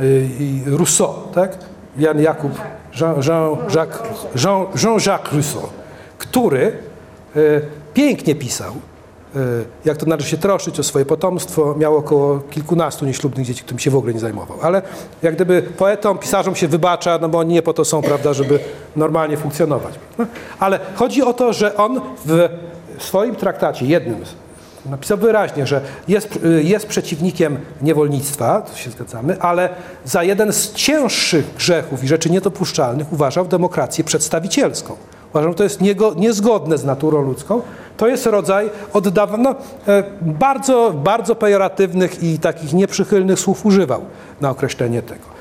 y, 0.00 0.04
y, 0.04 0.76
Rousseau, 0.76 1.14
tak? 1.34 1.58
Jan 1.98 2.20
Jakub, 2.20 2.52
Jean- 2.92 3.20
Jean-Jacques 3.22 4.02
Jean, 4.44 4.66
Jean-Jacques 4.74 5.32
Rousseau, 5.32 5.68
który 6.18 6.72
y, 7.36 7.62
pięknie 7.94 8.34
pisał, 8.34 8.72
jak 9.84 9.96
to 9.96 10.06
należy 10.06 10.28
się 10.28 10.36
troszczyć 10.36 10.80
o 10.80 10.82
swoje 10.82 11.04
potomstwo. 11.04 11.74
Miał 11.78 11.96
około 11.96 12.38
kilkunastu 12.50 13.06
nieślubnych 13.06 13.46
dzieci, 13.46 13.62
którym 13.62 13.78
się 13.78 13.90
w 13.90 13.96
ogóle 13.96 14.14
nie 14.14 14.20
zajmował. 14.20 14.58
Ale 14.62 14.82
jak 15.22 15.34
gdyby 15.34 15.62
poetom, 15.62 16.18
pisarzom 16.18 16.54
się 16.54 16.68
wybacza, 16.68 17.18
no 17.22 17.28
bo 17.28 17.38
oni 17.38 17.54
nie 17.54 17.62
po 17.62 17.72
to 17.72 17.84
są, 17.84 18.02
prawda, 18.02 18.32
żeby 18.32 18.58
normalnie 18.96 19.36
funkcjonować. 19.36 19.94
No, 20.18 20.26
ale 20.58 20.80
chodzi 20.94 21.22
o 21.22 21.32
to, 21.32 21.52
że 21.52 21.76
on 21.76 22.00
w 22.98 23.02
swoim 23.02 23.36
traktacie, 23.36 23.86
jednym 23.86 24.26
z 24.26 24.43
Napisał 24.86 25.18
wyraźnie, 25.18 25.66
że 25.66 25.80
jest, 26.08 26.38
y, 26.44 26.62
jest 26.62 26.86
przeciwnikiem 26.86 27.58
niewolnictwa, 27.82 28.62
to 28.62 28.76
się 28.76 28.90
zgadzamy, 28.90 29.40
ale 29.40 29.68
za 30.04 30.22
jeden 30.22 30.52
z 30.52 30.72
cięższych 30.72 31.54
grzechów 31.54 32.04
i 32.04 32.08
rzeczy 32.08 32.30
niedopuszczalnych 32.30 33.12
uważał 33.12 33.46
demokrację 33.46 34.04
przedstawicielską. 34.04 34.96
Uważam, 35.30 35.50
że 35.52 35.56
to 35.56 35.64
jest 35.64 35.80
niego, 35.80 36.14
niezgodne 36.16 36.78
z 36.78 36.84
naturą 36.84 37.22
ludzką. 37.22 37.62
To 37.96 38.08
jest 38.08 38.26
rodzaj 38.26 38.70
oddawania, 38.92 39.42
no, 39.42 39.54
e, 39.88 40.04
bardzo, 40.20 40.92
bardzo 40.92 41.34
pejoratywnych 41.34 42.22
i 42.22 42.38
takich 42.38 42.72
nieprzychylnych 42.72 43.38
słów 43.38 43.66
używał 43.66 44.00
na 44.40 44.50
określenie 44.50 45.02
tego. 45.02 45.33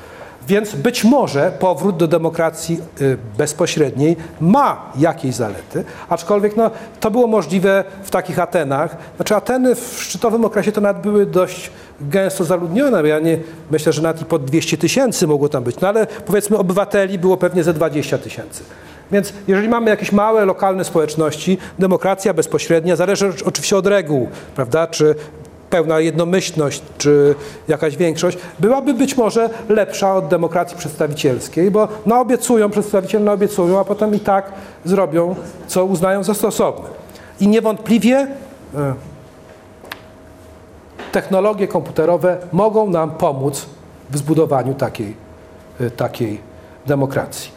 Więc 0.48 0.76
być 0.76 1.04
może 1.04 1.52
powrót 1.60 1.98
do 1.98 2.08
demokracji 2.08 2.80
y, 3.02 3.18
bezpośredniej 3.38 4.16
ma 4.42 4.92
jakieś 4.98 5.36
zalety, 5.36 5.84
aczkolwiek 6.10 6.58
no, 6.58 6.72
to 7.00 7.12
było 7.12 7.28
możliwe 7.28 7.84
w 8.04 8.12
takich 8.12 8.40
Atenach. 8.40 8.98
Znaczy 9.16 9.36
Ateny 9.36 9.76
w 9.76 9.98
szczytowym 10.04 10.46
okresie 10.46 10.72
to 10.72 10.82
nawet 10.82 11.04
były 11.04 11.26
dość 11.26 11.72
gęsto 12.02 12.44
zaludnione. 12.44 13.08
Ja 13.08 13.20
nie, 13.20 13.38
myślę, 13.72 13.94
że 13.94 14.02
nawet 14.02 14.22
i 14.22 14.26
pod 14.26 14.46
200 14.46 14.78
tysięcy 14.78 15.28
mogło 15.28 15.50
tam 15.50 15.64
być, 15.64 15.80
no 15.80 15.88
ale 15.88 16.08
powiedzmy 16.08 16.58
obywateli 16.58 17.20
było 17.20 17.38
pewnie 17.38 17.64
ze 17.64 17.74
20 17.74 18.18
tysięcy. 18.18 18.64
Więc 19.12 19.34
jeżeli 19.48 19.70
mamy 19.70 19.90
jakieś 19.90 20.12
małe, 20.12 20.46
lokalne 20.46 20.84
społeczności, 20.84 21.58
demokracja 21.80 22.34
bezpośrednia 22.34 22.96
zależy 22.96 23.34
oczywiście 23.46 23.78
od 23.78 23.88
reguł, 23.88 24.30
prawda? 24.56 24.88
Czy 24.88 25.16
pełna 25.74 26.00
jednomyślność, 26.00 26.82
czy 26.98 27.36
jakaś 27.68 27.98
większość, 27.98 28.38
byłaby 28.60 28.94
być 28.94 29.18
może 29.18 29.50
lepsza 29.70 30.16
od 30.16 30.28
demokracji 30.28 30.78
przedstawicielskiej, 30.78 31.72
bo 31.72 31.88
naobiecują, 32.06 32.70
przedstawiciele 32.70 33.26
naobiecują, 33.26 33.80
a 33.80 33.84
potem 33.84 34.16
i 34.16 34.20
tak 34.20 34.52
zrobią, 34.86 35.36
co 35.68 35.86
uznają 35.86 36.24
za 36.24 36.34
stosowne. 36.34 36.90
I 37.40 37.48
niewątpliwie 37.48 38.28
e, 38.76 38.94
technologie 41.12 41.68
komputerowe 41.68 42.38
mogą 42.52 42.90
nam 42.90 43.12
pomóc 43.12 43.66
w 44.10 44.18
zbudowaniu 44.18 44.74
takiej, 44.74 45.16
e, 45.82 45.90
takiej 45.90 46.40
demokracji. 46.86 47.52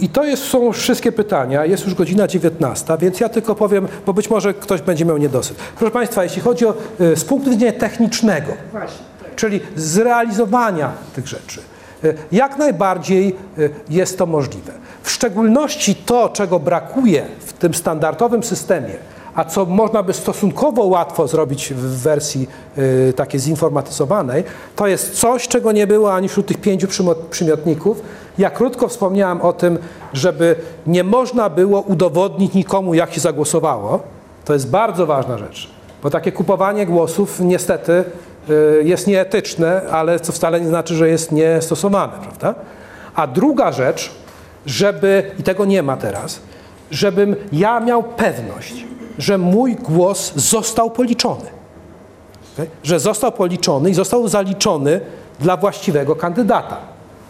E, 0.00 0.02
I 0.04 0.08
to 0.08 0.24
jest, 0.24 0.42
są 0.44 0.72
wszystkie 0.72 1.12
pytania. 1.12 1.64
Jest 1.66 1.84
już 1.84 1.94
godzina 1.94 2.28
19, 2.28 2.96
więc 3.00 3.20
ja 3.20 3.28
tylko 3.28 3.54
powiem, 3.54 3.88
bo 4.06 4.12
być 4.14 4.30
może 4.30 4.54
ktoś 4.54 4.80
będzie 4.82 5.04
miał 5.04 5.16
niedosyt. 5.18 5.56
Proszę 5.78 5.90
Państwa, 5.92 6.24
jeśli 6.24 6.42
chodzi 6.42 6.66
o 6.66 6.74
y, 7.00 7.16
z 7.16 7.24
punktu 7.24 7.50
widzenia 7.50 7.72
technicznego, 7.72 8.52
Właśnie. 8.72 9.04
tak. 9.22 9.34
czyli 9.34 9.60
zrealizowania 9.76 10.92
tych 11.14 11.28
rzeczy. 11.28 11.60
Y, 12.04 12.14
Jak 12.32 12.58
najbardziej 12.58 13.36
y, 13.58 13.70
jest 13.90 14.18
to 14.18 14.26
możliwe. 14.26 14.72
W 15.02 15.10
szczególności 15.10 15.94
to, 15.94 16.28
czego 16.28 16.58
brakuje 16.58 17.24
w 17.46 17.52
tym 17.52 17.74
standardowym 17.74 18.42
systemie, 18.42 18.94
a 19.34 19.44
co 19.44 19.66
można 19.66 20.02
by 20.02 20.12
stosunkowo 20.12 20.84
łatwo 20.84 21.28
zrobić 21.28 21.74
w 21.74 22.02
wersji 22.02 22.48
y, 22.78 23.12
takiej 23.16 23.40
zinformatyzowanej, 23.40 24.44
to 24.76 24.86
jest 24.86 25.20
coś, 25.20 25.48
czego 25.48 25.72
nie 25.72 25.86
było 25.86 26.14
ani 26.14 26.28
wśród 26.28 26.46
tych 26.46 26.60
pięciu 26.60 26.88
przymiotników. 27.30 28.02
Ja 28.38 28.50
krótko 28.50 28.88
wspomniałem 28.88 29.40
o 29.40 29.52
tym, 29.52 29.78
żeby 30.12 30.56
nie 30.86 31.04
można 31.04 31.50
było 31.50 31.80
udowodnić 31.80 32.54
nikomu, 32.54 32.94
jak 32.94 33.12
się 33.14 33.20
zagłosowało. 33.20 34.00
To 34.44 34.52
jest 34.52 34.70
bardzo 34.70 35.06
ważna 35.06 35.38
rzecz, 35.38 35.70
bo 36.02 36.10
takie 36.10 36.32
kupowanie 36.32 36.86
głosów 36.86 37.40
niestety 37.40 38.04
y, 38.50 38.82
jest 38.84 39.06
nieetyczne, 39.06 39.82
ale 39.90 40.20
co 40.20 40.32
wcale 40.32 40.60
nie 40.60 40.68
znaczy, 40.68 40.94
że 40.94 41.08
jest 41.08 41.32
niestosowane, 41.32 42.12
prawda? 42.22 42.54
A 43.14 43.26
druga 43.26 43.72
rzecz, 43.72 44.10
żeby, 44.66 45.30
i 45.38 45.42
tego 45.42 45.64
nie 45.64 45.82
ma 45.82 45.96
teraz, 45.96 46.40
żebym 46.90 47.36
ja 47.52 47.80
miał 47.80 48.02
pewność, 48.02 48.86
że 49.18 49.38
mój 49.38 49.76
głos 49.76 50.32
został 50.36 50.90
policzony. 50.90 51.44
Okej? 52.54 52.68
Że 52.82 53.00
został 53.00 53.32
policzony 53.32 53.90
i 53.90 53.94
został 53.94 54.28
zaliczony 54.28 55.00
dla 55.40 55.56
właściwego 55.56 56.16
kandydata, 56.16 56.76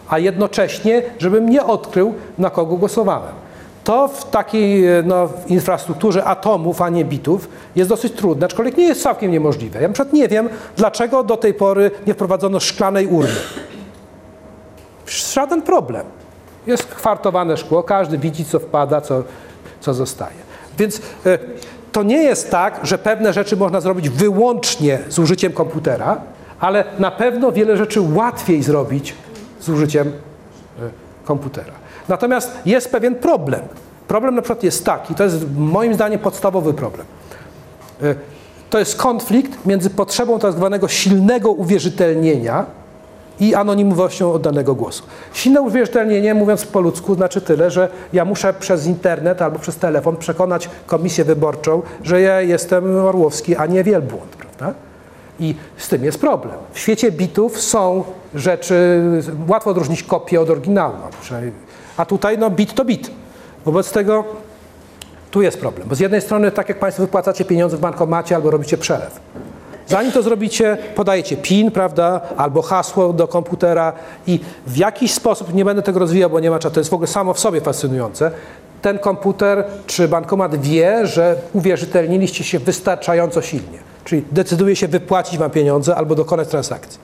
a 0.09 0.19
jednocześnie, 0.19 1.03
żebym 1.19 1.49
nie 1.49 1.63
odkrył, 1.63 2.13
na 2.37 2.49
kogo 2.49 2.77
głosowałem. 2.77 3.33
To 3.83 4.07
w 4.07 4.29
takiej 4.29 4.87
e, 4.87 5.03
no, 5.05 5.29
infrastrukturze 5.47 6.23
atomów, 6.23 6.81
a 6.81 6.89
nie 6.89 7.05
bitów 7.05 7.49
jest 7.75 7.89
dosyć 7.89 8.13
trudne, 8.13 8.45
aczkolwiek 8.45 8.77
nie 8.77 8.87
jest 8.87 9.03
całkiem 9.03 9.31
niemożliwe. 9.31 9.81
Ja 9.81 9.87
na 9.87 9.93
przykład 9.93 10.13
nie 10.13 10.27
wiem, 10.27 10.49
dlaczego 10.77 11.23
do 11.23 11.37
tej 11.37 11.53
pory 11.53 11.91
nie 12.07 12.13
wprowadzono 12.13 12.59
szklanej 12.59 13.07
urny. 13.07 13.35
Żaden 15.07 15.61
problem. 15.61 16.05
Jest 16.67 16.85
kwartowane 16.85 17.57
szkło, 17.57 17.83
każdy 17.83 18.17
widzi, 18.17 18.45
co 18.45 18.59
wpada, 18.59 19.01
co, 19.01 19.23
co 19.81 19.93
zostaje. 19.93 20.43
Więc 20.77 21.01
e, 21.25 21.39
to 21.93 22.03
nie 22.03 22.23
jest 22.23 22.51
tak, 22.51 22.79
że 22.83 22.97
pewne 22.97 23.33
rzeczy 23.33 23.57
można 23.57 23.81
zrobić 23.81 24.09
wyłącznie 24.09 24.99
z 25.09 25.19
użyciem 25.19 25.51
komputera, 25.53 26.21
ale 26.59 26.83
na 26.99 27.11
pewno 27.11 27.51
wiele 27.51 27.77
rzeczy 27.77 28.01
łatwiej 28.01 28.63
zrobić 28.63 29.15
z 29.59 29.69
użyciem 29.69 30.07
e, 30.07 30.11
komputera. 31.25 31.73
Natomiast 32.09 32.51
jest 32.65 32.91
pewien 32.91 33.15
problem. 33.15 33.61
Problem 34.07 34.35
na 34.35 34.41
przykład 34.41 34.63
jest 34.63 34.85
taki, 34.85 35.15
to 35.15 35.23
jest 35.23 35.45
moim 35.57 35.93
zdaniem 35.93 36.19
podstawowy 36.19 36.73
problem. 36.73 37.05
E, 38.03 38.15
To 38.69 38.79
jest 38.79 38.95
konflikt 38.95 39.65
między 39.65 39.89
potrzebą 39.89 40.39
tak 40.39 40.51
zwanego 40.53 40.87
silnego 40.87 41.51
uwierzytelnienia 41.51 42.65
i 43.39 43.55
anonimowością 43.55 44.33
oddanego 44.33 44.75
głosu. 44.75 45.03
Silne 45.33 45.61
uwierzytelnienie, 45.61 46.33
mówiąc 46.33 46.65
po 46.65 46.81
ludzku, 46.81 47.15
znaczy 47.15 47.41
tyle, 47.41 47.71
że 47.71 47.89
ja 48.13 48.25
muszę 48.25 48.53
przez 48.53 48.85
internet 48.85 49.41
albo 49.41 49.59
przez 49.59 49.75
telefon 49.75 50.17
przekonać 50.17 50.69
komisję 50.85 51.23
wyborczą, 51.23 51.81
że 52.03 52.21
ja 52.21 52.41
jestem 52.41 52.97
Orłowski, 52.97 53.55
a 53.55 53.65
nie 53.65 53.83
Wielbłąd, 53.83 54.35
prawda? 54.35 54.79
I 55.39 55.55
z 55.77 55.87
tym 55.87 56.03
jest 56.03 56.21
problem. 56.21 56.55
W 56.73 56.79
świecie 56.79 57.11
bitów 57.11 57.61
są 57.61 58.03
rzeczy, 58.35 59.01
łatwo 59.47 59.69
odróżnić 59.69 60.03
kopię 60.03 60.41
od 60.41 60.49
oryginału, 60.49 60.93
no, 61.31 61.37
a 61.97 62.05
tutaj 62.05 62.37
no 62.37 62.49
bit 62.49 62.73
to 62.73 62.85
bit. 62.85 63.11
Wobec 63.65 63.91
tego 63.91 64.23
tu 65.31 65.41
jest 65.41 65.59
problem, 65.59 65.87
bo 65.89 65.95
z 65.95 65.99
jednej 65.99 66.21
strony, 66.21 66.51
tak 66.51 66.69
jak 66.69 66.79
Państwo 66.79 67.03
wypłacacie 67.03 67.45
pieniądze 67.45 67.77
w 67.77 67.79
bankomacie 67.79 68.35
albo 68.35 68.51
robicie 68.51 68.77
przelew. 68.77 69.19
Zanim 69.87 70.11
to 70.11 70.21
zrobicie, 70.23 70.77
podajecie 70.95 71.37
PIN, 71.37 71.71
prawda, 71.71 72.21
albo 72.37 72.61
hasło 72.61 73.13
do 73.13 73.27
komputera 73.27 73.93
i 74.27 74.39
w 74.67 74.77
jakiś 74.77 75.13
sposób, 75.13 75.53
nie 75.53 75.65
będę 75.65 75.81
tego 75.81 75.99
rozwijał, 75.99 76.29
bo 76.29 76.39
nie 76.39 76.49
ma 76.51 76.59
czasu, 76.59 76.73
to 76.73 76.79
jest 76.79 76.89
w 76.89 76.93
ogóle 76.93 77.07
samo 77.07 77.33
w 77.33 77.39
sobie 77.39 77.61
fascynujące, 77.61 78.31
ten 78.81 78.99
komputer 78.99 79.63
czy 79.87 80.07
bankomat 80.07 80.55
wie, 80.61 81.07
że 81.07 81.35
uwierzytelniliście 81.53 82.43
się 82.43 82.59
wystarczająco 82.59 83.41
silnie. 83.41 83.77
Czyli 84.05 84.23
decyduje 84.31 84.75
się 84.75 84.87
wypłacić 84.87 85.37
Wam 85.37 85.51
pieniądze 85.51 85.95
albo 85.95 86.15
dokonać 86.15 86.47
transakcji. 86.47 86.99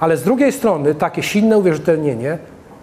Ale 0.00 0.16
z 0.16 0.22
drugiej 0.22 0.52
strony 0.52 0.94
takie 0.94 1.22
silne 1.22 1.58
uwierzytelnienie 1.58 2.38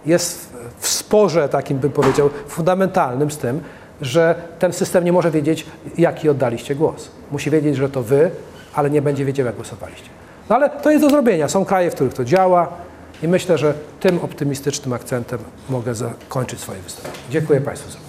jest 0.06 0.50
w- 0.80 0.88
sporze 0.88 1.50
takim, 1.50 1.78
bym 1.78 1.92
powiedział, 1.92 2.30
fundamentalnym 2.48 3.32
z 3.32 3.38
tym, 3.38 3.62
że 4.02 4.36
ten 4.60 4.74
system 4.74 5.04
nie 5.06 5.12
może 5.14 5.32
wiedzieć, 5.32 5.66
jaki 5.98 6.30
oddaliście 6.30 6.76
głos. 6.76 7.10
Musi 7.32 7.50
wiedzieć, 7.50 7.76
że 7.76 7.90
to 7.90 8.04
wy, 8.04 8.32
ale 8.74 8.90
nie 8.90 9.02
będzie 9.02 9.26
wiedział, 9.26 9.46
jak 9.46 9.56
głosowaliście. 9.56 10.10
No 10.50 10.56
ale 10.56 10.70
to 10.70 10.92
jest 10.92 11.04
do 11.04 11.10
zrobienia. 11.10 11.48
Są 11.50 11.66
kraje, 11.66 11.92
w 11.92 11.96
których 11.96 12.14
to 12.14 12.26
działa 12.26 12.70
i 13.24 13.28
myślę, 13.28 13.58
że 13.58 13.74
tym 14.00 14.20
optymistycznym 14.20 14.94
akcentem 14.94 15.40
mogę 15.70 15.96
zakończyć 15.96 16.60
swoje 16.60 16.80
wystąpienie. 16.80 17.24
Dziękuję 17.30 17.62
Państwu 17.62 17.92
za. 17.92 18.03